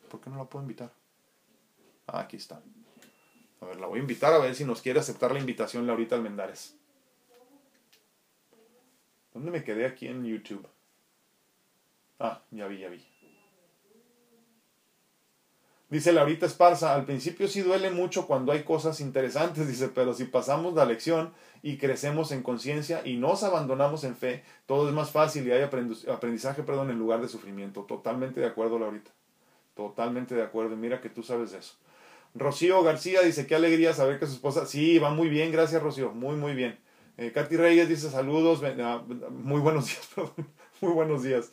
¿Por 0.09 0.19
qué 0.19 0.31
no 0.31 0.37
la 0.37 0.45
puedo 0.45 0.63
invitar? 0.63 0.91
Ah, 2.07 2.21
aquí 2.21 2.37
está. 2.37 2.63
A 3.61 3.65
ver, 3.65 3.79
la 3.79 3.85
voy 3.85 3.99
a 3.99 4.01
invitar 4.01 4.33
a 4.33 4.39
ver 4.39 4.55
si 4.55 4.65
nos 4.65 4.81
quiere 4.81 4.99
aceptar 4.99 5.31
la 5.33 5.39
invitación 5.39 5.85
Laurita 5.85 6.15
Almendares. 6.15 6.75
¿Dónde 9.31 9.51
me 9.51 9.63
quedé 9.63 9.85
aquí 9.85 10.07
en 10.07 10.25
YouTube? 10.25 10.67
Ah, 12.17 12.41
ya 12.49 12.65
vi, 12.65 12.79
ya 12.79 12.89
vi. 12.89 13.05
Dice 15.89 16.11
Laurita 16.11 16.47
Esparza, 16.47 16.95
al 16.95 17.05
principio 17.05 17.47
sí 17.47 17.61
duele 17.61 17.91
mucho 17.91 18.25
cuando 18.25 18.51
hay 18.51 18.63
cosas 18.63 18.99
interesantes, 18.99 19.67
dice, 19.69 19.89
pero 19.89 20.13
si 20.13 20.25
pasamos 20.25 20.73
la 20.73 20.85
lección 20.85 21.31
y 21.61 21.77
crecemos 21.77 22.31
en 22.31 22.41
conciencia 22.41 23.01
y 23.05 23.17
nos 23.17 23.43
abandonamos 23.43 24.03
en 24.03 24.15
fe, 24.15 24.43
todo 24.65 24.87
es 24.87 24.95
más 24.95 25.11
fácil 25.11 25.47
y 25.47 25.51
hay 25.51 25.61
aprendizaje, 25.61 26.63
perdón, 26.63 26.89
en 26.89 26.99
lugar 26.99 27.21
de 27.21 27.27
sufrimiento. 27.27 27.83
Totalmente 27.83 28.39
de 28.39 28.47
acuerdo, 28.47 28.79
Laurita. 28.79 29.11
Totalmente 29.75 30.35
de 30.35 30.43
acuerdo. 30.43 30.75
Mira 30.75 31.01
que 31.01 31.09
tú 31.09 31.21
sabes 31.21 31.51
de 31.51 31.59
eso. 31.59 31.75
Rocío 32.33 32.83
García 32.83 33.21
dice, 33.21 33.47
qué 33.47 33.55
alegría 33.55 33.93
saber 33.93 34.19
que 34.19 34.25
su 34.25 34.33
esposa... 34.33 34.65
Sí, 34.65 34.99
va 34.99 35.09
muy 35.09 35.29
bien, 35.29 35.51
gracias 35.51 35.81
Rocío, 35.81 36.11
muy, 36.11 36.35
muy 36.35 36.53
bien. 36.53 36.77
Eh, 37.17 37.31
Katy 37.31 37.55
Reyes 37.55 37.87
dice, 37.87 38.09
saludos, 38.09 38.61
ah, 38.81 39.03
muy 39.31 39.61
buenos 39.61 39.85
días, 39.87 40.09
perdón, 40.13 40.33
muy 40.81 40.91
buenos 40.91 41.23
días. 41.23 41.51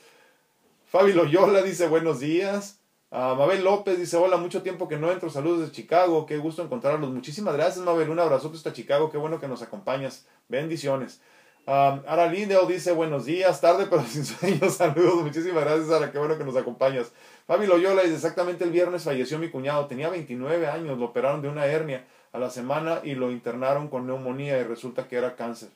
Fabi 0.87 1.13
Loyola 1.13 1.63
dice, 1.63 1.87
buenos 1.87 2.19
días. 2.19 2.82
Mabel 3.13 3.63
López 3.63 3.99
dice, 3.99 4.17
hola, 4.17 4.39
mucho 4.39 4.63
tiempo 4.63 4.89
que 4.89 4.97
no 4.97 5.13
entro, 5.13 5.29
saludos 5.29 5.61
de 5.61 5.71
Chicago, 5.71 6.25
qué 6.25 6.39
gusto 6.39 6.63
encontrarlos. 6.63 7.11
Muchísimas 7.11 7.55
gracias, 7.55 7.85
Mabel, 7.85 8.09
un 8.09 8.19
abrazo 8.19 8.51
hasta 8.55 8.73
Chicago, 8.73 9.11
qué 9.11 9.19
bueno 9.19 9.39
que 9.39 9.49
nos 9.49 9.61
acompañas. 9.61 10.27
Bendiciones. 10.49 11.21
Um, 11.67 12.01
Ara 12.09 12.27
Lindeo 12.27 12.65
dice, 12.67 12.91
buenos 12.93 13.27
días, 13.27 13.61
tarde 13.61 13.87
pero 13.91 14.03
sin 14.03 14.25
sueño, 14.25 14.71
saludos, 14.71 15.23
muchísimas 15.23 15.63
gracias, 15.63 15.91
Ara, 15.91 16.11
qué 16.11 16.19
bueno 16.19 16.39
que 16.39 16.45
nos 16.45 16.57
acompañas. 16.57 17.13
Fabi 17.47 17.67
Loyola 17.67 18.03
dice, 18.03 18.15
exactamente 18.15 18.65
el 18.65 18.71
viernes 18.71 19.05
falleció 19.05 19.39
mi 19.39 19.51
cuñado, 19.51 19.87
tenía 19.87 20.09
29 20.09 20.67
años, 20.67 20.99
lo 20.99 21.05
operaron 21.07 21.43
de 21.43 21.49
una 21.49 21.67
hernia 21.67 22.07
a 22.33 22.39
la 22.39 22.49
semana 22.49 23.01
y 23.05 23.15
lo 23.15 23.31
internaron 23.31 23.89
con 23.89 24.07
neumonía 24.07 24.59
y 24.59 24.65
resulta 24.65 25.07
que 25.07 25.17
era 25.17 25.37
cáncer. 25.37 25.69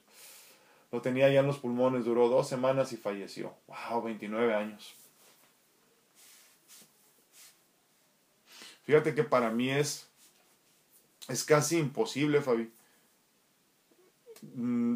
Lo 0.91 1.03
tenía 1.03 1.29
ya 1.29 1.41
en 1.41 1.47
los 1.47 1.59
pulmones, 1.59 2.07
duró 2.07 2.31
dos 2.31 2.49
semanas 2.49 2.95
y 2.95 2.97
falleció. 2.97 3.53
Wow, 3.67 4.03
29 4.03 4.55
años. 4.55 4.95
Fíjate 8.87 9.15
que 9.17 9.25
para 9.25 9.51
mí 9.51 9.69
es, 9.69 10.09
es 11.29 11.43
casi 11.43 11.77
imposible, 11.77 12.41
Fabi, 12.41 12.71
mm, 14.55 14.95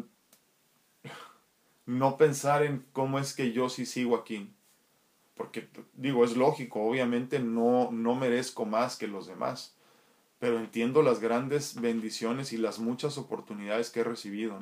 no 1.87 2.17
pensar 2.17 2.63
en 2.63 2.85
cómo 2.93 3.19
es 3.19 3.33
que 3.33 3.51
yo 3.51 3.67
sí 3.67 3.85
sigo 3.85 4.15
aquí. 4.15 4.49
Porque 5.35 5.67
digo, 5.93 6.23
es 6.23 6.37
lógico, 6.37 6.81
obviamente 6.81 7.39
no, 7.39 7.91
no 7.91 8.15
merezco 8.15 8.65
más 8.65 8.95
que 8.95 9.07
los 9.07 9.27
demás, 9.27 9.75
pero 10.39 10.57
entiendo 10.57 11.01
las 11.01 11.19
grandes 11.19 11.79
bendiciones 11.81 12.53
y 12.53 12.57
las 12.57 12.79
muchas 12.79 13.17
oportunidades 13.17 13.89
que 13.89 14.01
he 14.01 14.03
recibido. 14.05 14.57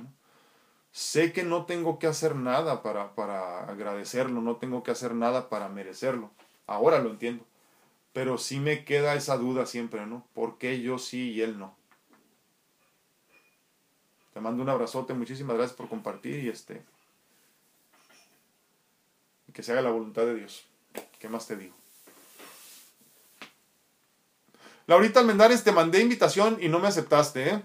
Sé 0.92 1.34
que 1.34 1.44
no 1.44 1.66
tengo 1.66 2.00
que 2.00 2.08
hacer 2.08 2.36
nada 2.36 2.82
para, 2.82 3.14
para 3.14 3.66
agradecerlo, 3.66 4.42
no 4.42 4.56
tengo 4.56 4.82
que 4.82 4.92
hacer 4.92 5.14
nada 5.14 5.50
para 5.50 5.70
merecerlo. 5.70 6.32
Ahora 6.66 7.00
lo 7.00 7.12
entiendo. 7.12 7.46
Pero 8.20 8.38
sí 8.38 8.60
me 8.60 8.84
queda 8.84 9.16
esa 9.16 9.38
duda 9.38 9.66
siempre, 9.66 10.06
¿no? 10.06 10.28
¿Por 10.34 10.58
qué 10.58 10.82
yo 10.82 11.00
sí 11.00 11.32
y 11.32 11.42
él 11.42 11.58
no? 11.58 11.74
Te 14.34 14.42
mando 14.42 14.62
un 14.62 14.68
abrazote, 14.68 15.14
muchísimas 15.14 15.56
gracias 15.56 15.78
por 15.78 15.88
compartir 15.88 16.44
y 16.44 16.50
este 16.50 16.82
que 19.54 19.64
se 19.64 19.72
haga 19.72 19.84
la 19.84 19.92
voluntad 19.92 20.24
de 20.24 20.36
Dios. 20.36 20.66
¿Qué 21.18 21.30
más 21.30 21.48
te 21.48 21.56
digo? 21.56 21.74
Laurita 24.86 25.22
Almendares, 25.22 25.64
te 25.64 25.72
mandé 25.72 26.02
invitación 26.02 26.58
y 26.60 26.68
no 26.68 26.80
me 26.80 26.90
aceptaste, 26.90 27.50
¿eh? 27.50 27.64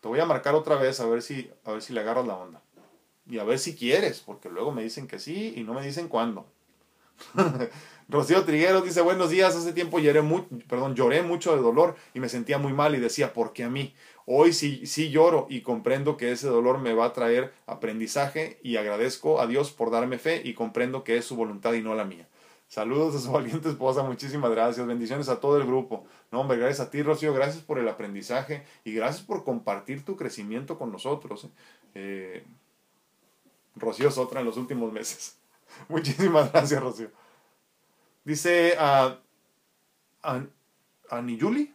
Te 0.00 0.06
voy 0.06 0.20
a 0.20 0.26
marcar 0.26 0.54
otra 0.54 0.76
vez 0.76 1.00
a 1.00 1.06
ver 1.06 1.22
si 1.22 1.50
a 1.64 1.72
ver 1.72 1.82
si 1.82 1.92
le 1.92 2.02
agarras 2.02 2.28
la 2.28 2.36
onda. 2.36 2.62
Y 3.28 3.40
a 3.40 3.42
ver 3.42 3.58
si 3.58 3.74
quieres, 3.74 4.20
porque 4.20 4.48
luego 4.48 4.70
me 4.70 4.84
dicen 4.84 5.08
que 5.08 5.18
sí 5.18 5.54
y 5.56 5.64
no 5.64 5.74
me 5.74 5.84
dicen 5.84 6.06
cuándo. 6.06 6.46
Rocío 8.08 8.44
Trigueros 8.44 8.84
dice, 8.84 9.00
buenos 9.00 9.30
días, 9.30 9.54
hace 9.54 9.72
tiempo 9.72 9.98
lloré, 9.98 10.22
perdón, 10.68 10.94
lloré 10.94 11.22
mucho 11.22 11.54
de 11.56 11.62
dolor 11.62 11.96
y 12.14 12.20
me 12.20 12.28
sentía 12.28 12.58
muy 12.58 12.72
mal 12.72 12.94
y 12.94 13.00
decía, 13.00 13.32
¿por 13.32 13.52
qué 13.52 13.64
a 13.64 13.70
mí? 13.70 13.94
Hoy 14.26 14.52
sí, 14.52 14.86
sí 14.86 15.10
lloro 15.10 15.46
y 15.48 15.62
comprendo 15.62 16.16
que 16.16 16.30
ese 16.30 16.46
dolor 16.46 16.78
me 16.78 16.94
va 16.94 17.06
a 17.06 17.12
traer 17.12 17.52
aprendizaje 17.66 18.58
y 18.62 18.76
agradezco 18.76 19.40
a 19.40 19.46
Dios 19.46 19.72
por 19.72 19.90
darme 19.90 20.18
fe 20.18 20.42
y 20.44 20.54
comprendo 20.54 21.04
que 21.04 21.16
es 21.16 21.24
su 21.24 21.36
voluntad 21.36 21.72
y 21.72 21.82
no 21.82 21.94
la 21.94 22.04
mía. 22.04 22.28
Saludos 22.68 23.14
a 23.14 23.18
su 23.18 23.32
valiente 23.32 23.68
esposa, 23.68 24.02
muchísimas 24.02 24.50
gracias, 24.50 24.86
bendiciones 24.86 25.28
a 25.28 25.40
todo 25.40 25.56
el 25.58 25.66
grupo. 25.66 26.04
No, 26.30 26.40
hombre, 26.40 26.56
gracias 26.58 26.86
a 26.86 26.90
ti, 26.90 27.02
Rocío, 27.02 27.34
gracias 27.34 27.62
por 27.62 27.78
el 27.78 27.88
aprendizaje 27.88 28.64
y 28.84 28.94
gracias 28.94 29.24
por 29.24 29.44
compartir 29.44 30.04
tu 30.04 30.16
crecimiento 30.16 30.78
con 30.78 30.92
nosotros. 30.92 31.44
¿eh? 31.44 31.48
Eh, 31.94 32.44
Rocío 33.76 34.08
es 34.08 34.18
otra 34.18 34.40
en 34.40 34.46
los 34.46 34.56
últimos 34.56 34.92
meses. 34.92 35.36
Muchísimas 35.88 36.52
gracias, 36.52 36.82
Rocío. 36.82 37.10
Dice 38.24 38.76
a 38.78 39.18
uh, 40.24 40.46
Aniyuli. 41.10 41.74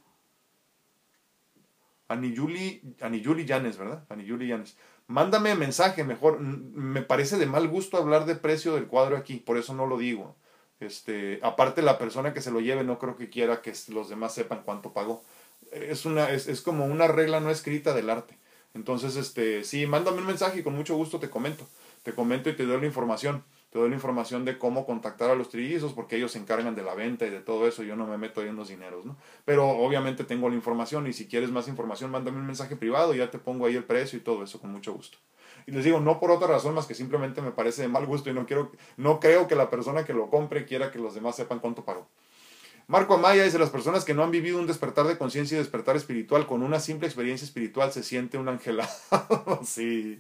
Aniyuli, 2.10 2.82
Aniyuli 3.02 3.46
Llanes, 3.46 3.78
¿verdad? 3.78 4.06
Aniyuli 4.10 4.48
Llanes. 4.48 4.78
Mándame 5.08 5.56
mensaje, 5.56 6.04
mejor. 6.04 6.40
Me 6.40 7.02
parece 7.02 7.38
de 7.38 7.46
mal 7.46 7.68
gusto 7.68 7.98
hablar 7.98 8.26
de 8.26 8.36
precio 8.36 8.76
del 8.76 8.88
cuadro 8.88 9.18
aquí, 9.18 9.38
por 9.38 9.58
eso 9.58 9.74
no 9.74 9.86
lo 9.86 9.98
digo. 9.98 10.36
Este, 10.80 11.40
aparte 11.44 11.82
la 11.82 11.98
persona 11.98 12.34
que 12.34 12.42
se 12.42 12.52
lo 12.52 12.60
lleve 12.60 12.84
no 12.84 13.00
creo 13.00 13.18
que 13.18 13.30
quiera 13.30 13.62
que 13.62 13.74
los 13.90 14.10
demás 14.10 14.34
sepan 14.34 14.62
cuánto 14.64 14.94
pagó. 14.94 15.24
Es 15.72 16.06
una 16.06 16.30
es, 16.32 16.48
es 16.48 16.62
como 16.62 16.86
una 16.86 17.08
regla 17.08 17.40
no 17.40 17.50
escrita 17.50 17.94
del 17.94 18.10
arte. 18.10 18.38
Entonces, 18.74 19.16
este, 19.16 19.64
sí, 19.64 19.88
mándame 19.88 20.20
un 20.20 20.28
mensaje 20.28 20.60
y 20.60 20.64
con 20.64 20.76
mucho 20.76 20.96
gusto 20.96 21.20
te 21.20 21.30
comento. 21.30 21.68
Te 22.04 22.14
comento 22.14 22.50
y 22.50 22.56
te 22.56 22.66
doy 22.66 22.80
la 22.80 22.86
información. 22.86 23.44
Te 23.78 23.82
doy 23.82 23.90
la 23.92 23.96
información 23.96 24.44
de 24.44 24.58
cómo 24.58 24.88
contactar 24.88 25.30
a 25.30 25.36
los 25.36 25.50
trillizos, 25.50 25.94
porque 25.94 26.16
ellos 26.16 26.32
se 26.32 26.40
encargan 26.40 26.74
de 26.74 26.82
la 26.82 26.96
venta 26.96 27.28
y 27.28 27.30
de 27.30 27.42
todo 27.42 27.68
eso, 27.68 27.84
yo 27.84 27.96
no 27.96 28.08
me 28.08 28.18
meto 28.18 28.42
ahí 28.42 28.48
en 28.48 28.56
los 28.56 28.70
dineros, 28.70 29.06
¿no? 29.06 29.16
Pero 29.46 29.70
obviamente 29.70 30.24
tengo 30.24 30.50
la 30.50 30.56
información 30.56 31.06
y 31.06 31.14
si 31.14 31.28
quieres 31.28 31.52
más 31.52 31.68
información, 31.68 32.10
mándame 32.10 32.40
un 32.40 32.48
mensaje 32.48 32.76
privado 32.76 33.14
y 33.14 33.20
ya 33.20 33.30
te 33.30 33.38
pongo 33.38 33.68
ahí 33.68 33.76
el 33.76 33.84
precio 33.84 34.18
y 34.18 34.24
todo 34.24 34.44
eso 34.44 34.60
con 34.60 34.72
mucho 34.72 34.94
gusto. 34.94 35.20
Y 35.68 35.74
les 35.74 35.86
digo, 35.86 36.00
no 36.00 36.20
por 36.20 36.32
otra 36.32 36.48
razón 36.48 36.74
más 36.74 36.88
que 36.88 36.96
simplemente 36.96 37.40
me 37.44 37.52
parece 37.52 37.84
de 37.84 37.88
mal 37.88 38.08
gusto 38.08 38.32
y 38.32 38.34
no 38.34 38.48
quiero, 38.48 38.72
no 38.96 39.20
creo 39.20 39.48
que 39.48 39.54
la 39.54 39.70
persona 39.70 40.06
que 40.06 40.14
lo 40.16 40.32
compre 40.32 40.66
quiera 40.66 40.92
que 40.92 40.98
los 40.98 41.14
demás 41.14 41.36
sepan 41.36 41.60
cuánto 41.60 41.86
pagó. 41.86 42.08
Marco 42.88 43.14
Amaya 43.14 43.44
dice, 43.44 43.60
las 43.60 43.70
personas 43.70 44.06
que 44.06 44.16
no 44.16 44.24
han 44.24 44.32
vivido 44.32 44.58
un 44.58 44.66
despertar 44.66 45.06
de 45.06 45.20
conciencia 45.20 45.54
y 45.54 45.60
despertar 45.60 45.96
espiritual 45.96 46.48
con 46.48 46.64
una 46.64 46.80
simple 46.80 47.06
experiencia 47.06 47.46
espiritual 47.46 47.92
se 47.92 48.02
siente 48.02 48.40
un 48.40 48.50
angelado. 48.50 48.90
sí, 49.64 50.20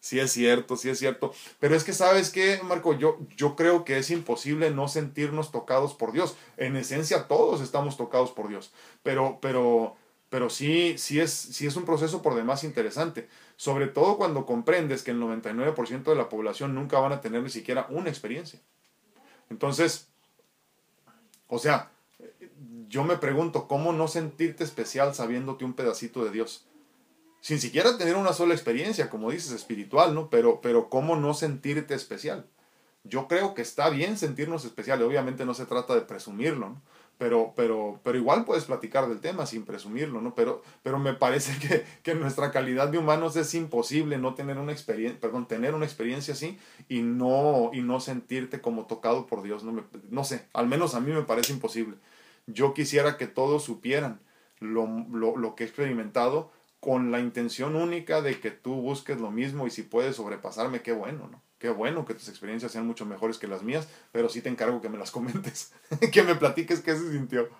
sí 0.00 0.18
es 0.18 0.32
cierto, 0.32 0.76
sí 0.76 0.90
es 0.90 0.98
cierto. 0.98 1.32
Pero 1.60 1.76
es 1.76 1.84
que, 1.84 1.92
¿sabes 1.92 2.30
qué, 2.30 2.60
Marco? 2.64 2.94
Yo, 2.94 3.18
yo 3.36 3.54
creo 3.54 3.84
que 3.84 3.98
es 3.98 4.10
imposible 4.10 4.70
no 4.70 4.88
sentirnos 4.88 5.52
tocados 5.52 5.94
por 5.94 6.12
Dios. 6.12 6.36
En 6.56 6.76
esencia, 6.76 7.28
todos 7.28 7.60
estamos 7.60 7.96
tocados 7.96 8.32
por 8.32 8.48
Dios. 8.48 8.72
Pero, 9.02 9.38
pero, 9.40 9.96
pero 10.30 10.50
sí, 10.50 10.96
sí 10.98 11.20
es, 11.20 11.30
sí 11.32 11.66
es 11.66 11.76
un 11.76 11.84
proceso 11.84 12.22
por 12.22 12.34
demás 12.34 12.64
interesante. 12.64 13.28
Sobre 13.56 13.86
todo 13.86 14.16
cuando 14.16 14.46
comprendes 14.46 15.02
que 15.02 15.10
el 15.10 15.20
99% 15.20 16.04
de 16.04 16.16
la 16.16 16.28
población 16.28 16.74
nunca 16.74 16.98
van 16.98 17.12
a 17.12 17.20
tener 17.20 17.42
ni 17.42 17.50
siquiera 17.50 17.86
una 17.90 18.08
experiencia. 18.08 18.58
Entonces, 19.50 20.08
o 21.46 21.58
sea, 21.58 21.90
yo 22.88 23.04
me 23.04 23.16
pregunto, 23.16 23.68
¿cómo 23.68 23.92
no 23.92 24.08
sentirte 24.08 24.64
especial 24.64 25.14
sabiéndote 25.14 25.64
un 25.64 25.74
pedacito 25.74 26.24
de 26.24 26.30
Dios? 26.30 26.66
Sin 27.40 27.58
siquiera 27.58 27.96
tener 27.96 28.16
una 28.16 28.32
sola 28.32 28.54
experiencia, 28.54 29.08
como 29.08 29.30
dices, 29.30 29.52
espiritual, 29.52 30.14
¿no? 30.14 30.28
Pero, 30.28 30.60
pero 30.60 30.90
¿cómo 30.90 31.16
no 31.16 31.32
sentirte 31.34 31.94
especial? 31.94 32.46
Yo 33.04 33.28
creo 33.28 33.54
que 33.54 33.62
está 33.62 33.88
bien 33.88 34.18
sentirnos 34.18 34.64
especiales, 34.64 35.06
obviamente 35.06 35.46
no 35.46 35.54
se 35.54 35.64
trata 35.64 35.94
de 35.94 36.02
presumirlo, 36.02 36.68
¿no? 36.68 36.82
Pero, 37.16 37.52
pero, 37.54 38.00
pero 38.02 38.16
igual 38.16 38.46
puedes 38.46 38.64
platicar 38.64 39.06
del 39.08 39.20
tema 39.20 39.44
sin 39.44 39.64
presumirlo, 39.64 40.22
¿no? 40.22 40.34
Pero, 40.34 40.62
pero 40.82 40.98
me 40.98 41.12
parece 41.14 41.58
que, 41.58 41.84
que 42.02 42.14
nuestra 42.14 42.50
calidad 42.50 42.88
de 42.88 42.98
humanos 42.98 43.36
es 43.36 43.54
imposible 43.54 44.16
no 44.18 44.34
tener 44.34 44.58
una 44.58 44.72
experiencia, 44.72 45.20
perdón, 45.20 45.46
tener 45.46 45.74
una 45.74 45.84
experiencia 45.84 46.34
así 46.34 46.58
y 46.88 47.02
no, 47.02 47.70
y 47.74 47.80
no 47.80 48.00
sentirte 48.00 48.60
como 48.60 48.86
tocado 48.86 49.26
por 49.26 49.42
Dios, 49.42 49.64
no, 49.64 49.72
me, 49.72 49.82
no 50.10 50.24
sé, 50.24 50.46
al 50.54 50.66
menos 50.66 50.94
a 50.94 51.00
mí 51.00 51.12
me 51.12 51.22
parece 51.22 51.52
imposible. 51.52 51.96
Yo 52.46 52.72
quisiera 52.72 53.18
que 53.18 53.26
todos 53.26 53.64
supieran 53.64 54.20
lo, 54.58 54.86
lo, 55.10 55.36
lo 55.36 55.54
que 55.54 55.64
he 55.64 55.66
experimentado 55.66 56.50
con 56.80 57.10
la 57.10 57.20
intención 57.20 57.76
única 57.76 58.22
de 58.22 58.40
que 58.40 58.50
tú 58.50 58.74
busques 58.74 59.20
lo 59.20 59.30
mismo 59.30 59.66
y 59.66 59.70
si 59.70 59.82
puedes 59.82 60.16
sobrepasarme, 60.16 60.82
qué 60.82 60.92
bueno, 60.92 61.28
¿no? 61.30 61.42
Qué 61.58 61.68
bueno 61.68 62.06
que 62.06 62.14
tus 62.14 62.28
experiencias 62.28 62.72
sean 62.72 62.86
mucho 62.86 63.04
mejores 63.04 63.36
que 63.36 63.46
las 63.46 63.62
mías, 63.62 63.86
pero 64.12 64.30
sí 64.30 64.40
te 64.40 64.48
encargo 64.48 64.80
que 64.80 64.88
me 64.88 64.96
las 64.96 65.10
comentes, 65.10 65.72
que 66.12 66.22
me 66.22 66.34
platiques 66.34 66.80
qué 66.80 66.96
se 66.96 67.12
sintió. 67.12 67.50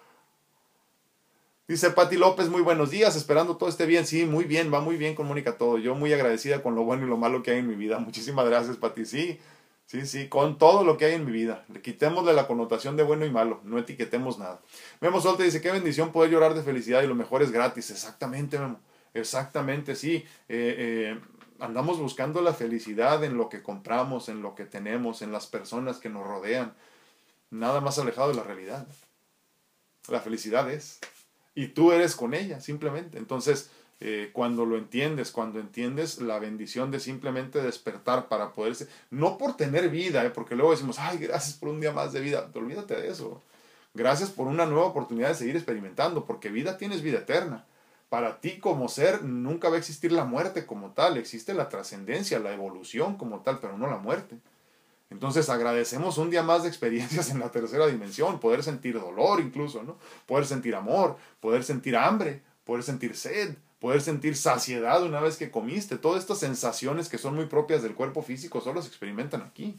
Dice 1.68 1.90
Pati 1.90 2.16
López, 2.16 2.48
muy 2.48 2.62
buenos 2.62 2.90
días, 2.90 3.14
esperando 3.14 3.56
todo 3.56 3.68
esté 3.68 3.86
bien. 3.86 4.06
Sí, 4.06 4.24
muy 4.24 4.44
bien, 4.44 4.72
va 4.72 4.80
muy 4.80 4.96
bien 4.96 5.14
con 5.14 5.28
Mónica 5.28 5.56
todo. 5.56 5.78
Yo 5.78 5.94
muy 5.94 6.12
agradecida 6.12 6.62
con 6.62 6.74
lo 6.74 6.82
bueno 6.82 7.06
y 7.06 7.08
lo 7.08 7.16
malo 7.16 7.42
que 7.42 7.52
hay 7.52 7.58
en 7.58 7.68
mi 7.68 7.76
vida. 7.76 7.98
Muchísimas 8.00 8.46
gracias, 8.46 8.76
Pati. 8.76 9.04
Sí, 9.04 9.38
Sí, 9.90 10.06
sí, 10.06 10.28
con 10.28 10.56
todo 10.56 10.84
lo 10.84 10.96
que 10.96 11.06
hay 11.06 11.14
en 11.14 11.24
mi 11.26 11.32
vida. 11.32 11.64
Le 11.66 11.82
quitémosle 11.82 12.32
la 12.32 12.46
connotación 12.46 12.96
de 12.96 13.02
bueno 13.02 13.26
y 13.26 13.30
malo, 13.30 13.60
no 13.64 13.76
etiquetemos 13.76 14.38
nada. 14.38 14.60
Memo 15.00 15.20
Solte 15.20 15.42
dice, 15.42 15.60
qué 15.60 15.72
bendición 15.72 16.12
poder 16.12 16.30
llorar 16.30 16.54
de 16.54 16.62
felicidad 16.62 17.02
y 17.02 17.08
lo 17.08 17.16
mejor 17.16 17.42
es 17.42 17.50
gratis. 17.50 17.90
Exactamente, 17.90 18.56
Memo. 18.60 18.78
Exactamente, 19.14 19.96
sí. 19.96 20.24
Eh, 20.48 20.76
eh, 21.18 21.20
andamos 21.58 21.98
buscando 21.98 22.40
la 22.42 22.54
felicidad 22.54 23.22
en 23.24 23.36
lo 23.36 23.48
que 23.48 23.62
compramos, 23.62 24.28
en 24.28 24.42
lo 24.42 24.54
que 24.54 24.64
tenemos, 24.64 25.22
en 25.22 25.32
las 25.32 25.46
personas 25.46 25.98
que 25.98 26.08
nos 26.08 26.26
rodean. 26.26 26.74
Nada 27.50 27.80
más 27.80 27.98
alejado 27.98 28.28
de 28.28 28.34
la 28.34 28.44
realidad. 28.44 28.86
La 30.08 30.20
felicidad 30.20 30.70
es. 30.70 31.00
Y 31.54 31.68
tú 31.68 31.92
eres 31.92 32.14
con 32.14 32.34
ella, 32.34 32.60
simplemente. 32.60 33.18
Entonces, 33.18 33.70
eh, 34.02 34.30
cuando 34.32 34.64
lo 34.64 34.78
entiendes, 34.78 35.30
cuando 35.30 35.60
entiendes 35.60 36.20
la 36.20 36.38
bendición 36.38 36.90
de 36.90 37.00
simplemente 37.00 37.60
despertar 37.60 38.28
para 38.28 38.52
poderse, 38.52 38.88
no 39.10 39.36
por 39.36 39.56
tener 39.56 39.90
vida, 39.90 40.32
porque 40.32 40.54
luego 40.54 40.70
decimos, 40.70 40.98
ay, 40.98 41.18
gracias 41.18 41.56
por 41.56 41.68
un 41.68 41.80
día 41.80 41.92
más 41.92 42.12
de 42.12 42.20
vida, 42.20 42.50
olvídate 42.54 42.94
de 42.94 43.08
eso. 43.08 43.42
Gracias 43.92 44.30
por 44.30 44.46
una 44.46 44.64
nueva 44.64 44.86
oportunidad 44.86 45.28
de 45.28 45.34
seguir 45.34 45.56
experimentando, 45.56 46.24
porque 46.24 46.48
vida 46.48 46.78
tienes 46.78 47.02
vida 47.02 47.18
eterna. 47.18 47.66
Para 48.10 48.40
ti 48.40 48.58
como 48.58 48.88
ser 48.88 49.22
nunca 49.22 49.70
va 49.70 49.76
a 49.76 49.78
existir 49.78 50.12
la 50.12 50.24
muerte 50.24 50.66
como 50.66 50.90
tal, 50.90 51.16
existe 51.16 51.54
la 51.54 51.68
trascendencia, 51.68 52.40
la 52.40 52.52
evolución 52.52 53.16
como 53.16 53.40
tal, 53.40 53.60
pero 53.60 53.78
no 53.78 53.86
la 53.86 53.98
muerte. 53.98 54.36
Entonces 55.10 55.48
agradecemos 55.48 56.18
un 56.18 56.28
día 56.28 56.42
más 56.42 56.64
de 56.64 56.68
experiencias 56.68 57.30
en 57.30 57.38
la 57.38 57.50
tercera 57.50 57.86
dimensión, 57.86 58.40
poder 58.40 58.62
sentir 58.62 59.00
dolor 59.00 59.40
incluso, 59.40 59.82
¿no? 59.82 59.96
Poder 60.26 60.44
sentir 60.44 60.74
amor, 60.74 61.16
poder 61.40 61.64
sentir 61.64 61.96
hambre, 61.96 62.42
poder 62.64 62.82
sentir 62.82 63.16
sed, 63.16 63.54
poder 63.78 64.00
sentir 64.00 64.36
saciedad 64.36 65.02
una 65.04 65.20
vez 65.20 65.36
que 65.36 65.50
comiste. 65.50 65.96
Todas 65.96 66.20
estas 66.20 66.38
sensaciones 66.38 67.08
que 67.08 67.18
son 67.18 67.34
muy 67.34 67.46
propias 67.46 67.82
del 67.82 67.94
cuerpo 67.94 68.22
físico 68.22 68.60
solo 68.60 68.82
se 68.82 68.88
experimentan 68.88 69.42
aquí. 69.42 69.78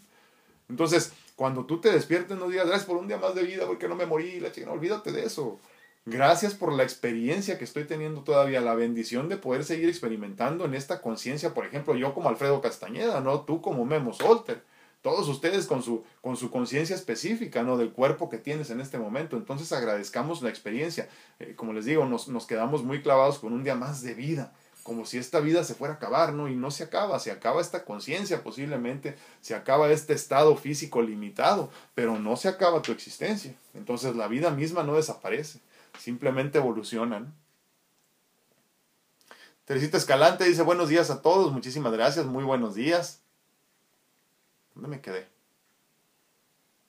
Entonces, 0.70 1.12
cuando 1.36 1.66
tú 1.66 1.82
te 1.82 1.92
despiertes, 1.92 2.38
no 2.38 2.48
digas 2.48 2.68
gracias 2.68 2.88
por 2.88 2.98
un 2.98 3.08
día 3.08 3.18
más 3.18 3.36
de 3.36 3.44
vida 3.44 3.66
porque 3.68 3.90
no 3.90 3.96
me 3.96 4.06
morí, 4.06 4.40
la 4.40 4.54
chica, 4.54 4.68
no, 4.68 4.74
olvídate 4.74 5.12
de 5.12 5.26
eso. 5.26 5.60
Gracias 6.06 6.56
por 6.56 6.74
la 6.74 6.84
experiencia 6.84 7.58
que 7.58 7.64
estoy 7.64 7.86
teniendo 7.86 8.24
todavía, 8.24 8.60
la 8.60 8.74
bendición 8.74 9.30
de 9.30 9.38
poder 9.38 9.64
seguir 9.64 9.88
experimentando 9.88 10.66
en 10.66 10.74
esta 10.74 11.02
conciencia, 11.02 11.54
por 11.54 11.66
ejemplo, 11.66 11.96
yo 11.96 12.14
como 12.14 12.30
Alfredo 12.30 12.60
Castañeda, 12.60 13.22
¿no? 13.22 13.42
Tú 13.42 13.62
como 13.62 13.86
Memo 13.86 14.14
Solter 14.14 14.64
todos 15.02 15.28
ustedes 15.28 15.66
con 15.66 15.82
su, 15.82 16.04
con 16.22 16.38
su 16.38 16.52
conciencia 16.52 16.96
específica, 16.96 17.64
¿no? 17.64 17.78
Del 17.78 17.92
cuerpo 17.92 18.30
que 18.30 18.38
tienes 18.38 18.70
en 18.70 18.82
este 18.82 19.00
momento. 19.00 19.36
Entonces 19.36 19.72
agradezcamos 19.72 20.42
la 20.42 20.50
experiencia. 20.50 21.10
Eh, 21.40 21.56
como 21.56 21.74
les 21.74 21.86
digo, 21.86 22.06
nos, 22.06 22.28
nos 22.28 22.46
quedamos 22.46 22.84
muy 22.84 23.02
clavados 23.02 23.40
con 23.40 23.54
un 23.54 23.64
día 23.64 23.76
más 23.76 24.02
de 24.04 24.14
vida 24.14 24.54
como 24.84 25.06
si 25.06 25.20
esta 25.20 25.40
vida 25.40 25.64
se 25.64 25.76
fuera 25.76 25.94
a 25.94 25.98
acabar, 25.98 26.34
¿no? 26.34 26.48
Y 26.48 26.56
no 26.56 26.72
se 26.72 26.84
acaba, 26.84 27.20
se 27.20 27.32
acaba 27.32 27.62
esta 27.62 27.86
conciencia 27.86 28.44
posiblemente, 28.44 29.16
se 29.40 29.54
acaba 29.54 29.92
este 29.92 30.14
estado 30.14 30.56
físico 30.56 31.02
limitado, 31.02 31.70
pero 31.94 32.18
no 32.18 32.36
se 32.36 32.48
acaba 32.48 32.82
tu 32.82 32.92
existencia. 32.92 33.56
Entonces 33.76 34.16
la 34.16 34.28
vida 34.28 34.50
misma 34.50 34.84
no 34.84 34.96
desaparece, 34.96 35.60
simplemente 35.98 36.58
evoluciona. 36.58 37.20
¿no? 37.20 37.34
Teresita 39.66 39.98
Escalante 39.98 40.44
dice 40.44 40.64
buenos 40.64 40.90
días 40.90 41.10
a 41.10 41.22
todos, 41.22 41.52
muchísimas 41.52 41.94
gracias, 41.94 42.26
muy 42.26 42.44
buenos 42.44 42.76
días. 42.76 43.22
¿Dónde 44.74 44.90
me 44.90 45.02
quedé? 45.02 45.28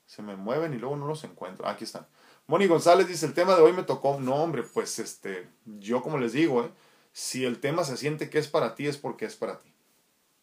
Se 0.06 0.22
me 0.22 0.36
mueven 0.36 0.74
y 0.74 0.78
luego 0.78 0.96
no 0.96 1.06
los 1.06 1.24
encuentro. 1.24 1.66
Aquí 1.68 1.84
están. 1.84 2.06
Moni 2.46 2.66
González 2.66 3.08
dice, 3.08 3.26
el 3.26 3.34
tema 3.34 3.54
de 3.54 3.62
hoy 3.62 3.72
me 3.72 3.82
tocó. 3.82 4.18
No, 4.20 4.34
hombre, 4.36 4.62
pues 4.62 4.98
este, 4.98 5.48
yo 5.64 6.02
como 6.02 6.18
les 6.18 6.32
digo, 6.32 6.64
¿eh? 6.64 6.70
si 7.12 7.44
el 7.44 7.60
tema 7.60 7.84
se 7.84 7.96
siente 7.96 8.30
que 8.30 8.38
es 8.38 8.48
para 8.48 8.74
ti, 8.74 8.86
es 8.86 8.98
porque 8.98 9.26
es 9.26 9.36
para 9.36 9.60
ti. 9.60 9.72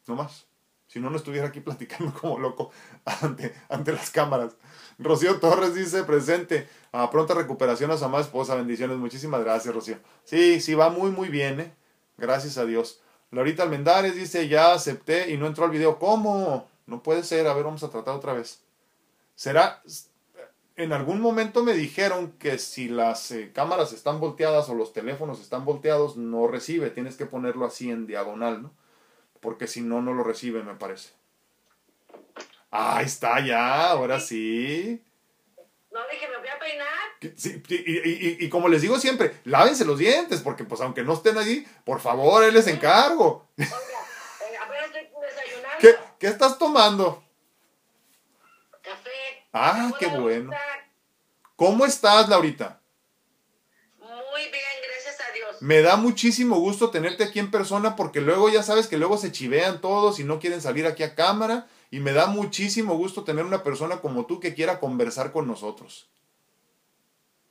No 0.07 0.15
más. 0.15 0.45
Si 0.87 0.99
no, 0.99 1.09
no 1.09 1.17
estuviera 1.17 1.47
aquí 1.47 1.59
platicando 1.59 2.13
como 2.19 2.39
loco 2.39 2.71
ante, 3.05 3.55
ante 3.69 3.91
las 3.91 4.09
cámaras. 4.09 4.55
Rocío 4.99 5.39
Torres 5.39 5.73
dice, 5.73 6.03
presente, 6.03 6.67
a 6.91 7.09
pronta 7.09 7.33
recuperación 7.33 7.89
a 7.89 7.97
su 7.97 8.03
amada 8.03 8.23
esposa, 8.23 8.55
bendiciones. 8.55 8.97
Muchísimas 8.97 9.41
gracias, 9.41 9.73
Rocío. 9.73 9.97
Sí, 10.25 10.59
sí, 10.59 10.75
va 10.75 10.89
muy, 10.89 11.09
muy 11.11 11.29
bien, 11.29 11.61
¿eh? 11.61 11.73
Gracias 12.17 12.57
a 12.57 12.65
Dios. 12.65 13.01
Laurita 13.31 13.63
Almendares 13.63 14.15
dice, 14.15 14.49
ya 14.49 14.73
acepté 14.73 15.31
y 15.31 15.37
no 15.37 15.47
entró 15.47 15.63
al 15.63 15.71
video. 15.71 15.97
¿Cómo? 15.99 16.67
No 16.85 17.01
puede 17.01 17.23
ser, 17.23 17.47
a 17.47 17.53
ver, 17.53 17.63
vamos 17.63 17.83
a 17.83 17.89
tratar 17.89 18.13
otra 18.15 18.33
vez. 18.33 18.61
Será, 19.35 19.81
en 20.75 20.91
algún 20.91 21.21
momento 21.21 21.63
me 21.63 21.73
dijeron 21.73 22.33
que 22.33 22.57
si 22.57 22.89
las 22.89 23.31
eh, 23.31 23.51
cámaras 23.53 23.93
están 23.93 24.19
volteadas 24.19 24.67
o 24.67 24.75
los 24.75 24.91
teléfonos 24.91 25.39
están 25.39 25.63
volteados, 25.63 26.17
no 26.17 26.47
recibe, 26.47 26.89
tienes 26.89 27.15
que 27.15 27.25
ponerlo 27.25 27.65
así 27.65 27.89
en 27.89 28.05
diagonal, 28.05 28.63
¿no? 28.63 28.71
Porque 29.39 29.67
si 29.67 29.81
no, 29.81 30.01
no 30.01 30.13
lo 30.13 30.23
recibe, 30.23 30.61
me 30.63 30.75
parece. 30.75 31.18
Ahí 32.71 33.05
está, 33.05 33.39
ya, 33.39 33.89
ahora 33.89 34.19
sí. 34.19 35.03
No, 35.91 35.99
dije, 36.11 36.27
me 36.29 36.37
voy 36.37 36.47
a 36.47 36.59
peinar. 36.59 37.35
Sí, 37.35 37.63
y, 37.67 37.75
y, 37.75 38.37
y, 38.45 38.49
como 38.49 38.69
les 38.69 38.81
digo 38.81 38.99
siempre, 38.99 39.35
lávense 39.43 39.85
los 39.85 39.97
dientes, 39.97 40.41
porque 40.41 40.63
pues 40.63 40.79
aunque 40.81 41.03
no 41.03 41.13
estén 41.13 41.37
allí, 41.37 41.67
por 41.83 41.99
favor, 41.99 42.43
él 42.43 42.53
les 42.53 42.67
encargo. 42.67 43.49
Oiga, 43.57 44.63
apenas 44.63 44.85
estoy 44.85 45.07
desayunando. 45.21 45.77
¿Qué, 45.79 45.95
¿Qué 46.19 46.27
estás 46.27 46.59
tomando? 46.59 47.23
Café. 48.83 49.09
Ah, 49.51 49.91
qué 49.99 50.07
bueno. 50.07 50.51
¿Cómo 51.55 51.85
estás, 51.85 52.29
Laurita? 52.29 52.79
Muy 53.97 54.41
bien, 54.41 54.63
gracias 54.87 55.27
a 55.27 55.33
Dios. 55.33 55.61
Me 55.61 55.81
da 55.81 55.95
muchísimo 55.97 56.57
gusto 56.59 56.91
tenerte 56.91 57.23
aquí 57.23 57.39
en 57.39 57.49
persona 57.49 57.95
porque 57.95 58.21
luego 58.21 58.47
ya 58.49 58.61
sabes 58.61 58.87
que 58.87 58.97
luego 58.97 59.17
se 59.17 59.31
chivean 59.31 59.81
todos 59.81 60.19
y 60.19 60.23
no 60.23 60.39
quieren 60.39 60.61
salir 60.61 60.85
aquí 60.85 61.01
a 61.01 61.15
cámara 61.15 61.67
y 61.91 61.99
me 61.99 62.13
da 62.13 62.27
muchísimo 62.27 62.95
gusto 62.95 63.23
tener 63.23 63.45
una 63.45 63.63
persona 63.63 63.99
como 63.99 64.25
tú 64.27 64.39
que 64.39 64.53
quiera 64.53 64.79
conversar 64.79 65.31
con 65.31 65.47
nosotros. 65.47 66.07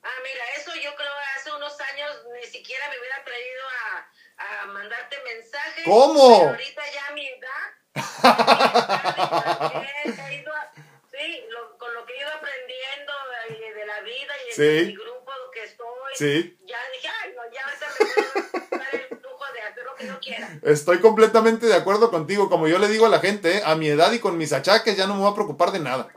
Ah, 0.03 0.09
mira, 0.23 0.45
eso 0.57 0.71
yo 0.77 0.95
creo 0.95 1.13
hace 1.37 1.51
unos 1.53 1.81
años 1.81 2.11
ni 2.41 2.47
siquiera 2.49 2.89
me 2.89 2.99
hubiera 2.99 3.17
atrevido 3.17 3.63
a, 3.69 4.63
a 4.63 4.67
mandarte 4.67 5.17
mensajes. 5.25 5.85
¿Cómo? 5.85 6.39
Pero 6.39 6.51
ahorita 6.51 6.83
ya 6.93 7.15
mi 7.15 7.27
edad. 7.27 7.75
mi 9.81 10.13
edad 10.13 10.55
a, 10.55 10.73
sí, 11.11 11.45
lo, 11.49 11.77
con 11.79 11.93
lo 11.95 12.07
que 12.07 12.15
he 12.15 12.19
ido 12.19 12.31
aprendiendo 12.31 13.13
de, 13.49 13.75
de 13.75 13.87
la 13.87 14.01
vida 14.03 14.35
y 14.45 14.47
de 14.49 14.55
sí. 14.55 14.87
mi 14.87 14.97
grupo 14.97 15.33
que 15.53 15.65
estoy, 15.65 16.15
sí. 16.15 16.59
ya 16.65 16.79
que 19.99 20.07
yo 20.07 20.19
quiera. 20.21 20.59
Estoy 20.63 21.01
completamente 21.01 21.67
de 21.67 21.75
acuerdo 21.75 22.11
contigo. 22.11 22.49
Como 22.49 22.69
yo 22.69 22.79
le 22.79 22.89
digo 22.89 23.07
a 23.07 23.11
la 23.11 23.21
gente, 23.21 23.59
¿eh? 23.59 23.63
a 23.65 23.75
mi 23.75 23.89
edad 23.89 24.13
y 24.13 24.21
con 24.21 24.39
mis 24.39 24.53
achaques 24.53 24.97
ya 24.97 25.07
no 25.07 25.15
me 25.15 25.21
voy 25.21 25.33
a 25.33 25.35
preocupar 25.35 25.73
de 25.73 25.81
nada. 25.81 26.09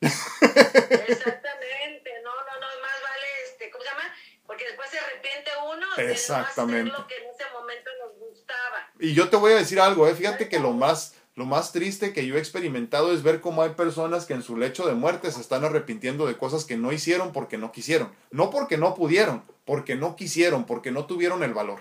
Exactamente, 0.00 2.10
no, 2.22 2.30
no, 2.30 2.60
no, 2.60 2.66
más 2.82 3.02
vale, 3.02 3.26
este, 3.46 3.70
¿cómo 3.70 3.82
se 3.82 3.90
llama? 3.90 4.02
Porque 4.46 4.66
después 4.66 4.90
se 4.90 4.98
arrepiente 4.98 5.50
uno 5.74 5.86
Exactamente. 5.96 6.76
de 6.76 6.84
no 6.84 6.92
hacer 6.92 7.00
lo 7.00 7.06
que 7.08 7.16
en 7.16 7.30
ese 7.34 7.44
momento 7.52 7.90
nos 8.04 8.18
gustaba. 8.18 8.90
Y 9.00 9.14
yo 9.14 9.30
te 9.30 9.36
voy 9.36 9.52
a 9.52 9.56
decir 9.56 9.80
algo, 9.80 10.06
¿eh? 10.06 10.14
fíjate 10.14 10.48
que 10.48 10.58
lo 10.58 10.72
más, 10.72 11.14
lo 11.34 11.46
más 11.46 11.72
triste 11.72 12.12
que 12.12 12.26
yo 12.26 12.36
he 12.36 12.38
experimentado 12.38 13.12
es 13.12 13.22
ver 13.22 13.40
cómo 13.40 13.62
hay 13.62 13.70
personas 13.70 14.26
que 14.26 14.34
en 14.34 14.42
su 14.42 14.56
lecho 14.56 14.86
de 14.86 14.94
muerte 14.94 15.32
se 15.32 15.40
están 15.40 15.64
arrepintiendo 15.64 16.26
de 16.26 16.36
cosas 16.36 16.66
que 16.66 16.76
no 16.76 16.92
hicieron 16.92 17.32
porque 17.32 17.56
no 17.56 17.72
quisieron. 17.72 18.14
No 18.30 18.50
porque 18.50 18.76
no 18.76 18.94
pudieron, 18.94 19.42
porque 19.64 19.94
no 19.94 20.14
quisieron, 20.14 20.66
porque 20.66 20.90
no 20.90 21.06
tuvieron 21.06 21.42
el 21.42 21.54
valor. 21.54 21.80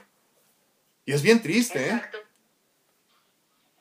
Y 1.05 1.13
es 1.13 1.21
bien 1.21 1.41
triste, 1.41 1.79
¿eh? 1.79 1.91
Exacto. 1.91 2.17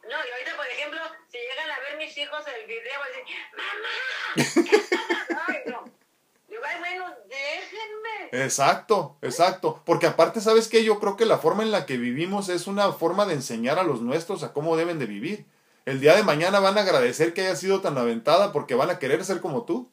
No, 0.02 0.10
y 0.10 0.30
ahorita, 0.30 0.56
por 0.56 0.66
ejemplo, 0.66 1.00
si 1.30 1.38
llegan 1.38 1.70
a 1.70 1.80
ver 1.80 1.96
mis 1.96 2.16
hijos 2.18 2.44
el 2.46 2.66
video, 2.66 3.00
decir, 3.08 3.36
¡Mamá! 3.56 4.70
¿qué 4.70 4.76
estás 4.76 5.00
Ay, 5.48 5.62
no. 5.66 5.84
Ay, 6.66 6.78
bueno, 6.78 7.14
déjenme. 7.26 8.44
Exacto, 8.44 9.16
exacto. 9.22 9.82
Porque 9.86 10.06
aparte, 10.06 10.42
¿sabes 10.42 10.68
qué? 10.68 10.84
Yo 10.84 11.00
creo 11.00 11.16
que 11.16 11.24
la 11.24 11.38
forma 11.38 11.62
en 11.62 11.70
la 11.70 11.86
que 11.86 11.96
vivimos 11.96 12.50
es 12.50 12.66
una 12.66 12.92
forma 12.92 13.24
de 13.24 13.34
enseñar 13.34 13.78
a 13.78 13.84
los 13.84 14.02
nuestros 14.02 14.42
a 14.42 14.52
cómo 14.52 14.76
deben 14.76 14.98
de 14.98 15.06
vivir. 15.06 15.46
El 15.86 16.00
día 16.00 16.14
de 16.14 16.22
mañana 16.22 16.60
van 16.60 16.76
a 16.76 16.82
agradecer 16.82 17.32
que 17.32 17.42
haya 17.42 17.56
sido 17.56 17.80
tan 17.80 17.96
aventada 17.96 18.52
porque 18.52 18.74
van 18.74 18.90
a 18.90 18.98
querer 18.98 19.24
ser 19.24 19.40
como 19.40 19.64
tú. 19.64 19.90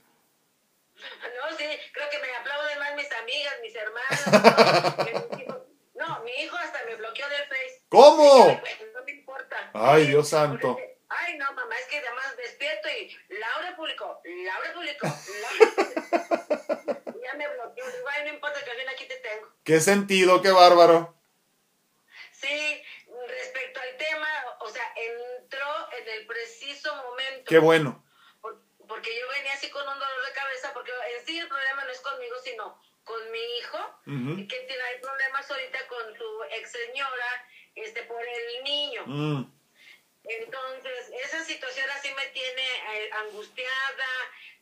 No, 0.96 1.58
sí, 1.58 1.66
creo 1.94 2.10
que 2.10 2.20
me 2.20 2.36
aplauden 2.36 2.80
más 2.80 2.96
mis 2.96 3.12
amigas, 3.12 3.54
mis 3.62 3.76
hermanas. 3.76 5.42
No, 6.02 6.20
mi 6.24 6.32
hijo 6.32 6.58
hasta 6.58 6.80
me 6.86 6.96
bloqueó 7.12 7.30
del 7.30 7.48
Face. 7.48 7.84
¿Cómo? 7.90 8.62
No 8.96 9.04
me 9.04 9.12
importa. 9.12 9.72
Ay, 9.74 10.08
Dios 10.08 10.30
santo. 10.30 10.78
Ay, 11.10 11.38
no, 11.38 11.52
mamá, 11.54 11.76
es 11.78 11.86
que 11.88 11.98
además 12.00 12.38
despierto 12.38 12.88
y 12.90 13.18
Laura 13.34 13.76
publicó, 13.76 14.22
Laura 14.24 14.74
publicó, 14.74 15.08
Laura 15.42 17.02
ya 17.22 17.34
me 17.34 17.48
bloqueó. 17.50 17.86
Digo, 17.92 18.08
ay, 18.10 18.24
no 18.26 18.34
importa, 18.34 18.64
que 18.64 18.72
fin 18.72 18.90
aquí 18.90 19.06
te 19.08 19.18
tengo. 19.18 19.48
¿Qué 19.66 19.80
sentido? 19.82 20.42
¡Qué 20.42 20.52
bárbaro! 20.52 21.14
Sí, 22.32 22.82
respecto 23.28 23.82
al 23.82 23.98
tema, 23.98 24.28
o 24.62 24.70
sea, 24.70 24.84
entró 24.96 25.92
en 26.00 26.08
el 26.10 26.26
preciso 26.28 26.96
momento. 26.96 27.44
¡Qué 27.50 27.60
bueno! 27.60 28.06
Por- 28.42 28.62
Porque 28.88 29.10
yo 29.20 29.28
venía 29.38 29.54
así 29.54 29.70
con 29.70 29.82
un 29.88 30.00
dolor 30.00 30.26
de 30.26 30.32
cabeza, 30.34 30.72
porque 30.74 30.92
en 31.20 31.26
sí 31.26 31.38
el 31.40 31.48
problema 31.50 31.84
no 31.84 31.92
es 31.92 32.00
conmigo, 32.00 32.36
sino 32.44 32.82
con 33.12 33.30
mi 33.32 33.44
hijo, 33.58 33.78
Ujú. 34.08 34.48
que 34.48 34.60
tiene 34.68 34.82
hay 34.84 35.00
problemas 35.02 35.52
ahorita 35.52 35.86
con 35.88 36.16
su 36.18 36.44
ex 36.52 36.72
señora, 36.72 37.46
este, 37.76 38.04
por 38.04 38.22
el 38.26 38.64
niño. 38.64 39.04
Mm, 39.06 39.52
Entonces, 40.24 41.12
esa 41.26 41.44
situación 41.44 41.90
así 41.90 42.10
me 42.14 42.26
tiene 42.28 42.64
eh, 42.94 43.10
angustiada, 43.24 44.12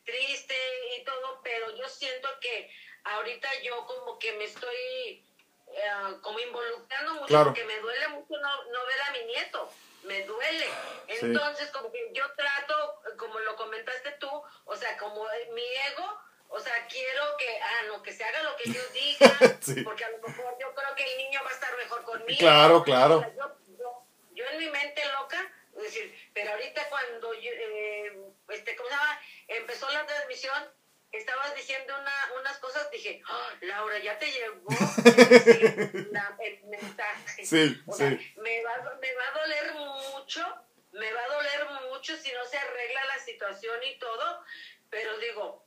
triste 0.04 0.56
y 0.96 1.04
todo, 1.04 1.40
pero 1.44 1.76
yo 1.76 1.86
siento 1.88 2.28
que 2.40 2.68
ahorita 3.04 3.48
yo 3.62 3.86
como 3.86 4.18
que 4.18 4.32
me 4.32 4.44
estoy 4.44 5.22
eh, 5.68 6.16
como 6.22 6.40
involucrando 6.40 7.14
mucho 7.14 7.26
Claro. 7.26 7.44
porque 7.46 7.64
me 7.64 7.78
duele 7.78 8.08
mucho 8.08 8.34
no, 8.40 8.64
no 8.64 8.86
ver 8.86 9.00
a 9.02 9.10
mi 9.12 9.22
nieto, 9.26 9.70
me 10.04 10.24
duele. 10.24 10.64
Sí. 10.66 11.18
Entonces, 11.26 11.70
como 11.70 11.92
que 11.92 12.08
yo 12.14 12.24
trato, 12.34 13.02
como 13.16 13.38
lo 13.40 13.54
comentaste 13.54 14.10
tú, 14.12 14.30
o 14.64 14.74
sea, 14.76 14.96
como 14.96 15.24
mi 15.52 15.62
ego, 15.92 16.18
o 16.50 16.60
sea, 16.60 16.86
quiero 16.88 17.36
que, 17.38 17.58
ah, 17.60 17.82
no, 17.86 18.02
que 18.02 18.12
se 18.12 18.22
haga 18.24 18.42
lo 18.42 18.56
que 18.56 18.70
yo 18.72 18.80
diga, 18.92 19.30
Sí. 19.60 19.82
porque 19.82 20.04
a 20.04 20.10
lo 20.10 20.18
mejor 20.18 20.56
yo 20.60 20.74
creo 20.74 20.94
que 20.96 21.04
el 21.04 21.18
niño 21.18 21.40
va 21.44 21.50
a 21.50 21.54
estar 21.54 21.76
mejor 21.76 22.02
conmigo. 22.04 22.38
Claro, 22.38 22.82
claro. 22.84 23.16
O 23.18 23.20
sea, 23.20 23.34
yo, 23.34 23.56
yo, 23.78 24.06
yo 24.32 24.44
en 24.46 24.58
mi 24.58 24.68
mente 24.70 25.02
loca, 25.12 25.40
es 25.76 25.82
decir, 25.82 26.30
pero 26.34 26.50
ahorita 26.52 26.88
cuando 26.88 27.32
yo, 27.34 27.50
eh, 27.52 28.20
este, 28.48 28.76
¿cómo 28.76 28.88
se 28.88 28.94
llama? 28.94 29.20
Empezó 29.48 29.90
la 29.90 30.04
transmisión, 30.06 30.74
estabas 31.12 31.54
diciendo 31.56 31.94
una, 31.98 32.40
unas 32.40 32.58
cosas, 32.58 32.90
dije, 32.90 33.20
"Ah, 33.28 33.50
Laura, 33.62 33.98
ya 33.98 34.18
te 34.18 34.30
llegó 34.30 34.66
la- 36.12 36.36
el 36.40 36.62
mensaje. 36.64 37.44
Sí, 37.46 37.80
O 37.86 37.92
sea, 37.92 38.10
sí. 38.10 38.32
me 38.36 38.62
va, 38.64 38.98
me 39.00 39.14
va 39.14 39.28
a 39.28 39.38
doler 39.40 39.74
mucho, 39.74 40.64
me 40.92 41.12
va 41.12 41.20
a 41.24 41.28
doler 41.34 41.66
mucho 41.90 42.16
si 42.16 42.30
no 42.32 42.44
se 42.44 42.58
arregla 42.58 43.04
la 43.06 43.18
situación 43.18 43.78
y 43.84 43.98
todo, 43.98 44.44
pero 44.88 45.16
digo, 45.18 45.64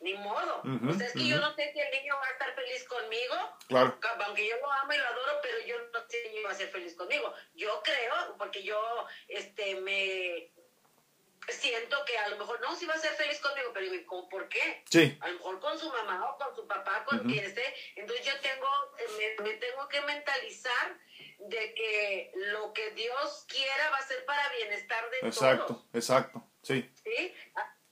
ni 0.00 0.14
modo. 0.14 0.62
Ujú, 0.64 0.90
o 0.90 0.94
sea, 0.94 1.06
es 1.06 1.12
que 1.12 1.26
yo 1.26 1.38
no 1.40 1.54
sé 1.54 1.72
si 1.72 1.80
el 1.80 1.90
niño 1.90 2.14
va 2.16 2.26
a 2.26 2.30
estar 2.30 2.54
feliz 2.54 2.84
conmigo, 2.84 3.34
Claro. 3.68 3.98
aunque 4.26 4.46
yo 4.46 4.56
lo 4.58 4.70
amo 4.72 4.92
y 4.92 4.96
lo 4.98 5.06
adoro, 5.06 5.38
pero 5.42 5.58
yo 5.66 5.76
no 5.92 6.00
sé 6.08 6.30
si 6.30 6.42
va 6.42 6.50
a 6.50 6.54
ser 6.54 6.68
feliz 6.68 6.94
conmigo. 6.94 7.32
Yo 7.54 7.82
creo, 7.82 8.36
porque 8.38 8.62
yo 8.62 8.78
este 9.28 9.74
me 9.80 10.52
siento 11.48 12.04
que 12.04 12.18
a 12.18 12.28
lo 12.28 12.36
mejor 12.36 12.60
no, 12.60 12.74
si 12.76 12.86
va 12.86 12.94
a 12.94 12.98
ser 12.98 13.12
feliz 13.14 13.40
conmigo, 13.40 13.70
pero 13.72 13.90
digo, 13.90 14.06
¿cómo, 14.06 14.28
¿por 14.28 14.48
qué? 14.48 14.84
Sí, 14.90 15.16
A 15.20 15.28
lo 15.28 15.34
mejor 15.34 15.60
con 15.60 15.78
su 15.78 15.88
mamá 15.90 16.30
o 16.30 16.36
con 16.38 16.54
su 16.54 16.66
papá, 16.66 17.04
con 17.04 17.20
Ujú. 17.20 17.28
quien 17.28 17.44
esté. 17.44 17.74
Entonces 17.96 18.24
yo 18.26 18.38
tengo, 18.40 18.68
me, 19.18 19.44
me 19.44 19.54
tengo 19.54 19.88
que 19.88 20.00
mentalizar 20.02 20.98
de 21.38 21.74
que 21.74 22.32
lo 22.34 22.72
que 22.72 22.90
Dios 22.90 23.46
quiera 23.48 23.90
va 23.90 23.96
a 23.98 24.02
ser 24.02 24.24
para 24.26 24.48
bienestar 24.50 25.08
de 25.10 25.18
todos. 25.20 25.34
exacto, 25.36 25.86
exacto. 25.94 26.44
Sí, 26.62 26.90
¿sí? 27.02 27.34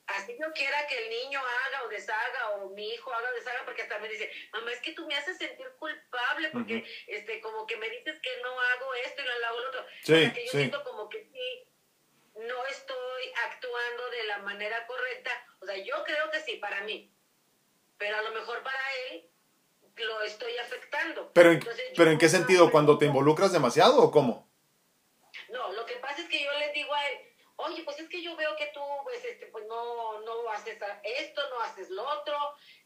Así 0.07 0.37
yo 0.41 0.53
quiera 0.53 0.87
que 0.87 0.97
el 0.99 1.11
niño 1.11 1.41
haga 1.41 1.83
o 1.85 1.89
deshaga 1.89 2.51
o 2.51 2.71
mi 2.71 2.89
hijo 2.95 3.13
haga 3.13 3.29
o 3.29 3.35
deshaga, 3.35 3.65
porque 3.65 3.83
hasta 3.83 3.99
me 3.99 4.09
dice, 4.09 4.31
mamá, 4.53 4.73
es 4.73 4.81
que 4.81 4.93
tú 4.93 5.07
me 5.07 5.17
haces 5.17 5.37
sentir 5.37 5.67
culpable 5.79 6.51
porque 6.51 6.85
este 7.09 7.41
como 7.41 7.67
que 7.67 7.77
me 7.77 7.91
dices 7.91 8.21
que 8.21 8.31
no 8.41 8.61
hago 8.61 8.95
esto 8.95 9.23
y 9.23 9.25
no 9.25 9.47
hago 9.47 9.61
lo 9.61 9.69
otro. 9.69 9.87
Sí, 10.03 10.13
o 10.13 10.17
sea, 10.17 10.33
que 10.33 10.45
yo 10.45 10.53
sí. 10.53 10.59
siento 10.59 10.85
como 10.85 11.09
que 11.09 11.25
sí, 11.25 11.69
no 12.37 12.67
estoy 12.67 13.33
actuando 13.47 14.11
de 14.11 14.25
la 14.25 14.39
manera 14.39 14.87
correcta. 14.87 15.31
O 15.61 15.67
sea, 15.67 15.77
yo 15.77 16.05
creo 16.05 16.31
que 16.31 16.41
sí, 16.41 16.57
para 16.57 16.83
mí. 16.83 17.13
Pero 17.99 18.17
a 18.17 18.23
lo 18.23 18.31
mejor 18.33 18.63
para 18.63 18.81
él 19.09 19.29
lo 19.97 20.23
estoy 20.23 20.57
afectando. 20.59 21.33
pero, 21.33 21.51
Entonces, 21.53 21.93
pero 21.97 22.11
¿en 22.11 22.19
qué 22.19 22.29
sentido? 22.29 22.71
¿Cuando 22.71 22.99
te 22.99 23.07
involucras 23.07 23.53
demasiado 23.53 24.01
o 24.03 24.11
cómo? 24.11 24.47
no, 25.51 25.73
lo 25.73 25.85
que 25.87 25.97
pasa 25.97 26.21
es 26.23 26.29
que 26.29 26.43
yo 26.43 26.53
le 26.59 26.73
digo 26.73 26.95
a 26.95 27.09
él, 27.09 27.19
oye, 27.57 27.83
pues 27.85 27.99
es 27.99 28.09
que 28.09 28.23
yo 28.23 28.37
veo 28.37 28.55
que 28.57 28.67
tú, 28.67 28.83
pues, 29.03 29.25
este, 29.25 29.47
pues 29.47 29.65
no, 29.67 30.21
no 30.21 30.51
haces 30.51 30.79
esto, 31.03 31.49
no 31.51 31.61
haces 31.61 31.91
lo 31.91 32.07
otro, 32.07 32.37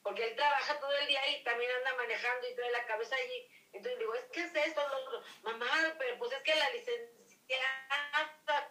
porque 0.02 0.24
él 0.24 0.36
trabaja 0.36 0.78
todo 0.78 0.92
el 0.92 1.06
día 1.06 1.20
y 1.28 1.42
también 1.42 1.70
anda 1.78 1.94
manejando 1.96 2.48
y 2.48 2.54
trae 2.54 2.70
la 2.70 2.86
cabeza 2.86 3.16
allí. 3.16 3.48
Entonces 3.72 3.98
digo, 3.98 4.14
es 4.14 4.24
que 4.26 4.40
es 4.40 4.54
esto, 4.54 4.80
lo 4.88 4.96
otro. 5.06 5.22
Mamá, 5.42 5.94
pero 5.98 6.18
pues 6.18 6.32
es 6.32 6.42
que 6.42 6.54
la 6.54 6.70
licenciada, 6.70 7.20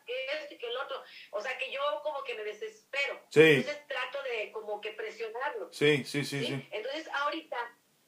que 0.06 0.26
esto 0.26 0.54
y 0.54 0.58
que 0.58 0.68
el 0.68 0.78
otro. 0.78 1.04
O 1.32 1.42
sea 1.42 1.58
que 1.58 1.72
yo 1.72 1.82
como 2.04 2.24
que 2.24 2.36
me 2.36 2.44
desespero. 2.44 3.22
Sí. 3.30 3.42
Entonces 3.42 3.88
trato 3.88 4.22
de 4.24 4.52
como 4.52 4.82
que 4.82 4.92
presionarlo. 4.92 5.72
Sí, 5.72 6.04
sí, 6.06 6.24
sí, 6.24 6.40
¿sí? 6.40 6.48
sí. 6.48 6.70
Entonces 6.72 7.08
ahorita, 7.10 7.58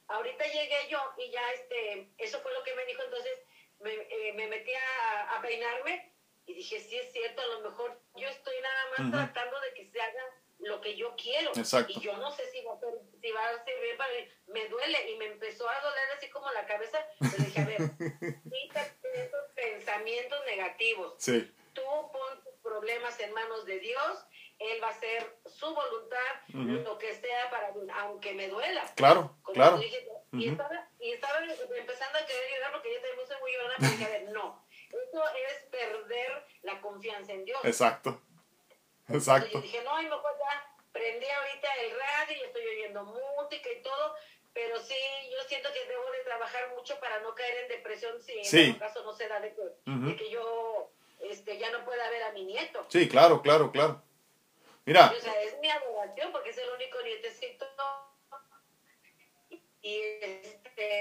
ahorita 0.08 0.46
llegué 0.46 0.88
yo 0.88 1.00
y 1.18 1.30
ya 1.30 1.52
este, 1.52 2.08
eso 2.18 2.40
fue 2.40 2.52
lo 2.52 2.62
que 2.62 2.74
me 2.74 2.84
dijo, 2.86 3.02
entonces 3.02 3.38
me, 3.80 3.92
eh, 3.92 4.32
me 4.34 4.46
metí 4.48 4.72
a, 4.74 5.36
a 5.36 5.42
peinarme 5.42 6.11
y 6.46 6.54
dije, 6.54 6.80
sí 6.80 6.96
es 6.98 7.12
cierto, 7.12 7.42
a 7.42 7.46
lo 7.46 7.60
mejor 7.60 8.00
yo 8.16 8.28
estoy 8.28 8.54
nada 8.60 8.84
más 8.98 9.10
tratando 9.10 9.60
de 9.60 9.74
que 9.74 9.86
se 9.90 10.00
haga 10.00 10.24
lo 10.58 10.80
que 10.80 10.96
yo 10.96 11.14
quiero. 11.16 11.50
Exacto. 11.56 11.92
Y 11.96 12.00
yo 12.00 12.16
no 12.18 12.30
sé 12.30 12.48
si 12.50 12.62
va 12.64 12.74
a 12.74 12.78
ser, 12.78 12.94
si 13.20 13.30
va 13.32 13.48
a 13.48 13.64
ser 13.64 13.80
bien 13.80 13.96
para 13.96 14.12
mí. 14.12 14.28
Me 14.46 14.68
duele 14.68 15.10
y 15.10 15.16
me 15.16 15.26
empezó 15.26 15.68
a 15.68 15.80
doler 15.80 16.10
así 16.16 16.28
como 16.30 16.50
la 16.52 16.64
cabeza. 16.66 17.04
Pero 17.18 17.44
dije, 17.44 17.60
a 17.60 17.64
ver, 17.64 17.78
quítate 18.50 19.24
esos 19.24 19.50
pensamientos 19.54 20.38
negativos 20.46 21.14
Sí, 21.18 21.52
tú 21.72 21.82
pon 21.82 22.44
tus 22.44 22.54
problemas 22.62 23.18
en 23.20 23.32
manos 23.32 23.64
de 23.64 23.78
Dios, 23.80 24.24
Él 24.58 24.82
va 24.82 24.88
a 24.88 24.90
hacer 24.90 25.38
su 25.46 25.74
voluntad, 25.74 26.18
lo 26.48 26.98
que 26.98 27.14
sea 27.14 27.50
para 27.50 27.72
aunque 28.02 28.32
me 28.34 28.48
duela. 28.48 28.84
claro, 28.94 29.36
Como 29.42 29.54
claro. 29.54 29.80
y, 30.32 30.48
estaba, 30.48 30.88
y 31.00 31.12
estaba 31.12 31.44
empezando 31.44 32.18
a 32.18 32.26
querer 32.26 32.50
llorar 32.54 32.72
porque 32.72 32.94
yo 32.94 33.00
también 33.00 33.26
soy 33.26 33.40
muy 33.40 33.52
llorona, 33.52 33.74
pero 33.78 33.90
dije, 33.92 34.04
a 34.04 34.08
ver, 34.08 34.22
no, 34.30 34.64
eso 34.92 35.24
es 35.48 35.62
perder 35.70 36.44
la 36.62 36.80
confianza 36.80 37.32
en 37.32 37.44
Dios. 37.44 37.60
Exacto, 37.64 38.20
Entonces 39.08 39.26
yo 39.26 39.32
exacto. 39.34 39.60
dije, 39.60 39.82
no, 39.84 40.00
y 40.00 40.04
mejor 40.04 40.32
ya 40.38 40.74
prendí 40.92 41.26
ahorita 41.26 41.68
el 41.80 41.90
radio 41.98 42.36
y 42.36 42.40
estoy 42.46 42.66
oyendo 42.66 43.04
música 43.04 43.68
y 43.70 43.82
todo, 43.82 44.14
pero 44.52 44.78
sí, 44.80 44.94
yo 45.30 45.42
siento 45.48 45.72
que 45.72 45.86
debo 45.86 46.10
de 46.12 46.24
trabajar 46.24 46.68
mucho 46.76 46.98
para 47.00 47.20
no 47.20 47.34
caer 47.34 47.62
en 47.64 47.68
depresión 47.68 48.20
si 48.22 48.38
en 48.38 48.44
Sí. 48.44 48.72
todo 48.74 48.80
caso 48.88 49.02
no 49.04 49.12
se 49.14 49.26
da 49.28 49.40
de 49.40 49.50
de 49.84 50.16
que 50.16 50.30
yo 50.30 50.90
este, 51.20 51.56
ya 51.58 51.70
no 51.70 51.84
pueda 51.84 52.08
ver 52.10 52.22
a 52.24 52.32
mi 52.32 52.44
nieto. 52.44 52.84
Sí, 52.88 53.08
claro, 53.08 53.40
claro, 53.42 53.70
claro. 53.72 54.02
Mira, 54.84 55.12
O 55.16 55.20
sea, 55.20 55.40
es 55.42 55.58
mi 55.60 55.70
adoración 55.70 56.32
porque 56.32 56.50
es 56.50 56.58
el 56.58 56.68
único 56.70 57.00
nietecito. 57.02 57.66
Y 59.84 60.00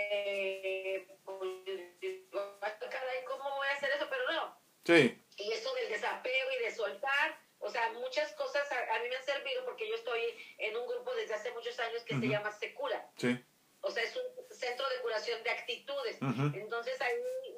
este, 0.02 1.08
pues, 1.26 1.71
sí, 4.86 5.24
Y 5.38 5.52
eso 5.52 5.74
del 5.76 5.90
desapego 5.90 6.52
y 6.60 6.64
de 6.64 6.72
soltar, 6.72 7.40
o 7.60 7.70
sea, 7.70 7.92
muchas 7.94 8.34
cosas 8.34 8.70
a, 8.72 8.96
a 8.96 9.00
mí 9.00 9.10
me 9.10 9.16
han 9.16 9.24
servido 9.24 9.64
porque 9.66 9.88
yo 9.88 9.96
estoy 9.96 10.22
en 10.58 10.76
un 10.76 10.88
grupo 10.88 11.14
desde 11.16 11.36
hace 11.36 11.52
muchos 11.52 11.80
años 11.80 12.04
que 12.04 12.20
se 12.20 12.28
llama 12.28 12.52
Secura. 12.52 13.10
Sí. 13.18 13.38
O 13.82 13.90
sea, 13.90 14.04
es 14.04 14.16
un 14.16 14.56
centro 14.56 14.88
de 14.90 15.02
curación 15.02 15.44
de 15.44 15.50
actitudes. 15.50 16.18
Entonces 16.22 17.02
ahí 17.02 17.16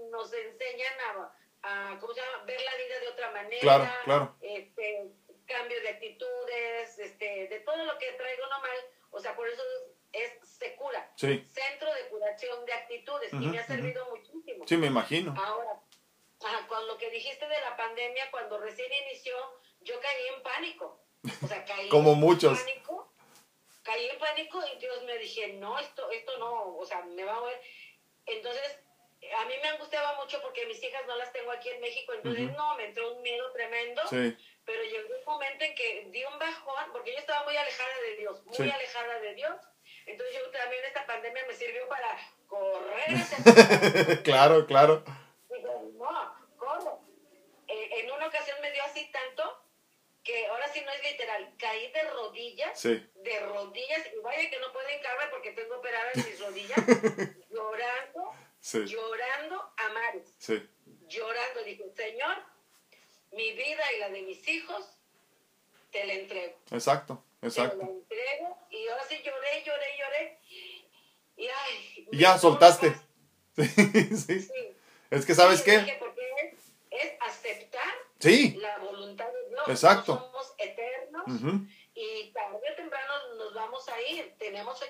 nos 0.09 0.31
enseñan 0.33 0.93
a, 1.01 1.35
a, 1.63 1.99
¿cómo 1.99 2.13
se 2.13 2.21
llama? 2.21 2.43
Ver 2.45 2.61
la 2.61 2.75
vida 2.75 2.99
de 2.99 3.07
otra 3.09 3.31
manera. 3.31 3.61
Claro, 3.61 3.89
claro. 4.05 4.35
Este, 4.41 5.11
cambio 5.45 5.81
de 5.81 5.89
actitudes, 5.89 6.99
este, 6.99 7.47
de 7.47 7.59
todo 7.61 7.83
lo 7.83 7.97
que 7.97 8.11
traigo 8.13 8.43
uno 8.47 8.59
mal. 8.59 8.77
O 9.11 9.19
sea, 9.19 9.35
por 9.35 9.47
eso 9.47 9.61
es, 10.13 10.31
Secura. 10.47 11.11
Sí. 11.15 11.45
Centro 11.51 11.93
de 11.93 12.07
curación 12.07 12.65
de 12.65 12.73
actitudes. 12.73 13.33
y 13.33 13.35
me 13.35 13.59
ha 13.59 13.67
servido 13.67 14.09
muchísimo. 14.09 14.65
Sí, 14.67 14.77
me 14.77 14.87
imagino. 14.87 15.35
Ahora, 15.37 15.81
con 16.67 16.87
lo 16.87 16.97
que 16.97 17.09
dijiste 17.09 17.47
de 17.47 17.61
la 17.61 17.75
pandemia, 17.75 18.31
cuando 18.31 18.59
recién 18.59 18.91
inició, 19.07 19.35
yo 19.81 19.99
caí 19.99 20.27
en 20.35 20.43
pánico. 20.43 21.03
O 21.41 21.47
sea, 21.47 21.63
caí 21.65 21.82
Como 21.93 22.15
muchos. 22.15 22.59
pánico. 22.59 23.13
Caí 23.83 24.07
en 24.07 24.17
pánico 24.17 24.59
y 24.73 24.79
Dios 24.79 25.03
me 25.03 25.17
dije, 25.17 25.53
no, 25.53 25.77
esto, 25.77 26.09
esto 26.11 26.37
no, 26.37 26.77
o 26.77 26.85
sea, 26.85 27.01
me 27.03 27.23
va 27.23 27.37
a 27.37 27.41
ver. 27.41 27.61
Entonces, 28.25 28.79
a 29.37 29.45
mí 29.45 29.53
me 29.61 29.69
angustiaba 29.69 30.15
mucho 30.15 30.41
porque 30.41 30.65
mis 30.65 30.81
hijas 30.83 31.05
no 31.05 31.15
las 31.17 31.31
tengo 31.33 31.51
aquí 31.51 31.69
en 31.69 31.81
México, 31.81 32.13
entonces 32.13 32.51
no, 32.53 32.75
me 32.75 32.85
entró 32.85 33.13
un 33.13 33.21
miedo 33.21 33.51
tremendo. 33.51 34.01
Sí. 34.09 34.35
Pero 34.65 34.83
llegó 34.83 35.09
un 35.17 35.25
momento 35.25 35.65
en 35.65 35.75
que 35.75 36.07
di 36.09 36.23
un 36.23 36.39
bajón, 36.39 36.91
porque 36.93 37.11
yo 37.11 37.19
estaba 37.19 37.43
muy 37.43 37.55
alejada 37.57 38.01
de 38.01 38.15
Dios, 38.17 38.43
muy 38.45 38.69
alejada 38.69 39.19
de 39.19 39.33
Dios. 39.35 39.55
Entonces 40.05 40.35
yo 40.37 40.49
también 40.51 40.83
esta 40.85 41.05
pandemia 41.05 41.45
me 41.47 41.53
sirvió 41.53 41.87
para 41.89 42.17
correr. 42.47 44.23
claro, 44.23 44.65
claro 44.65 45.03
no, 46.03 46.35
¿cómo? 46.57 47.05
Eh, 47.67 47.89
en 47.99 48.11
una 48.11 48.27
ocasión 48.27 48.57
me 48.61 48.71
dio 48.71 48.83
así 48.83 49.09
tanto 49.11 49.59
que 50.23 50.47
ahora 50.47 50.67
sí 50.69 50.81
no 50.85 50.91
es 50.91 51.03
literal, 51.11 51.53
caí 51.57 51.91
de 51.91 52.03
rodillas, 52.83 53.13
de 53.23 53.39
rodillas, 53.41 54.07
y 54.13 54.19
vaya 54.19 54.49
que 54.49 54.59
no 54.59 54.71
puedo 54.73 54.89
hincarme 54.89 55.25
porque 55.31 55.51
tengo 55.51 55.75
operadas 55.75 56.15
mis 56.15 56.39
rodillas, 56.39 56.77
llorando, 57.49 58.33
llorando 58.85 59.73
a 59.77 59.89
mares, 59.89 60.35
llorando, 61.07 61.63
dije, 61.63 61.85
Señor, 61.95 62.37
mi 63.31 63.51
vida 63.53 63.83
y 63.95 63.99
la 63.99 64.09
de 64.09 64.21
mis 64.23 64.47
hijos, 64.47 64.85
te 65.91 66.05
la 66.05 66.13
entrego. 66.13 66.57
Exacto, 66.71 67.23
exacto. 67.41 67.77
Te 67.77 67.85
la 67.85 67.91
entrego, 67.91 68.57
y 68.69 68.87
ahora 68.87 69.03
sí 69.07 69.15
lloré, 69.23 69.63
lloré, 69.63 69.85
lloré, 69.99 70.39
y 71.37 71.47
ay. 71.47 72.07
Y 72.11 72.17
ya 72.19 72.37
soltaste. 72.37 72.93
sí. 73.55 74.41
sí. 74.41 74.75
Es 75.09 75.25
que, 75.25 75.35
¿sabes 75.35 75.61
qué? 75.61 75.97
Porque 75.99 76.57
es, 76.89 77.13
aceptar 77.21 77.93
la 78.55 78.77
voluntad 78.79 79.27
de 79.31 79.49
Dios. 79.49 79.67
Exacto. 79.67 80.17
somos 80.17 80.53
eternos 80.57 81.23
o 81.27 82.75
temprano 82.75 83.13
nos 83.37 83.53
vamos 83.53 83.87
a 83.89 84.01
ir. 84.01 84.35
Tenemos 84.37 84.81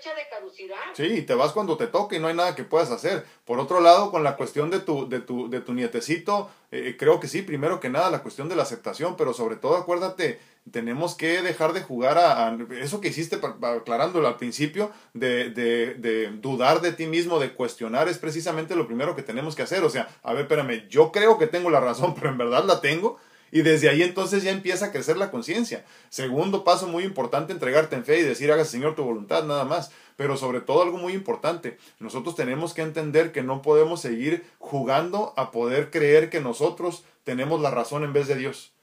caducidad. 0.67 1.15
Sí, 1.15 1.21
te 1.23 1.33
vas 1.33 1.51
cuando 1.51 1.77
te 1.77 1.87
toque 1.87 2.17
y 2.17 2.19
no 2.19 2.27
hay 2.27 2.35
nada 2.35 2.55
que 2.55 2.63
puedas 2.63 2.91
hacer. 2.91 3.25
Por 3.45 3.59
otro 3.59 3.81
lado, 3.81 4.11
con 4.11 4.23
la 4.23 4.35
cuestión 4.35 4.69
de 4.69 4.79
tu, 4.79 5.07
de 5.09 5.19
tu, 5.19 5.49
de 5.49 5.61
tu 5.61 5.73
nietecito, 5.73 6.49
eh, 6.71 6.95
creo 6.97 7.19
que 7.19 7.27
sí, 7.27 7.41
primero 7.41 7.79
que 7.79 7.89
nada, 7.89 8.09
la 8.09 8.21
cuestión 8.21 8.49
de 8.49 8.55
la 8.55 8.63
aceptación, 8.63 9.15
pero 9.17 9.33
sobre 9.33 9.55
todo, 9.55 9.75
acuérdate, 9.75 10.39
tenemos 10.71 11.15
que 11.15 11.41
dejar 11.41 11.73
de 11.73 11.81
jugar 11.81 12.17
a, 12.17 12.57
eso 12.79 13.01
que 13.01 13.09
hiciste 13.09 13.39
aclarándolo 13.61 14.27
al 14.27 14.37
principio, 14.37 14.91
de, 15.13 15.49
de, 15.49 15.95
de, 15.95 16.27
dudar 16.31 16.81
de 16.81 16.93
ti 16.93 17.05
mismo, 17.05 17.39
de 17.39 17.53
cuestionar, 17.53 18.07
es 18.07 18.17
precisamente 18.17 18.75
lo 18.75 18.87
primero 18.87 19.15
que 19.15 19.23
tenemos 19.23 19.55
que 19.55 19.63
hacer. 19.63 19.83
O 19.83 19.89
sea, 19.89 20.07
a 20.23 20.33
ver, 20.33 20.43
espérame, 20.43 20.87
yo 20.89 21.11
creo 21.11 21.37
que 21.37 21.47
tengo 21.47 21.69
la 21.69 21.79
razón, 21.79 22.15
pero 22.15 22.29
en 22.29 22.37
verdad 22.37 22.63
la 22.65 22.81
tengo. 22.81 23.19
Y 23.53 23.61
desde 23.61 23.87
ahí 23.87 24.01
entonces 24.01 24.43
ya 24.43 24.51
empieza 24.51 24.87
a 24.87 24.91
crecer 24.91 25.15
la 25.15 25.31
conciencia. 25.31 25.85
Segundo 26.09 26.65
paso 26.65 26.87
muy 26.87 27.05
importante, 27.05 27.53
entregarte 27.53 27.95
en 27.95 28.03
fe 28.03 28.19
y 28.19 28.23
decir, 28.23 28.51
haga 28.51 28.65
Señor 28.65 28.95
tu 28.95 29.03
voluntad, 29.03 29.45
nada 29.45 29.63
más. 29.63 29.91
Pero 30.17 30.35
sobre 30.35 30.59
todo 30.59 30.81
algo 30.81 30.97
muy 30.97 31.13
importante, 31.13 31.77
nosotros 31.99 32.35
tenemos 32.35 32.73
que 32.73 32.81
entender 32.81 33.31
que 33.31 33.43
no 33.43 33.61
podemos 33.61 34.01
seguir 34.01 34.43
jugando 34.59 35.33
a 35.37 35.51
poder 35.51 35.91
creer 35.91 36.29
que 36.29 36.41
nosotros 36.41 37.05
tenemos 37.23 37.61
la 37.61 37.71
razón 37.71 38.03
en 38.03 38.11
vez 38.11 38.27
de 38.27 38.35
Dios 38.35 38.73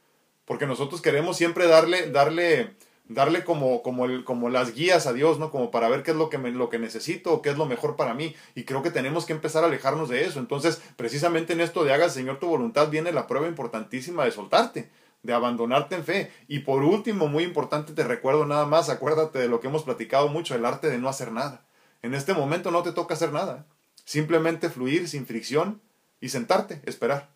porque 0.51 0.67
nosotros 0.67 1.01
queremos 1.01 1.37
siempre 1.37 1.69
darle, 1.69 2.11
darle, 2.11 2.71
darle 3.11 3.45
como, 3.45 3.83
como, 3.83 4.05
el, 4.05 4.25
como 4.25 4.49
las 4.49 4.73
guías 4.73 5.07
a 5.07 5.13
Dios, 5.13 5.39
¿no? 5.39 5.51
Como 5.51 5.71
para 5.71 5.89
ver 5.89 6.03
qué 6.03 6.13
es 6.13 6.17
lo 6.17 6.31
que, 6.31 6.39
me, 6.39 6.51
lo 6.53 6.71
que 6.71 6.79
necesito 6.79 7.33
o 7.33 7.43
qué 7.43 7.51
es 7.51 7.59
lo 7.59 7.67
mejor 7.67 7.97
para 7.97 8.15
mí. 8.15 8.35
Y 8.55 8.65
creo 8.65 8.83
que 8.83 8.91
tenemos 8.91 9.27
que 9.27 9.33
empezar 9.33 9.65
a 9.65 9.67
alejarnos 9.67 10.09
de 10.09 10.25
eso. 10.25 10.39
Entonces, 10.39 10.81
precisamente 10.97 11.53
en 11.53 11.61
esto 11.61 11.85
de 11.85 11.93
haga, 11.93 12.09
Señor, 12.09 12.39
tu 12.39 12.47
voluntad, 12.47 12.89
viene 12.89 13.13
la 13.13 13.27
prueba 13.27 13.49
importantísima 13.49 14.25
de 14.25 14.31
soltarte 14.31 14.91
de 15.23 15.35
abandonarte 15.35 15.97
en 15.97 16.05
fe. 16.05 16.33
Y 16.49 16.61
por 16.61 16.83
último, 16.83 17.29
muy 17.29 17.45
importante, 17.45 17.93
te 17.93 18.05
recuerdo 18.05 18.47
nada 18.47 18.65
más, 18.65 18.89
acuérdate 18.89 19.39
de 19.39 19.49
lo 19.49 19.61
que 19.61 19.69
hemos 19.69 19.83
platicado 19.83 20.29
mucho, 20.29 20.55
el 20.55 20.65
arte 20.65 20.89
de 20.89 20.97
no 20.97 21.11
hacer 21.11 21.31
nada. 21.31 21.67
En 22.01 22.15
este 22.15 22.33
momento 22.33 22.71
no 22.71 22.83
te 22.83 22.93
toca 22.93 23.13
hacer 23.13 23.31
nada. 23.31 23.67
Simplemente 24.05 24.71
fluir 24.71 25.09
sin 25.09 25.27
fricción 25.27 25.83
y 26.23 26.31
sentarte, 26.31 26.81
esperar. 26.87 27.29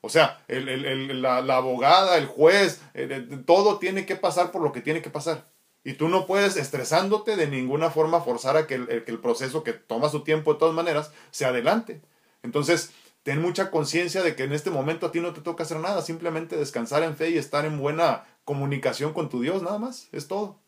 O 0.00 0.08
sea, 0.08 0.44
el, 0.46 0.68
el, 0.68 1.22
la, 1.22 1.40
la, 1.40 1.56
abogada, 1.56 2.18
el 2.18 2.26
juez, 2.26 2.80
eh, 2.94 3.26
todo 3.44 3.78
tiene 3.78 4.06
que 4.06 4.16
pasar 4.16 4.52
por 4.52 4.62
lo 4.62 4.72
que 4.72 4.80
tiene 4.80 5.02
que 5.02 5.10
pasar. 5.10 5.50
Y 5.82 5.94
tú 5.94 6.08
no 6.08 6.26
puedes, 6.26 6.56
estresándote, 6.56 7.36
de 7.36 7.46
ninguna 7.46 7.90
forma 7.90 8.20
forzar 8.20 8.56
a 8.56 8.66
que 8.66 8.74
el, 8.74 9.04
que 9.04 9.10
el 9.10 9.18
proceso 9.18 9.64
que 9.64 9.72
toma 9.72 10.08
su 10.08 10.22
tiempo 10.22 10.52
de 10.52 10.60
todas 10.60 10.74
maneras 10.74 11.12
se 11.30 11.46
adelante. 11.46 12.00
Entonces, 12.42 12.92
ten 13.22 13.42
mucha 13.42 13.70
conciencia 13.70 14.22
de 14.22 14.36
que 14.36 14.44
en 14.44 14.52
este 14.52 14.70
momento 14.70 15.06
a 15.06 15.12
ti 15.12 15.20
no 15.20 15.32
te 15.32 15.40
toca 15.40 15.64
hacer 15.64 15.78
nada, 15.80 16.02
simplemente 16.02 16.56
descansar 16.56 17.02
en 17.02 17.16
fe 17.16 17.30
y 17.30 17.38
estar 17.38 17.64
en 17.64 17.78
buena 17.78 18.24
comunicación 18.44 19.12
con 19.12 19.28
tu 19.28 19.40
Dios, 19.40 19.62
nada 19.62 19.78
más, 19.78 20.08
es 20.12 20.28
todo. 20.28 20.60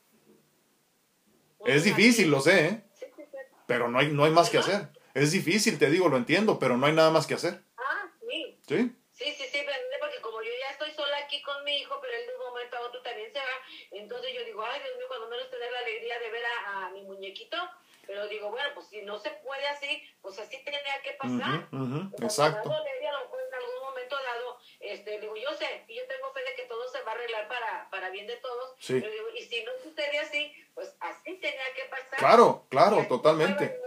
Es 1.65 1.85
difícil, 1.85 2.31
lo 2.31 2.41
sé, 2.41 2.67
¿eh? 2.67 2.85
pero 3.67 3.89
no 3.89 3.99
hay, 3.99 4.11
no 4.11 4.25
hay 4.25 4.33
más 4.33 4.51
que 4.51 4.59
hacer. 4.59 4.89
Es 5.15 5.33
difícil, 5.33 5.79
te 5.79 5.91
digo, 5.91 6.09
lo 6.09 6.17
entiendo, 6.17 6.59
pero 6.59 6.77
no 6.77 6.87
hay 6.87 6.93
nada 6.93 7.11
más 7.11 7.27
que 7.27 7.35
hacer. 7.35 7.63
Ah, 7.77 8.09
sí. 8.21 8.59
¿Sí? 8.67 8.93
Sí, 9.21 9.35
sí, 9.37 9.45
sí, 9.53 9.59
porque 10.01 10.19
como 10.23 10.41
yo 10.41 10.49
ya 10.49 10.71
estoy 10.71 10.91
sola 10.93 11.19
aquí 11.19 11.43
con 11.43 11.63
mi 11.63 11.77
hijo, 11.77 12.01
pero 12.01 12.15
él 12.15 12.27
de 12.27 12.37
un 12.37 12.41
momento 12.41 12.75
a 12.79 12.81
otro 12.81 13.03
también 13.03 13.31
se 13.31 13.39
va, 13.39 13.45
entonces 13.91 14.33
yo 14.33 14.43
digo, 14.47 14.65
ay 14.65 14.81
Dios 14.81 14.97
mío, 14.97 15.05
cuando 15.09 15.29
menos 15.29 15.51
tener 15.51 15.71
la 15.71 15.81
alegría 15.81 16.19
de 16.21 16.31
ver 16.31 16.43
a, 16.47 16.89
mi 16.89 17.03
muñequito, 17.03 17.59
pero 18.07 18.27
digo, 18.29 18.51
bueno, 18.51 18.71
pues 18.75 18.87
si 18.87 19.03
no 19.03 19.19
se 19.19 19.29
puede 19.45 19.69
así, 19.69 20.03
pues 20.23 20.39
así 20.39 20.57
tenía 20.65 21.03
que 21.05 21.13
pasar. 21.13 21.69
exacto. 22.19 22.71
en 22.71 23.55
algún 23.55 23.81
momento 23.83 24.17
dado, 24.17 24.59
este, 24.81 25.21
digo, 25.21 25.37
yo 25.37 25.53
sé, 25.53 25.85
y 25.87 25.97
yo 25.97 26.07
tengo 26.07 26.33
fe 26.33 26.41
de 26.43 26.55
que 26.55 26.65
todo 26.65 26.89
se 26.89 27.03
va 27.03 27.13
a 27.13 27.15
arreglar 27.15 27.47
para, 27.47 27.91
para 27.91 28.09
bien 28.09 28.27
de 28.27 28.37
todos, 28.37 28.75
sí. 28.79 29.01
pero 29.01 29.13
digo, 29.13 29.29
y 29.37 29.43
si 29.43 29.63
no 29.65 29.73
sucede 29.83 30.19
así, 30.19 30.55
pues 30.73 30.97
así 30.99 31.35
tenía 31.35 31.75
que 31.77 31.85
pasar. 31.91 32.19
Claro, 32.19 32.65
claro, 32.71 33.07
totalmente. 33.07 33.79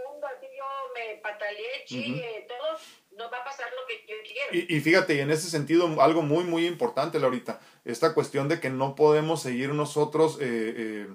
Me 0.93 1.17
pataleé, 1.17 1.85
chille, 1.85 2.45
todo 2.47 2.79
no 3.17 3.29
va 3.29 3.37
a 3.39 3.43
pasar 3.43 3.67
lo 3.71 3.87
que 3.87 4.05
yo 4.07 4.15
quiero. 4.23 4.65
Y, 4.69 4.79
fíjate, 4.79 5.15
y 5.15 5.19
en 5.19 5.31
ese 5.31 5.49
sentido, 5.49 6.01
algo 6.01 6.21
muy, 6.21 6.43
muy 6.43 6.65
importante, 6.65 7.19
Laurita, 7.19 7.59
esta 7.85 8.13
cuestión 8.13 8.47
de 8.47 8.59
que 8.59 8.69
no 8.69 8.95
podemos 8.95 9.41
seguir 9.41 9.69
nosotros 9.73 10.37
eh, 10.39 10.73
eh, 10.75 11.07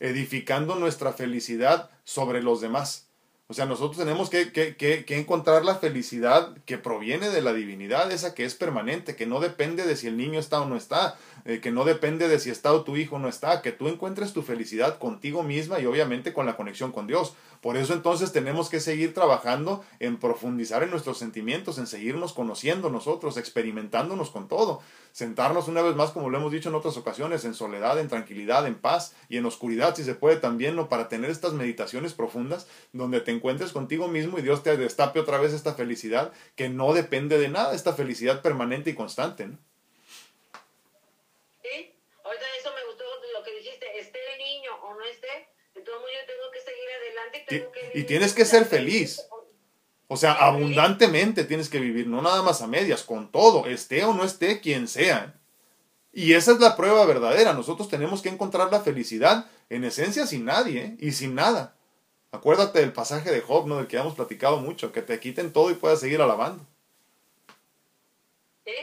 edificando 0.00 0.76
nuestra 0.76 1.12
felicidad 1.12 1.90
sobre 2.04 2.42
los 2.42 2.60
demás. 2.60 3.09
O 3.50 3.52
sea, 3.52 3.66
nosotros 3.66 3.98
tenemos 3.98 4.30
que, 4.30 4.52
que, 4.52 4.76
que, 4.76 5.18
encontrar 5.18 5.64
la 5.64 5.74
felicidad 5.74 6.56
que 6.66 6.78
proviene 6.78 7.30
de 7.30 7.42
la 7.42 7.52
divinidad, 7.52 8.12
esa 8.12 8.32
que 8.32 8.44
es 8.44 8.54
permanente, 8.54 9.16
que 9.16 9.26
no 9.26 9.40
depende 9.40 9.84
de 9.84 9.96
si 9.96 10.06
el 10.06 10.16
niño 10.16 10.38
está 10.38 10.60
o 10.60 10.66
no 10.66 10.76
está, 10.76 11.16
eh, 11.44 11.58
que 11.60 11.72
no 11.72 11.84
depende 11.84 12.28
de 12.28 12.38
si 12.38 12.50
está 12.50 12.72
o 12.72 12.84
tu 12.84 12.96
hijo 12.96 13.18
no 13.18 13.28
está, 13.28 13.60
que 13.60 13.72
tú 13.72 13.88
encuentres 13.88 14.32
tu 14.32 14.42
felicidad 14.42 15.00
contigo 15.00 15.42
misma 15.42 15.80
y 15.80 15.86
obviamente 15.86 16.32
con 16.32 16.46
la 16.46 16.56
conexión 16.56 16.92
con 16.92 17.08
Dios. 17.08 17.34
Por 17.60 17.76
eso 17.76 17.92
entonces 17.92 18.32
tenemos 18.32 18.70
que 18.70 18.80
seguir 18.80 19.12
trabajando 19.12 19.84
en 19.98 20.16
profundizar 20.16 20.82
en 20.82 20.90
nuestros 20.90 21.18
sentimientos, 21.18 21.76
en 21.78 21.86
seguirnos 21.86 22.32
conociendo 22.32 22.88
nosotros, 22.88 23.36
experimentándonos 23.36 24.30
con 24.30 24.48
todo, 24.48 24.80
sentarnos 25.12 25.68
una 25.68 25.82
vez 25.82 25.94
más, 25.94 26.10
como 26.10 26.30
lo 26.30 26.38
hemos 26.38 26.52
dicho 26.52 26.70
en 26.70 26.74
otras 26.74 26.96
ocasiones, 26.96 27.44
en 27.44 27.52
soledad, 27.52 27.98
en 27.98 28.08
tranquilidad, 28.08 28.66
en 28.66 28.76
paz 28.76 29.14
y 29.28 29.36
en 29.36 29.44
oscuridad, 29.44 29.94
si 29.94 30.04
se 30.04 30.14
puede 30.14 30.36
también, 30.36 30.74
¿no? 30.74 30.88
para 30.88 31.08
tener 31.08 31.30
estas 31.30 31.52
meditaciones 31.52 32.14
profundas 32.14 32.66
donde 32.92 33.20
te 33.20 33.30
encuentres 33.40 33.72
contigo 33.72 34.06
mismo 34.06 34.38
y 34.38 34.42
Dios 34.42 34.62
te 34.62 34.76
destape 34.76 35.18
otra 35.18 35.38
vez 35.38 35.54
esta 35.54 35.74
felicidad 35.74 36.32
que 36.56 36.68
no 36.68 36.92
depende 36.92 37.38
de 37.38 37.48
nada, 37.48 37.74
esta 37.74 37.94
felicidad 37.94 38.42
permanente 38.42 38.90
y 38.90 38.94
constante. 38.94 39.46
¿no? 39.46 39.58
Sí, 41.62 41.94
ahorita 42.22 42.44
eso 42.60 42.70
me 42.74 42.84
gustó 42.84 43.04
lo 43.32 43.42
que 43.42 43.56
dijiste, 43.56 43.86
esté 43.98 44.18
el 44.32 44.38
niño 44.38 44.72
o 44.82 44.94
no 44.94 45.04
esté, 45.06 45.48
de 45.74 45.80
todo 45.80 45.98
modo 46.00 46.08
yo 46.10 46.26
tengo 46.26 46.50
que 46.52 46.60
seguir 46.60 46.88
adelante. 47.00 47.42
Y, 47.42 47.46
tengo 47.46 47.72
que 47.72 47.98
y 47.98 48.04
tienes 48.04 48.34
que 48.34 48.44
ser 48.44 48.66
feliz. 48.66 49.26
O 50.08 50.16
sea, 50.16 50.32
abundantemente 50.32 51.44
tienes 51.44 51.70
que 51.70 51.78
vivir, 51.78 52.08
no 52.08 52.20
nada 52.20 52.42
más 52.42 52.60
a 52.60 52.66
medias, 52.66 53.04
con 53.04 53.32
todo, 53.32 53.66
esté 53.66 54.04
o 54.04 54.12
no 54.12 54.24
esté 54.24 54.60
quien 54.60 54.86
sea. 54.86 55.40
Y 56.12 56.34
esa 56.34 56.52
es 56.52 56.60
la 56.60 56.76
prueba 56.76 57.06
verdadera. 57.06 57.52
Nosotros 57.54 57.88
tenemos 57.88 58.20
que 58.20 58.28
encontrar 58.28 58.70
la 58.70 58.80
felicidad 58.80 59.46
en 59.68 59.84
esencia 59.84 60.26
sin 60.26 60.44
nadie 60.44 60.82
¿eh? 60.82 60.96
y 60.98 61.12
sin 61.12 61.34
nada. 61.34 61.76
Acuérdate 62.32 62.78
del 62.80 62.92
pasaje 62.92 63.30
de 63.30 63.40
Job, 63.40 63.66
¿no? 63.66 63.76
Del 63.78 63.88
que 63.88 63.96
hemos 63.96 64.14
platicado 64.14 64.58
mucho, 64.58 64.92
que 64.92 65.02
te 65.02 65.18
quiten 65.18 65.52
todo 65.52 65.70
y 65.70 65.74
puedas 65.74 66.00
seguir 66.00 66.20
alabando. 66.22 66.64
Sí, 68.64 68.76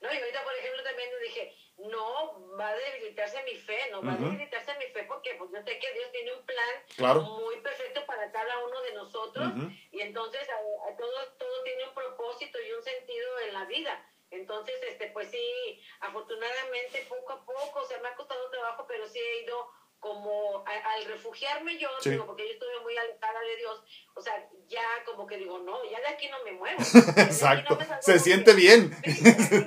no, 0.00 0.12
y 0.12 0.16
ahorita 0.16 0.42
por 0.42 0.54
ejemplo 0.54 0.82
también 0.82 1.10
dije, 1.22 1.54
no 1.78 2.56
va 2.56 2.68
a 2.68 2.76
debilitarse 2.76 3.42
mi 3.42 3.56
fe, 3.56 3.78
no 3.90 4.02
va 4.02 4.12
a 4.12 4.16
debilitarse 4.16 4.72
mi 4.78 4.86
fe 4.86 5.04
porque 5.04 5.34
pues 5.34 5.50
yo 5.52 5.58
sé 5.62 5.78
que 5.78 5.92
Dios 5.92 6.10
tiene 6.12 6.32
un 6.32 6.46
plan 6.46 6.74
Claro. 6.96 7.20
muy 7.22 7.56
perfecto 7.60 8.06
para 8.06 8.30
cada 8.32 8.64
uno 8.64 8.80
de 8.82 8.92
nosotros 8.94 9.52
Ujú. 9.52 9.70
y 9.92 10.00
entonces 10.00 10.48
a, 10.48 10.90
a 10.90 10.96
todo, 10.96 11.32
todo 11.38 11.62
tiene 11.64 11.88
un 11.88 11.94
propósito 11.94 12.58
y 12.60 12.72
un 12.72 12.82
sentido 12.82 13.40
en 13.40 13.52
la 13.54 13.64
vida. 13.66 14.10
Entonces, 14.30 14.74
este, 14.88 15.08
pues 15.08 15.30
sí, 15.30 15.80
afortunadamente 16.00 17.06
poco 17.08 17.32
a 17.34 17.44
poco, 17.44 17.80
o 17.80 17.86
sea, 17.86 18.00
me 18.00 18.08
ha 18.08 18.16
costado 18.16 18.50
trabajo, 18.50 18.84
pero 18.88 19.06
sí 19.06 19.18
he 19.18 19.44
ido 19.44 19.70
como 20.04 20.62
a- 20.66 20.92
al 20.94 21.04
refugiarme 21.06 21.78
yo, 21.78 21.88
Sí. 22.00 22.10
digo, 22.10 22.26
porque 22.26 22.46
yo 22.46 22.52
estuve 22.52 22.78
muy 22.82 22.94
alejada 22.94 23.40
de 23.40 23.56
Dios, 23.56 23.82
o 24.14 24.20
sea, 24.20 24.46
ya 24.68 24.84
como 25.06 25.26
que 25.26 25.38
digo, 25.38 25.58
no, 25.60 25.82
ya 25.90 25.98
de 26.00 26.08
aquí 26.08 26.28
no 26.28 26.42
me 26.44 26.52
muevo. 26.52 26.78
No 27.16 27.22
Exacto. 27.22 27.78
me 27.78 28.02
Se 28.02 28.18
siente 28.18 28.52
bien. 28.52 28.92
Sí, 29.02 29.64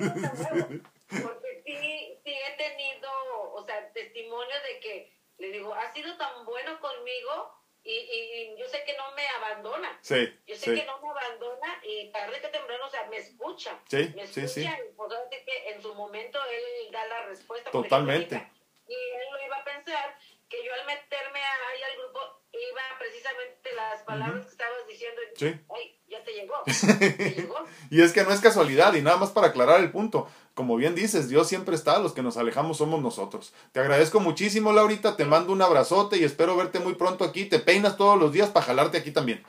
no. 1.10 1.22
Porque 1.22 1.62
sí, 1.66 2.20
sí 2.24 2.32
he 2.32 2.56
tenido, 2.56 3.10
o 3.52 3.64
sea, 3.66 3.92
testimonio 3.92 4.54
de 4.68 4.78
que, 4.80 5.12
le 5.38 5.50
digo, 5.50 5.74
ha 5.74 5.92
sido 5.92 6.16
tan 6.16 6.44
bueno 6.44 6.78
conmigo 6.80 7.52
y, 7.82 7.90
y, 7.94 8.32
y 8.54 8.58
yo 8.60 8.68
sé 8.68 8.84
que 8.84 8.96
no 8.96 9.10
me 9.16 9.26
abandona. 9.28 9.98
Sí, 10.02 10.32
Yo 10.46 10.54
sé 10.54 10.64
sí. 10.66 10.74
que 10.80 10.86
no 10.86 11.00
me 11.00 11.08
abandona 11.10 11.80
y 11.82 12.10
tarde 12.12 12.40
que 12.40 12.48
temprano, 12.48 12.86
o 12.86 12.90
sea, 12.90 13.06
me 13.06 13.16
escucha. 13.16 13.76
Sí, 13.88 14.12
me 14.14 14.26
sí, 14.28 14.40
escucha 14.42 14.76
sí. 14.76 14.82
y 14.88 14.92
pues 14.94 15.12
sí 15.30 15.36
que 15.44 15.70
en 15.70 15.82
su 15.82 15.94
momento 15.94 16.38
él 16.44 16.92
da 16.92 17.04
la 17.06 17.22
respuesta. 17.26 17.70
Totalmente. 17.72 18.48
Y 18.88 18.94
él 18.94 19.26
lo 19.32 19.46
iba 19.46 19.56
a 19.56 19.64
pensar 19.64 20.16
que 20.48 20.64
yo 20.64 20.72
al 20.72 20.86
meterme 20.86 21.40
ahí 21.40 21.82
al 21.82 21.98
grupo 21.98 22.20
iba 22.52 22.82
precisamente 22.98 23.72
las 23.74 24.02
palabras 24.02 24.46
que 24.46 24.52
estabas 24.52 24.86
diciendo. 24.88 25.20
y 25.22 25.38
Sí. 25.38 25.60
Ay, 25.74 26.00
ya 26.08 26.24
te 26.24 26.32
llegó. 26.32 26.54
Te 26.98 27.30
llegó. 27.30 27.56
Y 27.90 28.02
es 28.02 28.12
que 28.12 28.24
no 28.24 28.32
es 28.32 28.40
casualidad, 28.40 28.94
y 28.94 29.02
nada 29.02 29.16
más 29.16 29.30
para 29.30 29.48
aclarar 29.48 29.80
el 29.80 29.90
punto. 29.90 30.28
Como 30.54 30.76
bien 30.76 30.94
dices, 30.94 31.28
Dios 31.28 31.48
siempre 31.48 31.74
está, 31.74 31.98
los 31.98 32.12
que 32.12 32.22
nos 32.22 32.36
alejamos 32.36 32.78
somos 32.78 33.00
nosotros. 33.00 33.52
Te 33.72 33.80
agradezco 33.80 34.20
muchísimo, 34.20 34.72
Laurita, 34.72 35.16
te 35.16 35.24
mando 35.24 35.52
un 35.52 35.62
abrazote 35.62 36.16
y 36.16 36.24
espero 36.24 36.56
verte 36.56 36.80
muy 36.80 36.94
pronto 36.94 37.24
aquí. 37.24 37.44
Te 37.44 37.58
peinas 37.60 37.96
todos 37.96 38.18
los 38.18 38.32
días 38.32 38.50
para 38.50 38.66
jalarte 38.66 38.98
aquí 38.98 39.12
también. 39.12 39.44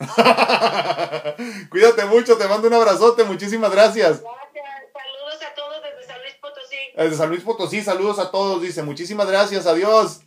Cuídate 1.70 2.04
mucho, 2.06 2.36
te 2.36 2.48
mando 2.48 2.66
un 2.68 2.74
abrazote, 2.74 3.24
muchísimas 3.24 3.70
gracias. 3.70 4.22
Gracias. 4.22 4.64
Saludos 4.92 5.42
a 5.42 5.54
todos 5.54 5.82
desde 5.82 6.02
San 6.06 6.20
Luis 6.20 6.34
Potosí. 6.34 6.76
Desde 6.94 7.16
San 7.16 7.28
Luis 7.28 7.42
Potosí, 7.42 7.82
saludos 7.82 8.20
a 8.20 8.30
todos, 8.30 8.62
dice, 8.62 8.82
muchísimas 8.82 9.26
gracias, 9.26 9.66
adiós. 9.66 10.20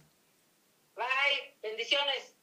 Bye. 0.95 1.05
Bendiciones. 1.63 2.35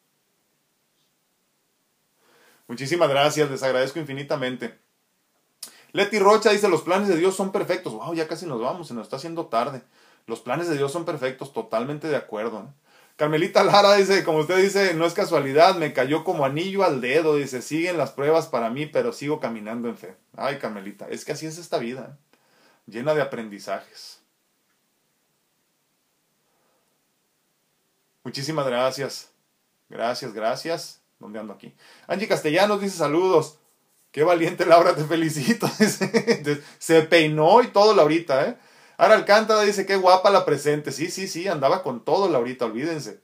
Muchísimas 2.67 3.11
gracias, 3.11 3.51
les 3.51 3.63
agradezco 3.63 3.99
infinitamente. 3.99 4.79
Leti 5.93 6.19
Rocha 6.19 6.51
dice, 6.51 6.69
los 6.69 6.81
planes 6.81 7.09
de 7.09 7.17
Dios 7.17 7.37
son 7.37 7.53
perfectos. 7.53 7.93
Wow, 7.93 8.15
ya 8.15 8.27
casi 8.27 8.47
nos 8.47 8.61
vamos, 8.61 8.89
se 8.89 8.95
nos 8.95 9.05
está 9.05 9.17
haciendo 9.17 9.47
tarde. 9.47 9.83
Los 10.27 10.41
planes 10.41 10.69
de 10.69 10.77
Dios 10.77 10.91
son 10.91 11.05
perfectos, 11.05 11.53
totalmente 11.53 12.09
de 12.09 12.17
acuerdo. 12.17 12.67
¿eh? 12.67 12.85
Carmelita 13.17 13.63
Lara 13.63 13.95
dice, 13.95 14.25
como 14.25 14.39
usted 14.39 14.57
dice, 14.57 14.95
no 14.95 15.05
es 15.05 15.13
casualidad, 15.13 15.77
me 15.77 15.93
cayó 15.93 16.25
como 16.25 16.47
anillo 16.47 16.83
al 16.83 17.01
dedo. 17.01 17.37
Dice, 17.37 17.61
siguen 17.63 17.99
las 17.99 18.11
pruebas 18.11 18.49
para 18.49 18.71
mí, 18.71 18.87
pero 18.87 19.13
sigo 19.13 19.39
caminando 19.39 19.89
en 19.89 19.97
fe. 19.97 20.17
Ay, 20.37 20.59
Carmelita, 20.59 21.07
es 21.11 21.25
que 21.25 21.33
así 21.33 21.47
es 21.47 21.59
esta 21.59 21.79
vida, 21.79 22.17
¿eh? 22.19 22.34
Llena 22.87 23.15
de 23.15 23.23
aprendizajes. 23.23 24.21
Muchísimas 28.23 28.67
gracias. 28.67 29.31
Gracias, 29.89 30.33
gracias. 30.33 31.01
¿Dónde 31.19 31.39
ando 31.39 31.53
aquí? 31.53 31.75
Angie 32.07 32.29
Castellanos 32.29 32.81
dice 32.81 32.97
saludos. 32.97 33.59
Qué 34.11 34.23
valiente 34.23 34.65
Laura, 34.65 34.95
te 34.95 35.05
felicito. 35.05 35.69
Se 36.79 37.03
peinó 37.03 37.63
y 37.63 37.69
todo 37.69 37.95
Laurita, 37.95 38.47
¿eh? 38.47 38.57
Ahora 38.97 39.17
Alcántara 39.17 39.63
dice, 39.63 39.87
qué 39.87 39.97
guapa 39.97 40.31
la 40.31 40.45
presente. 40.45 40.93
Sí, 40.93 41.11
sí, 41.11 41.27
sí, 41.27 41.49
andaba 41.49 41.83
con 41.83 42.05
todo 42.05 42.29
Laurita, 42.29 42.65
olvídense. 42.65 43.21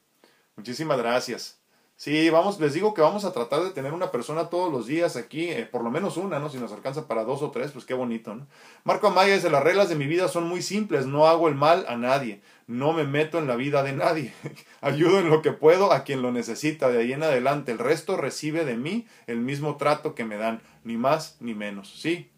Muchísimas 0.56 0.98
gracias. 0.98 1.59
Sí, 2.00 2.30
vamos, 2.30 2.58
les 2.60 2.72
digo 2.72 2.94
que 2.94 3.02
vamos 3.02 3.26
a 3.26 3.32
tratar 3.34 3.62
de 3.62 3.72
tener 3.72 3.92
una 3.92 4.10
persona 4.10 4.48
todos 4.48 4.72
los 4.72 4.86
días 4.86 5.16
aquí, 5.16 5.50
eh, 5.50 5.68
por 5.70 5.84
lo 5.84 5.90
menos 5.90 6.16
una, 6.16 6.38
¿no? 6.38 6.48
Si 6.48 6.56
nos 6.56 6.72
alcanza 6.72 7.06
para 7.06 7.24
dos 7.24 7.42
o 7.42 7.50
tres, 7.50 7.72
pues 7.72 7.84
qué 7.84 7.92
bonito, 7.92 8.34
¿no? 8.34 8.46
Marco 8.84 9.08
Amaya 9.08 9.34
dice, 9.34 9.50
las 9.50 9.62
reglas 9.62 9.90
de 9.90 9.96
mi 9.96 10.06
vida 10.06 10.28
son 10.28 10.48
muy 10.48 10.62
simples, 10.62 11.04
no 11.04 11.26
hago 11.26 11.46
el 11.46 11.56
mal 11.56 11.84
a 11.88 11.98
nadie, 11.98 12.40
no 12.66 12.94
me 12.94 13.04
meto 13.04 13.38
en 13.38 13.46
la 13.46 13.54
vida 13.54 13.82
de 13.82 13.92
nadie, 13.92 14.32
ayudo 14.80 15.18
en 15.18 15.28
lo 15.28 15.42
que 15.42 15.52
puedo 15.52 15.92
a 15.92 16.02
quien 16.02 16.22
lo 16.22 16.32
necesita, 16.32 16.88
de 16.88 17.00
ahí 17.00 17.12
en 17.12 17.22
adelante, 17.22 17.70
el 17.70 17.78
resto 17.78 18.16
recibe 18.16 18.64
de 18.64 18.78
mí 18.78 19.06
el 19.26 19.40
mismo 19.40 19.76
trato 19.76 20.14
que 20.14 20.24
me 20.24 20.38
dan, 20.38 20.62
ni 20.84 20.96
más 20.96 21.36
ni 21.40 21.52
menos, 21.52 22.00
¿sí? 22.00 22.30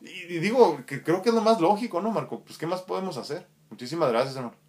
Y, 0.00 0.08
y 0.08 0.38
digo 0.38 0.86
que 0.86 1.02
creo 1.02 1.20
que 1.20 1.28
es 1.28 1.34
lo 1.34 1.42
más 1.42 1.60
lógico, 1.60 2.00
¿no, 2.00 2.12
Marco? 2.12 2.42
Pues 2.42 2.56
qué 2.56 2.66
más 2.66 2.80
podemos 2.80 3.18
hacer. 3.18 3.46
Muchísimas 3.68 4.10
gracias, 4.10 4.36
hermano. 4.36 4.61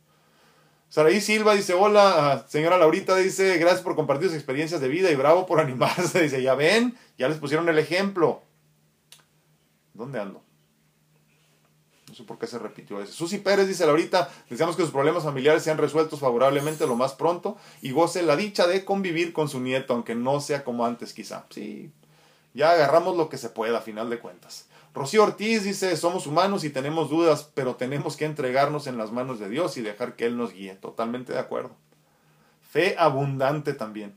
Saraí 0.94 1.22
Silva 1.22 1.56
dice, 1.56 1.74
hola, 1.74 2.46
señora 2.48 2.78
Laurita, 2.78 3.16
dice, 3.16 3.58
gracias 3.58 3.82
por 3.82 3.96
compartir 3.96 4.28
sus 4.28 4.36
experiencias 4.36 4.80
de 4.80 4.88
vida 4.89 5.10
y 5.10 5.16
bravo 5.16 5.48
por 5.48 5.60
animarse. 5.60 6.22
Dice, 6.22 6.44
ya 6.44 6.54
ven, 6.54 6.96
ya 7.18 7.28
les 7.28 7.39
pusieron 7.39 7.68
el 7.68 7.80
ejemplo. 7.80 8.44
¿Dónde 9.96 10.20
ando? 10.20 10.44
No 12.08 12.14
sé 12.14 12.24
por 12.26 12.38
qué 12.38 12.46
se 12.46 12.60
repitió 12.60 13.02
ese. 13.02 13.12
Susi 13.12 13.39
Pérez 13.39 13.68
dice, 13.68 13.88
Laurita, 13.88 14.30
deseamos 14.52 14.76
que 14.76 14.84
sus 14.84 14.91
problemas 14.91 15.24
familiares 15.24 15.64
sean 15.64 15.80
resueltos 15.80 16.20
favorablemente 16.20 16.86
lo 16.86 16.96
más 16.96 17.14
pronto 17.14 17.58
y 17.82 17.89
goce 17.89 18.22
la 18.22 18.36
dicha 18.36 18.68
de 18.68 18.86
convivir 18.86 19.34
con 19.34 19.50
su 19.50 19.60
nieto, 19.60 19.96
aunque 19.96 20.14
no 20.14 20.41
sea 20.41 20.64
como 20.64 20.86
antes 20.86 21.12
quizá. 21.12 21.48
Sí, 21.50 21.91
ya 22.54 22.70
agarramos 22.70 23.18
lo 23.18 23.30
que 23.30 23.39
se 23.39 23.50
pueda 23.50 23.80
a 23.80 23.82
final 23.82 24.12
de 24.12 24.20
cuentas. 24.20 24.68
Rocío 24.94 25.24
Ortiz 25.24 25.64
dice, 25.64 25.98
somos 25.98 26.28
humanos 26.28 26.64
y 26.64 26.70
tenemos 26.70 27.10
dudas, 27.10 27.50
pero 27.56 27.76
tenemos 27.76 28.16
que 28.16 28.26
entregarnos 28.26 28.86
en 28.86 28.98
las 28.98 29.12
manos 29.12 29.39
de 29.39 29.50
Dios 29.50 29.76
y 29.78 29.82
dejar 29.82 30.16
que 30.16 30.26
Él 30.26 30.38
nos 30.38 30.54
guíe. 30.54 30.76
Totalmente 30.76 31.34
de 31.34 31.39
acuerdo. 31.39 31.76
Fe 32.62 32.96
abundante 33.00 33.74
también. 33.74 34.16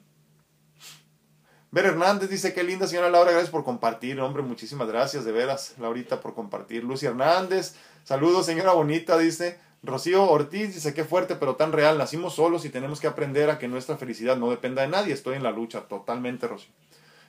Ver 1.71 1.87
Hernández 1.87 2.29
dice, 2.29 2.53
qué 2.55 2.63
linda 2.63 2.87
señora 2.87 3.11
Laura, 3.11 3.33
gracias 3.33 3.51
por 3.51 3.65
compartir. 3.65 4.21
Hombre, 4.21 4.43
muchísimas 4.43 4.89
gracias 4.89 5.25
de 5.25 5.33
veras, 5.33 5.75
Laurita, 5.79 6.21
por 6.21 6.35
compartir. 6.35 6.85
Lucy 6.85 7.07
Hernández, 7.07 7.75
saludos 8.05 8.47
señora 8.47 8.73
bonita, 8.73 9.19
dice. 9.19 9.59
Rocío 9.83 10.25
Ortiz 10.25 10.75
dice, 10.75 10.95
qué 10.95 11.05
fuerte, 11.05 11.37
pero 11.37 11.57
tan 11.57 11.73
real. 11.73 11.97
Nacimos 11.97 12.35
solos 12.35 12.65
y 12.65 12.71
tenemos 12.71 13.01
que 13.01 13.07
aprender 13.07 13.51
a 13.51 13.59
que 13.59 13.69
nuestra 13.69 13.97
felicidad 13.97 14.37
no 14.37 14.51
dependa 14.51 14.83
de 14.83 14.89
nadie. 14.89 15.15
Estoy 15.15 15.37
en 15.37 15.43
la 15.43 15.53
lucha, 15.53 15.83
totalmente, 15.83 16.49
Rocío. 16.49 16.71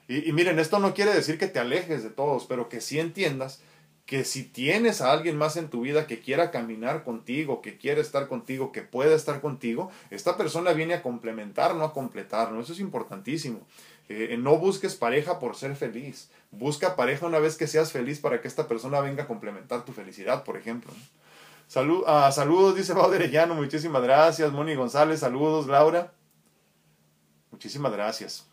Y, 0.07 0.31
miren, 0.31 0.57
esto 0.59 0.79
no 0.79 0.93
quiere 0.93 1.13
decir 1.13 1.37
que 1.37 1.47
te 1.47 1.59
alejes 1.59 2.01
de 2.01 2.09
todos, 2.09 2.45
pero 2.45 2.69
que 2.69 2.79
sí 2.79 2.99
entiendas 2.99 3.61
que 4.05 4.23
si 4.23 4.43
tienes 4.43 5.01
a 5.01 5.11
alguien 5.11 5.37
más 5.37 5.57
en 5.57 5.69
tu 5.69 5.81
vida 5.81 6.07
que 6.07 6.21
quiera 6.21 6.49
caminar 6.49 7.03
contigo, 7.03 7.61
que 7.61 7.77
quiera 7.77 7.99
estar 7.99 8.29
contigo, 8.29 8.71
que 8.71 8.81
pueda 8.81 9.13
estar 9.13 9.41
contigo, 9.41 9.91
esta 10.11 10.37
persona 10.37 10.71
viene 10.71 10.93
a 10.93 11.01
complementar, 11.01 11.75
no 11.75 11.83
a 11.83 11.91
completar, 11.91 12.53
¿no? 12.53 12.61
Eso 12.61 12.71
es 12.71 12.79
importantísimo. 12.79 13.59
Eh, 14.07 14.37
no 14.39 14.57
busques 14.57 14.95
pareja 14.95 15.39
por 15.39 15.57
ser 15.57 15.75
feliz. 15.75 16.29
Busca 16.51 16.95
pareja 16.95 17.25
una 17.25 17.39
vez 17.39 17.57
que 17.57 17.67
seas 17.67 17.91
feliz 17.91 18.19
para 18.19 18.39
que 18.39 18.47
esta 18.47 18.69
persona 18.69 19.01
venga 19.01 19.23
a 19.23 19.27
complementar 19.27 19.83
tu 19.83 19.91
felicidad, 19.91 20.45
por 20.45 20.55
ejemplo. 20.55 20.93
Salud, 21.67 22.05
ah, 22.07 22.31
saludos, 22.31 22.77
dice 22.77 22.93
Bauderellano, 22.93 23.55
muchísimas 23.55 24.01
gracias. 24.01 24.53
Moni 24.53 24.75
González, 24.75 25.19
saludos, 25.19 25.67
Laura. 25.67 26.13
Muchísimas 27.51 27.91
gracias. 27.91 28.46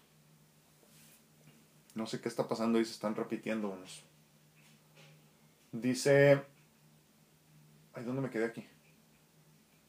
No 1.95 2.07
sé 2.07 2.20
qué 2.20 2.28
está 2.28 2.49
pasando 2.49 2.80
y 2.80 2.84
se 2.84 2.92
están 2.92 3.14
repitiendo 3.14 3.68
unos. 3.68 4.05
Dice. 5.72 6.42
Ay, 7.92 8.05
¿dónde 8.05 8.22
me 8.22 8.30
quedé 8.30 8.47
aquí? 8.47 8.66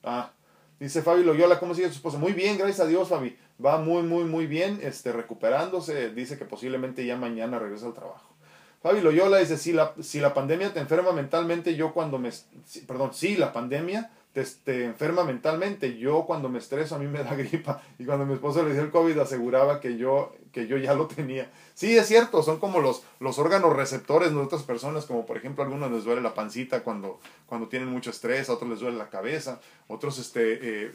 Ah, 0.04 0.32
dice 0.80 1.02
Fabi 1.02 1.24
Loyola, 1.24 1.60
¿cómo 1.60 1.74
sigue 1.74 1.88
su 1.88 1.96
esposa? 1.96 2.20
Muy 2.20 2.34
bien, 2.34 2.58
gracias 2.58 2.82
a 2.82 2.88
Dios, 2.88 3.10
Fabi. 3.10 3.36
Va 3.64 3.80
muy, 3.80 4.04
muy, 4.04 4.24
muy 4.26 4.46
bien, 4.46 4.80
este, 4.84 5.12
recuperándose. 5.12 6.12
Dice 6.12 6.38
que 6.38 6.46
posiblemente 6.46 7.06
ya 7.06 7.18
mañana 7.18 7.58
regresa 7.58 7.88
al 7.88 7.94
trabajo. 7.94 8.36
Fabi 8.82 9.02
Loyola 9.02 9.40
dice, 9.40 9.58
si 9.58 9.74
la, 9.74 9.96
si 10.00 10.20
la 10.20 10.36
pandemia 10.36 10.72
te 10.72 10.80
enferma 10.80 11.12
mentalmente, 11.12 11.76
yo 11.76 11.92
cuando 11.92 12.20
me... 12.20 12.32
Si, 12.32 12.82
perdón, 12.82 13.16
sí, 13.16 13.36
la 13.36 13.52
pandemia 13.52 14.12
te, 14.32 14.44
te, 14.64 14.86
enferma 14.86 15.24
mentalmente. 15.24 15.98
Yo 15.98 16.26
cuando 16.28 16.50
me 16.50 16.60
estreso 16.60 16.94
a 16.94 17.00
mí 17.00 17.08
me 17.08 17.24
da 17.24 17.34
gripa. 17.36 17.82
Y 17.98 18.06
cuando 18.06 18.28
mi 18.28 18.34
esposo 18.34 18.64
le 18.64 18.74
dio 18.74 18.84
el 18.84 18.92
COVID 18.92 19.18
aseguraba 19.18 19.80
que 19.80 19.98
yo, 19.98 20.36
que 20.56 20.68
yo 20.68 20.78
ya 20.78 20.94
lo 20.94 21.08
tenía. 21.08 21.52
Sí, 21.74 21.98
es 21.98 22.08
cierto, 22.08 22.42
son 22.42 22.60
como 22.60 22.80
los, 22.80 23.04
los 23.20 23.38
órganos 23.40 23.76
receptores 23.76 24.32
de 24.32 24.38
otras 24.38 24.64
personas, 24.64 25.06
como 25.06 25.26
por 25.26 25.36
ejemplo 25.36 25.62
a 25.62 25.68
algunos 25.68 25.92
les 25.92 26.06
duele 26.06 26.22
la 26.22 26.34
pancita 26.34 26.82
cuando, 26.82 27.20
cuando 27.46 27.68
tienen 27.68 27.90
mucho 27.90 28.10
estrés, 28.10 28.48
a 28.48 28.54
otros 28.54 28.70
les 28.70 28.80
duele 28.80 28.98
la 28.98 29.10
cabeza, 29.10 29.60
otros, 29.90 30.18
este, 30.18 30.86
eh, 30.86 30.92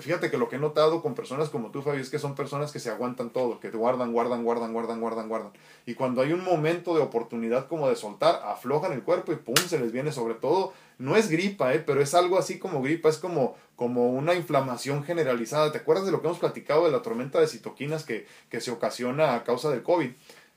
fíjate 0.00 0.30
que 0.30 0.38
lo 0.38 0.48
que 0.48 0.56
he 0.56 0.58
notado 0.58 1.02
con 1.02 1.14
personas 1.14 1.50
como 1.50 1.70
tú, 1.70 1.82
Fabi, 1.82 2.00
es 2.00 2.08
que 2.08 2.18
son 2.18 2.34
personas 2.34 2.72
que 2.72 2.80
se 2.80 2.88
aguantan 2.88 3.28
todo, 3.28 3.60
que 3.60 3.68
guardan, 3.68 4.12
guardan, 4.12 4.44
guardan, 4.44 4.72
guardan, 4.72 4.98
guardan, 4.98 5.28
guardan. 5.28 5.52
Y 5.84 5.92
cuando 5.92 6.22
hay 6.22 6.32
un 6.32 6.42
momento 6.42 6.94
de 6.94 7.02
oportunidad 7.02 7.68
como 7.68 7.90
de 7.90 7.96
soltar, 7.96 8.40
aflojan 8.46 8.92
el 8.92 9.02
cuerpo 9.02 9.32
y 9.32 9.36
pum, 9.36 9.56
se 9.56 9.78
les 9.78 9.92
viene 9.92 10.10
sobre 10.10 10.34
todo 10.34 10.72
no 11.02 11.16
es 11.16 11.28
gripa, 11.28 11.74
¿eh? 11.74 11.82
pero 11.84 12.00
es 12.00 12.14
algo 12.14 12.38
así 12.38 12.60
como 12.60 12.80
gripa, 12.80 13.08
es 13.08 13.18
como, 13.18 13.56
como 13.82 14.10
una 14.10 14.34
inflamación 14.34 15.02
generalizada. 15.02 15.72
¿Te 15.72 15.78
acuerdas 15.78 16.06
de 16.06 16.12
lo 16.12 16.20
que 16.20 16.28
hemos 16.28 16.38
platicado 16.38 16.84
de 16.84 16.92
la 16.92 17.02
tormenta 17.02 17.40
de 17.40 17.48
citoquinas 17.48 18.04
que, 18.04 18.28
que 18.48 18.60
se 18.60 18.70
ocasiona 18.70 19.34
a 19.34 19.42
causa 19.42 19.70
del 19.70 19.82
COVID? 19.82 20.10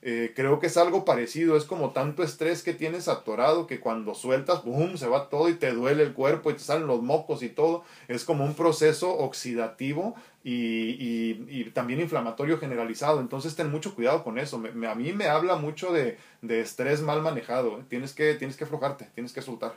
eh, 0.07 0.33
creo 0.35 0.59
que 0.59 0.67
es 0.67 0.77
algo 0.77 1.03
parecido, 1.03 1.57
es 1.57 1.65
como 1.65 1.89
tanto 1.89 2.21
estrés 2.21 2.61
que 2.61 2.75
tienes 2.75 3.07
atorado 3.07 3.65
que 3.65 3.79
cuando 3.79 4.13
sueltas, 4.13 4.63
¡boom!, 4.63 4.99
se 4.99 5.07
va 5.07 5.29
todo 5.29 5.49
y 5.49 5.55
te 5.55 5.71
duele 5.71 6.03
el 6.03 6.13
cuerpo 6.13 6.51
y 6.51 6.53
te 6.53 6.59
salen 6.59 6.85
los 6.85 7.01
mocos 7.01 7.41
y 7.41 7.49
todo. 7.49 7.83
Es 8.07 8.23
como 8.23 8.45
un 8.45 8.53
proceso 8.53 9.17
oxidativo 9.17 10.13
y, 10.43 11.63
también 11.71 12.01
inflamatorio 12.01 12.59
generalizado. 12.59 13.19
Entonces 13.19 13.55
ten 13.55 13.71
mucho 13.71 13.95
cuidado 13.95 14.23
con 14.23 14.37
eso. 14.37 14.57
a 14.57 14.95
mí 14.95 15.11
me 15.11 15.25
habla 15.25 15.55
mucho 15.55 15.91
de, 15.91 16.19
estrés 16.47 17.01
mal 17.01 17.23
manejado. 17.23 17.79
Tienes, 17.89 18.13
que, 18.13 18.35
tienes 18.35 18.57
que 18.57 18.65
aflojarte, 18.65 19.09
tienes 19.15 19.33
que 19.33 19.41
soltar. 19.41 19.75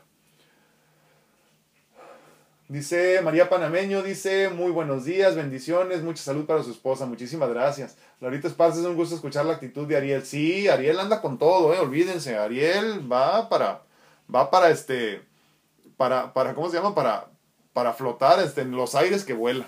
Dice 2.69 3.23
María 3.23 3.49
Panameño, 3.49 4.03
dice, 4.03 4.51
muy 4.51 4.71
buenos 4.71 5.07
días, 5.07 5.35
bendiciones, 5.35 6.03
mucha 6.03 6.23
salud 6.23 6.45
para 6.45 6.63
su 6.63 6.71
esposa, 6.71 7.07
muchísimas 7.07 7.49
gracias. 7.49 7.97
Laurita 8.21 8.47
Esparza, 8.47 8.79
es 8.81 8.85
un 8.85 8.95
gusto 8.95 9.15
escuchar 9.15 9.47
la 9.47 9.55
actitud 9.55 9.87
de 9.87 9.97
Ariel. 9.97 10.23
Sí, 10.27 10.69
Ariel 10.69 11.01
anda 11.01 11.23
con 11.23 11.39
todo, 11.39 11.73
eh, 11.73 11.79
olvídense, 11.79 12.37
Ariel 12.37 13.11
va 13.11 13.49
para, 13.49 13.85
va 14.33 14.51
para 14.51 14.69
este, 14.69 15.23
para, 15.97 16.35
para, 16.35 16.55
¿cómo 16.55 16.69
se 16.69 16.77
llama? 16.77 16.95
Para, 16.95 17.29
para 17.73 17.95
flotar 17.95 18.39
este, 18.41 18.61
en 18.61 18.73
los 18.73 18.95
aires 18.95 19.25
que 19.25 19.33
vuela. 19.33 19.65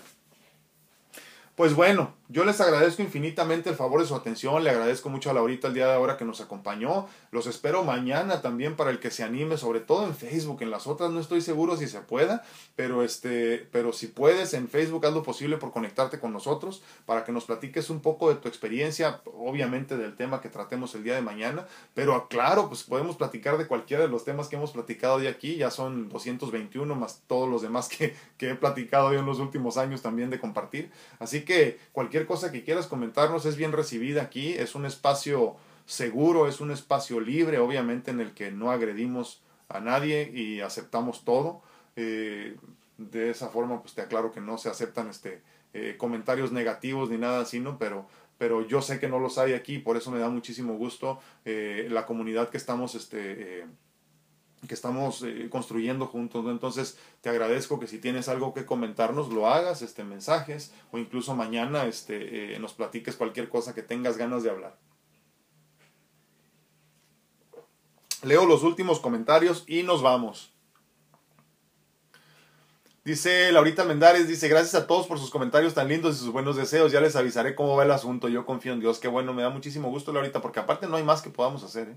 Pues 1.55 1.75
bueno, 1.75 2.13
yo 2.33 2.45
les 2.45 2.61
agradezco 2.61 3.03
infinitamente 3.03 3.70
el 3.70 3.74
favor 3.74 4.01
de 4.01 4.07
su 4.07 4.14
atención, 4.14 4.62
le 4.62 4.70
agradezco 4.70 5.09
mucho 5.09 5.31
a 5.31 5.35
Laurita 5.35 5.66
el 5.66 5.74
día 5.74 5.89
de 5.89 5.95
ahora 5.95 6.16
que 6.16 6.24
nos 6.24 6.41
acompañó, 6.41 7.09
los 7.33 7.49
espero 7.49 7.83
mañana 7.83 8.41
también 8.41 8.76
para 8.76 8.91
el 8.91 9.01
que 9.01 9.11
se 9.11 9.24
anime, 9.24 9.57
sobre 9.57 9.81
todo 9.81 10.07
en 10.07 10.14
Facebook, 10.14 10.62
en 10.62 10.70
las 10.70 10.87
otras 10.87 11.11
no 11.11 11.18
estoy 11.18 11.41
seguro 11.41 11.76
si 11.76 11.89
se 11.89 12.01
pueda, 12.01 12.45
pero 12.76 13.03
este, 13.03 13.68
pero 13.72 13.93
si 13.93 14.07
puedes 14.07 14.55
en 14.55 14.68
Facebook 14.68 15.05
haz 15.07 15.12
lo 15.12 15.24
posible 15.24 15.57
por 15.57 15.72
conectarte 15.72 16.20
con 16.20 16.33
nosotros 16.33 16.85
para 17.05 17.24
que 17.24 17.33
nos 17.33 17.47
platiques 17.47 17.91
un 17.91 18.01
poco 18.01 18.28
de 18.28 18.37
tu 18.37 18.47
experiencia, 18.47 19.22
obviamente 19.24 19.97
del 19.97 20.14
tema 20.14 20.41
que 20.41 20.49
tratemos 20.49 20.95
el 20.95 21.03
día 21.03 21.16
de 21.16 21.22
mañana, 21.22 21.66
pero 21.95 22.28
claro, 22.28 22.68
pues 22.68 22.85
podemos 22.85 23.16
platicar 23.16 23.59
de 23.59 23.66
cualquiera 23.66 24.05
de 24.05 24.09
los 24.09 24.24
temas 24.24 24.47
que 24.47 24.55
hemos 24.55 24.70
platicado 24.70 25.18
de 25.18 25.26
aquí, 25.26 25.57
ya 25.57 25.72
son 25.72 26.09
221 26.09 26.95
más 26.95 27.22
todos 27.26 27.49
los 27.49 27.61
demás 27.61 27.89
que, 27.89 28.14
que 28.39 28.51
he 28.51 28.55
platicado 28.55 29.12
en 29.14 29.26
los 29.26 29.41
últimos 29.41 29.76
años 29.76 30.01
también 30.01 30.31
de 30.31 30.39
compartir, 30.39 30.93
así 31.18 31.45
que 31.45 31.81
cualquier 31.91 32.20
cosa 32.27 32.53
que 32.53 32.64
quieras 32.64 32.87
comentarnos 32.87 33.47
es 33.47 33.57
bien 33.57 33.73
recibida 33.73 34.23
aquí, 34.23 34.53
es 34.55 34.75
un 34.75 34.87
espacio 34.87 35.57
seguro, 35.87 36.47
es 36.49 36.61
un 36.61 36.71
espacio 36.71 37.21
libre, 37.21 37.59
obviamente 37.59 38.11
en 38.11 38.21
el 38.21 38.33
que 38.33 38.51
no 38.51 38.71
agredimos 38.71 39.43
a 39.68 39.81
nadie 39.81 40.31
y 40.33 40.61
aceptamos 40.61 41.25
todo. 41.25 41.62
Eh, 41.97 42.57
de 42.99 43.31
esa 43.31 43.49
forma, 43.49 43.81
pues 43.81 43.95
te 43.95 44.03
aclaro 44.03 44.31
que 44.31 44.41
no 44.41 44.59
se 44.59 44.68
aceptan 44.68 45.09
este, 45.09 45.43
eh, 45.73 45.97
comentarios 45.97 46.53
negativos 46.53 47.11
ni 47.11 47.16
nada 47.16 47.41
así, 47.41 47.61
¿no? 47.61 47.79
Pero, 47.79 48.07
pero 48.39 48.66
yo 48.66 48.83
sé 48.83 49.01
que 49.01 49.09
no 49.09 49.18
los 49.18 49.39
hay 49.39 49.55
aquí, 49.55 49.79
por 49.79 49.97
eso 49.97 50.11
me 50.11 50.18
da 50.18 50.29
muchísimo 50.29 50.75
gusto 50.75 51.18
eh, 51.45 51.89
la 51.91 52.07
comunidad 52.07 52.51
que 52.51 52.57
estamos 52.57 52.95
este, 52.95 53.66
que 54.67 54.75
estamos 54.75 55.23
eh, 55.23 55.49
construyendo 55.51 56.07
juntos. 56.07 56.45
Entonces, 56.47 56.99
te 57.21 57.31
agradezco 57.31 57.81
que 57.81 57.87
si 57.87 57.99
tienes 57.99 58.29
algo 58.29 58.53
que 58.53 58.67
comentarnos, 58.67 59.31
lo 59.31 59.49
hagas, 59.49 59.83
este, 59.83 60.05
mensajes, 60.05 60.73
o 60.93 60.99
incluso 60.99 61.35
mañana 61.35 61.87
este, 61.87 62.55
eh, 62.55 62.59
nos 62.59 62.75
platiques 62.75 63.17
cualquier 63.17 63.49
cosa 63.49 63.75
que 63.75 63.83
tengas 63.83 64.17
ganas 64.17 64.43
de 64.43 64.51
hablar. 64.51 64.79
Leo 68.23 68.45
los 68.45 68.63
últimos 68.63 69.01
comentarios 69.01 69.65
y 69.67 69.83
nos 69.83 70.03
vamos. 70.03 70.50
Dice 73.03 73.51
Laurita 73.51 73.85
Mendares, 73.85 74.29
dice, 74.29 74.47
gracias 74.47 74.75
a 74.75 74.87
todos 74.87 75.07
por 75.07 75.19
sus 75.19 75.31
comentarios 75.31 75.73
tan 75.73 75.89
lindos 75.89 76.17
y 76.17 76.19
sus 76.19 76.33
buenos 76.33 76.57
deseos. 76.57 76.93
Ya 76.93 77.01
les 77.01 77.17
avisaré 77.17 77.55
cómo 77.55 77.75
va 77.75 77.85
el 77.85 77.91
asunto. 77.93 78.29
Yo 78.29 78.45
confío 78.45 78.75
en 78.75 78.81
Dios. 78.81 78.99
Qué 78.99 79.09
bueno, 79.09 79.33
me 79.33 79.41
da 79.41 79.49
muchísimo 79.49 79.89
gusto, 79.89 80.13
Laurita, 80.13 80.43
porque 80.43 80.61
aparte 80.61 80.87
no 80.87 80.97
hay 80.97 81.03
más 81.03 81.23
que 81.23 81.31
podamos 81.31 81.63
hacer. 81.63 81.89
¿eh? 81.89 81.97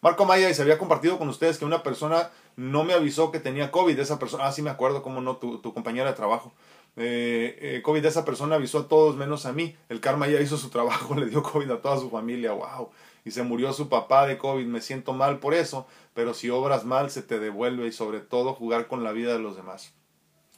Marco 0.00 0.24
Maya, 0.24 0.50
y 0.50 0.54
se 0.54 0.62
había 0.62 0.76
compartido 0.76 1.18
con 1.18 1.28
ustedes 1.28 1.56
que 1.56 1.64
una 1.64 1.84
persona 1.84 2.30
no 2.56 2.82
me 2.82 2.94
avisó 2.94 3.30
que 3.30 3.38
tenía 3.38 3.70
COVID. 3.70 3.96
Esa 3.96 4.18
persona, 4.18 4.46
ah, 4.46 4.50
sí 4.50 4.60
me 4.60 4.70
acuerdo, 4.70 5.04
cómo 5.04 5.20
no, 5.20 5.36
tu, 5.36 5.62
compañera 5.72 6.08
de 6.10 6.16
trabajo. 6.16 6.52
Eh, 6.96 7.56
eh, 7.60 7.82
COVID, 7.82 8.04
esa 8.04 8.24
persona 8.24 8.56
avisó 8.56 8.80
a 8.80 8.88
todos 8.88 9.14
menos 9.14 9.46
a 9.46 9.52
mí. 9.52 9.76
El 9.88 10.00
karma 10.00 10.26
ya 10.26 10.40
hizo 10.40 10.56
su 10.56 10.68
trabajo, 10.68 11.14
le 11.18 11.26
dio 11.26 11.44
COVID 11.44 11.70
a 11.70 11.80
toda 11.80 11.96
su 12.00 12.10
familia. 12.10 12.50
¡Wow! 12.50 12.90
Y 13.24 13.30
se 13.30 13.44
murió 13.44 13.72
su 13.72 13.88
papá 13.88 14.26
de 14.26 14.36
COVID. 14.36 14.66
Me 14.66 14.80
siento 14.80 15.12
mal 15.12 15.38
por 15.38 15.54
eso, 15.54 15.86
pero 16.12 16.34
si 16.34 16.50
obras 16.50 16.84
mal 16.84 17.08
se 17.08 17.22
te 17.22 17.38
devuelve 17.38 17.86
y 17.86 17.92
sobre 17.92 18.18
todo 18.18 18.52
jugar 18.54 18.88
con 18.88 19.04
la 19.04 19.12
vida 19.12 19.32
de 19.32 19.38
los 19.38 19.54
demás. 19.54 19.94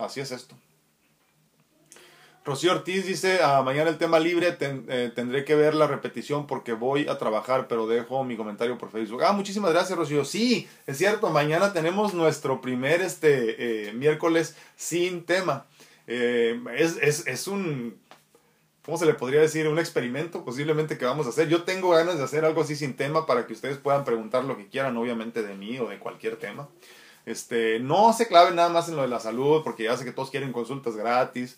Así 0.05 0.21
es 0.21 0.33
esto. 0.33 0.57
Rocío 2.45 2.73
Ortiz 2.73 3.07
dice, 3.07 3.39
ah, 3.43 3.63
mañana 3.63 3.89
el 3.89 3.99
tema 3.99 4.19
libre, 4.19 4.57
eh, 4.61 5.13
tendré 5.15 5.45
que 5.45 5.55
ver 5.55 5.75
la 5.75 5.87
repetición 5.87 6.49
porque 6.49 6.73
voy 6.73 7.07
a 7.07 7.17
trabajar, 7.17 7.69
pero 7.69 7.87
dejo 7.87 8.25
mi 8.25 8.37
comentario 8.37 8.79
por 8.79 8.91
Facebook. 8.91 9.23
Ah, 9.23 9.33
muchísimas 9.33 9.73
gracias, 9.73 9.97
Rocío. 9.97 10.25
Sí, 10.25 10.69
es 10.89 10.99
cierto, 10.99 11.31
mañana 11.31 11.73
tenemos 11.73 12.15
nuestro 12.15 12.61
primer 12.61 13.01
este, 13.01 13.89
eh, 13.89 13.93
miércoles 13.93 14.57
sin 14.75 15.25
tema. 15.25 15.67
Eh, 16.09 16.61
es, 16.77 16.99
es, 17.01 17.29
es 17.29 17.47
un, 17.47 17.97
¿cómo 18.85 18.99
se 18.99 19.07
le 19.07 19.15
podría 19.15 19.41
decir? 19.41 19.69
Un 19.69 19.79
experimento 19.79 20.45
posiblemente 20.45 20.99
que 20.99 21.05
vamos 21.05 21.27
a 21.27 21.29
hacer. 21.29 21.49
Yo 21.49 21.63
tengo 21.63 21.91
ganas 21.91 22.19
de 22.19 22.25
hacer 22.25 22.45
algo 22.45 22.63
así 22.63 22.75
sin 22.75 22.97
tema 22.97 23.25
para 23.25 23.47
que 23.47 23.53
ustedes 23.53 23.79
puedan 23.79 24.05
preguntar 24.05 24.43
lo 24.43 24.57
que 24.57 24.67
quieran, 24.67 24.97
obviamente 24.97 25.45
de 25.45 25.55
mí 25.55 25.79
o 25.79 25.89
de 25.89 26.01
cualquier 26.01 26.37
tema. 26.37 26.69
Este, 27.25 27.79
no 27.81 28.13
se 28.13 28.27
claven 28.27 28.57
nada 28.57 28.69
más 28.69 28.89
en 28.89 28.97
lo 28.97 29.03
de 29.03 29.09
la 29.09 29.21
salud, 29.21 29.63
porque 29.63 29.85
ya 29.85 29.97
sé 29.97 30.05
que 30.05 30.13
todos 30.13 30.31
quieren 30.31 30.53
consultas 30.53 30.97
gratis, 30.97 31.57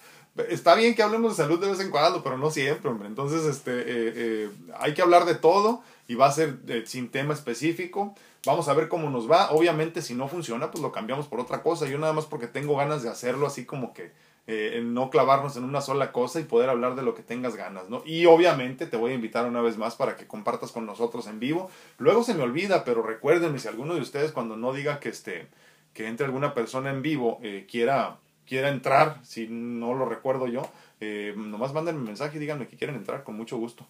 Está 0.49 0.75
bien 0.75 0.97
que 0.97 1.03
hablemos 1.03 1.37
de 1.37 1.43
salud 1.45 1.61
de 1.61 1.71
vez 1.71 1.79
en 1.79 1.91
cuando, 1.91 2.25
pero 2.25 2.37
no 2.37 2.51
siempre, 2.51 2.91
hombre. 2.91 3.07
Entonces, 3.07 3.45
este, 3.45 3.71
eh, 3.71 3.85
eh, 4.17 4.51
hay 4.81 4.93
que 4.93 5.03
hablar 5.03 5.27
de 5.27 5.37
todo 5.37 5.83
y 6.09 6.17
va 6.17 6.27
a 6.27 6.33
ser 6.33 6.59
eh, 6.67 6.83
sin 6.87 7.09
tema 7.09 7.35
específico. 7.35 8.15
Vamos 8.45 8.67
a 8.67 8.75
ver 8.75 8.89
cómo 8.89 9.11
nos 9.11 9.31
va. 9.31 9.53
Obviamente, 9.53 10.03
si 10.03 10.15
no 10.15 10.27
funciona, 10.27 10.73
pues 10.73 10.83
lo 10.83 10.91
cambiamos 10.91 11.29
por 11.29 11.39
otra 11.39 11.63
cosa. 11.63 11.87
Yo 11.87 11.99
nada 11.99 12.13
más 12.13 12.25
porque 12.25 12.49
tengo 12.49 12.77
ganas 12.77 13.05
de 13.05 13.11
hacerlo 13.11 13.47
así 13.47 13.65
como 13.65 13.95
que 13.95 14.11
no 14.47 15.11
clavarnos 15.11 15.57
en 15.57 15.65
una 15.65 15.81
sola 15.81 16.13
cosa 16.13 16.39
y 16.39 16.45
poder 16.45 16.69
hablar 16.69 16.97
de 16.97 17.03
lo 17.03 17.15
que 17.15 17.23
tengas 17.23 17.57
ganas, 17.57 17.89
¿no? 17.89 18.03
Y 18.05 18.27
obviamente 18.27 18.87
te 18.87 18.97
voy 18.97 19.13
a 19.13 19.15
invitar 19.15 19.47
una 19.47 19.63
vez 19.63 19.79
más 19.79 19.97
para 19.97 20.17
que 20.17 20.27
compartas 20.27 20.71
con 20.71 20.85
nosotros 20.85 21.27
en 21.27 21.41
vivo. 21.41 21.71
Luego 21.99 22.23
se 22.25 22.35
me 22.35 22.43
olvida, 22.43 22.85
pero 22.85 23.03
recuérdenme 23.03 23.59
si 23.59 23.69
alguno 23.69 23.95
de 23.95 24.03
ustedes 24.03 24.33
cuando 24.33 24.57
no 24.57 24.73
diga 24.73 25.01
que 25.01 25.09
este 25.09 25.49
que 25.95 26.09
entre 26.09 26.27
alguna 26.27 26.55
persona 26.55 26.91
en 26.91 27.03
vivo 27.03 27.41
quiera 27.71 28.19
quiera 28.47 28.69
entrar, 28.69 29.21
si 29.23 29.47
no 29.49 29.95
lo 29.95 30.07
recuerdo 30.07 30.47
yo, 30.47 30.69
eh, 31.01 31.35
nomás 31.37 31.73
mándenme 31.73 32.01
un 32.01 32.07
mensaje 32.07 32.37
y 32.37 32.41
díganme 32.41 32.69
que 32.69 32.77
quieren 32.77 32.97
entrar, 32.97 33.25
con 33.25 33.37
mucho 33.37 33.57
gusto. 33.57 33.87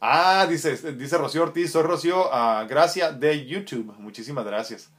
Ah, 0.00 0.46
dice, 0.48 0.92
dice 0.92 1.16
Rocío 1.16 1.44
Ortiz, 1.44 1.72
soy 1.72 1.82
Rocío 1.82 2.28
uh, 2.28 2.66
Gracia 2.68 3.10
de 3.10 3.46
YouTube. 3.46 3.94
Muchísimas 3.98 4.44
gracias. 4.44 4.90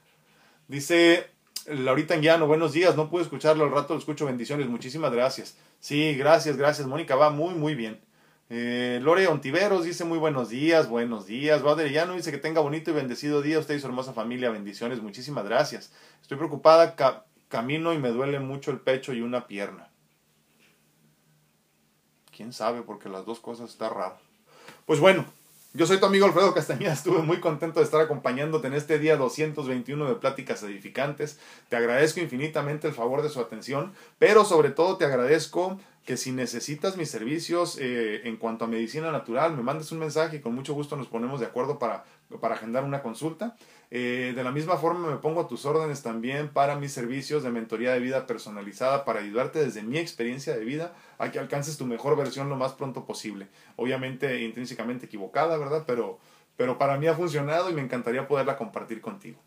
Dice 0.67 1.29
Laurita 1.67 2.13
Anguiano, 2.13 2.45
buenos 2.45 2.73
días, 2.73 2.95
no 2.95 3.09
pude 3.09 3.23
escucharlo, 3.23 3.63
al 3.63 3.71
rato 3.71 3.93
lo 3.93 3.99
escucho, 3.99 4.27
bendiciones, 4.27 4.67
muchísimas 4.67 5.11
gracias. 5.11 5.57
Sí, 5.79 6.13
gracias, 6.15 6.57
gracias, 6.57 6.87
Mónica, 6.87 7.15
va 7.15 7.31
muy, 7.31 7.55
muy 7.55 7.73
bien. 7.73 7.99
Eh, 8.49 8.99
Lore 9.01 9.27
Ontiveros 9.27 9.83
dice 9.83 10.03
muy 10.03 10.19
buenos 10.19 10.49
días, 10.49 10.87
buenos 10.87 11.25
días. 11.25 11.63
Llano 11.63 12.13
dice 12.13 12.29
que 12.29 12.37
tenga 12.37 12.61
bonito 12.61 12.91
y 12.91 12.93
bendecido 12.93 13.41
día 13.41 13.57
usted 13.57 13.75
y 13.75 13.79
su 13.79 13.87
hermosa 13.87 14.13
familia, 14.13 14.51
bendiciones, 14.51 15.01
muchísimas 15.01 15.45
gracias. 15.45 15.91
Estoy 16.21 16.37
preocupada, 16.37 16.95
camino 17.47 17.93
y 17.93 17.97
me 17.97 18.09
duele 18.09 18.39
mucho 18.39 18.69
el 18.69 18.79
pecho 18.79 19.13
y 19.13 19.21
una 19.21 19.47
pierna. 19.47 19.89
¿Quién 22.35 22.53
sabe? 22.53 22.83
Porque 22.83 23.09
las 23.09 23.25
dos 23.25 23.39
cosas 23.39 23.71
están 23.71 23.91
raro. 23.91 24.17
Pues 24.85 24.99
bueno, 24.99 25.25
yo 25.75 25.85
soy 25.85 25.99
tu 25.99 26.05
amigo 26.05 26.25
Alfredo 26.25 26.53
Castañeda, 26.53 26.93
estuve 26.93 27.19
muy 27.19 27.39
contento 27.41 27.79
de 27.79 27.85
estar 27.85 27.99
acompañándote 27.99 28.67
en 28.67 28.73
este 28.73 28.97
día 28.97 29.17
221 29.17 30.07
de 30.07 30.15
Pláticas 30.15 30.63
Edificantes. 30.63 31.37
Te 31.69 31.75
agradezco 31.75 32.21
infinitamente 32.21 32.87
el 32.87 32.93
favor 32.93 33.21
de 33.21 33.29
su 33.29 33.41
atención, 33.41 33.93
pero 34.17 34.45
sobre 34.45 34.69
todo 34.69 34.95
te 34.95 35.05
agradezco 35.05 35.77
que 36.05 36.17
si 36.17 36.31
necesitas 36.31 36.97
mis 36.97 37.09
servicios 37.09 37.77
eh, 37.81 38.21
en 38.23 38.37
cuanto 38.37 38.65
a 38.65 38.67
medicina 38.67 39.11
natural, 39.11 39.55
me 39.55 39.63
mandes 39.63 39.91
un 39.91 39.99
mensaje 39.99 40.37
y 40.37 40.39
con 40.39 40.55
mucho 40.55 40.73
gusto 40.73 40.95
nos 40.95 41.07
ponemos 41.07 41.39
de 41.41 41.47
acuerdo 41.47 41.77
para, 41.77 42.05
para 42.39 42.55
agendar 42.55 42.83
una 42.83 43.01
consulta. 43.01 43.57
Eh, 43.97 44.33
de 44.35 44.43
la 44.43 44.51
misma 44.51 44.75
forma 44.75 45.09
me 45.09 45.15
pongo 45.15 45.39
a 45.39 45.47
tus 45.47 45.63
órdenes 45.63 46.03
también 46.03 46.49
para 46.49 46.75
mis 46.75 46.91
servicios 46.91 47.43
de 47.43 47.49
mentoría 47.49 47.93
de 47.93 48.01
vida 48.01 48.27
personalizada 48.27 49.05
para 49.05 49.21
ayudarte 49.21 49.63
desde 49.63 49.83
mi 49.83 49.97
experiencia 49.97 50.53
de 50.53 50.65
vida 50.65 50.93
a 51.17 51.31
que 51.31 51.39
alcances 51.39 51.77
tu 51.77 51.85
mejor 51.85 52.17
versión 52.17 52.49
lo 52.49 52.57
más 52.57 52.73
pronto 52.73 53.05
posible. 53.05 53.47
Obviamente 53.77 54.43
intrínsecamente 54.43 55.05
equivocada, 55.05 55.55
¿verdad? 55.55 55.85
Pero, 55.87 56.19
pero 56.57 56.77
para 56.77 56.97
mí 56.97 57.07
ha 57.07 57.13
funcionado 57.13 57.69
y 57.69 57.73
me 57.73 57.81
encantaría 57.81 58.27
poderla 58.27 58.57
compartir 58.57 58.99
contigo. 58.99 59.39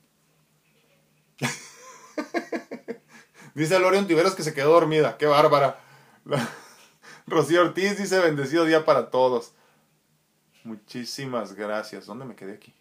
dice 3.55 3.79
Lorion 3.79 4.07
Tiveros 4.07 4.35
que 4.35 4.45
se 4.45 4.55
quedó 4.55 4.73
dormida. 4.73 5.19
¡Qué 5.19 5.27
bárbara! 5.27 5.79
Rocío 7.27 7.61
Ortiz 7.61 7.99
dice 7.99 8.19
bendecido 8.19 8.65
día 8.65 8.87
para 8.87 9.11
todos. 9.11 9.53
Muchísimas 10.65 11.53
gracias. 11.53 12.07
¿Dónde 12.07 12.25
me 12.25 12.35
quedé 12.35 12.55
aquí? 12.55 12.78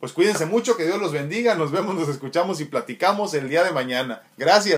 Pues 0.00 0.14
cuídense 0.14 0.46
mucho, 0.46 0.78
que 0.78 0.86
Dios 0.86 0.98
los 0.98 1.12
bendiga. 1.12 1.54
Nos 1.54 1.70
vemos, 1.70 1.94
nos 1.94 2.08
escuchamos 2.08 2.60
y 2.62 2.64
platicamos 2.64 3.34
el 3.34 3.50
día 3.50 3.62
de 3.62 3.70
mañana. 3.70 4.22
Gracias. 4.38 4.68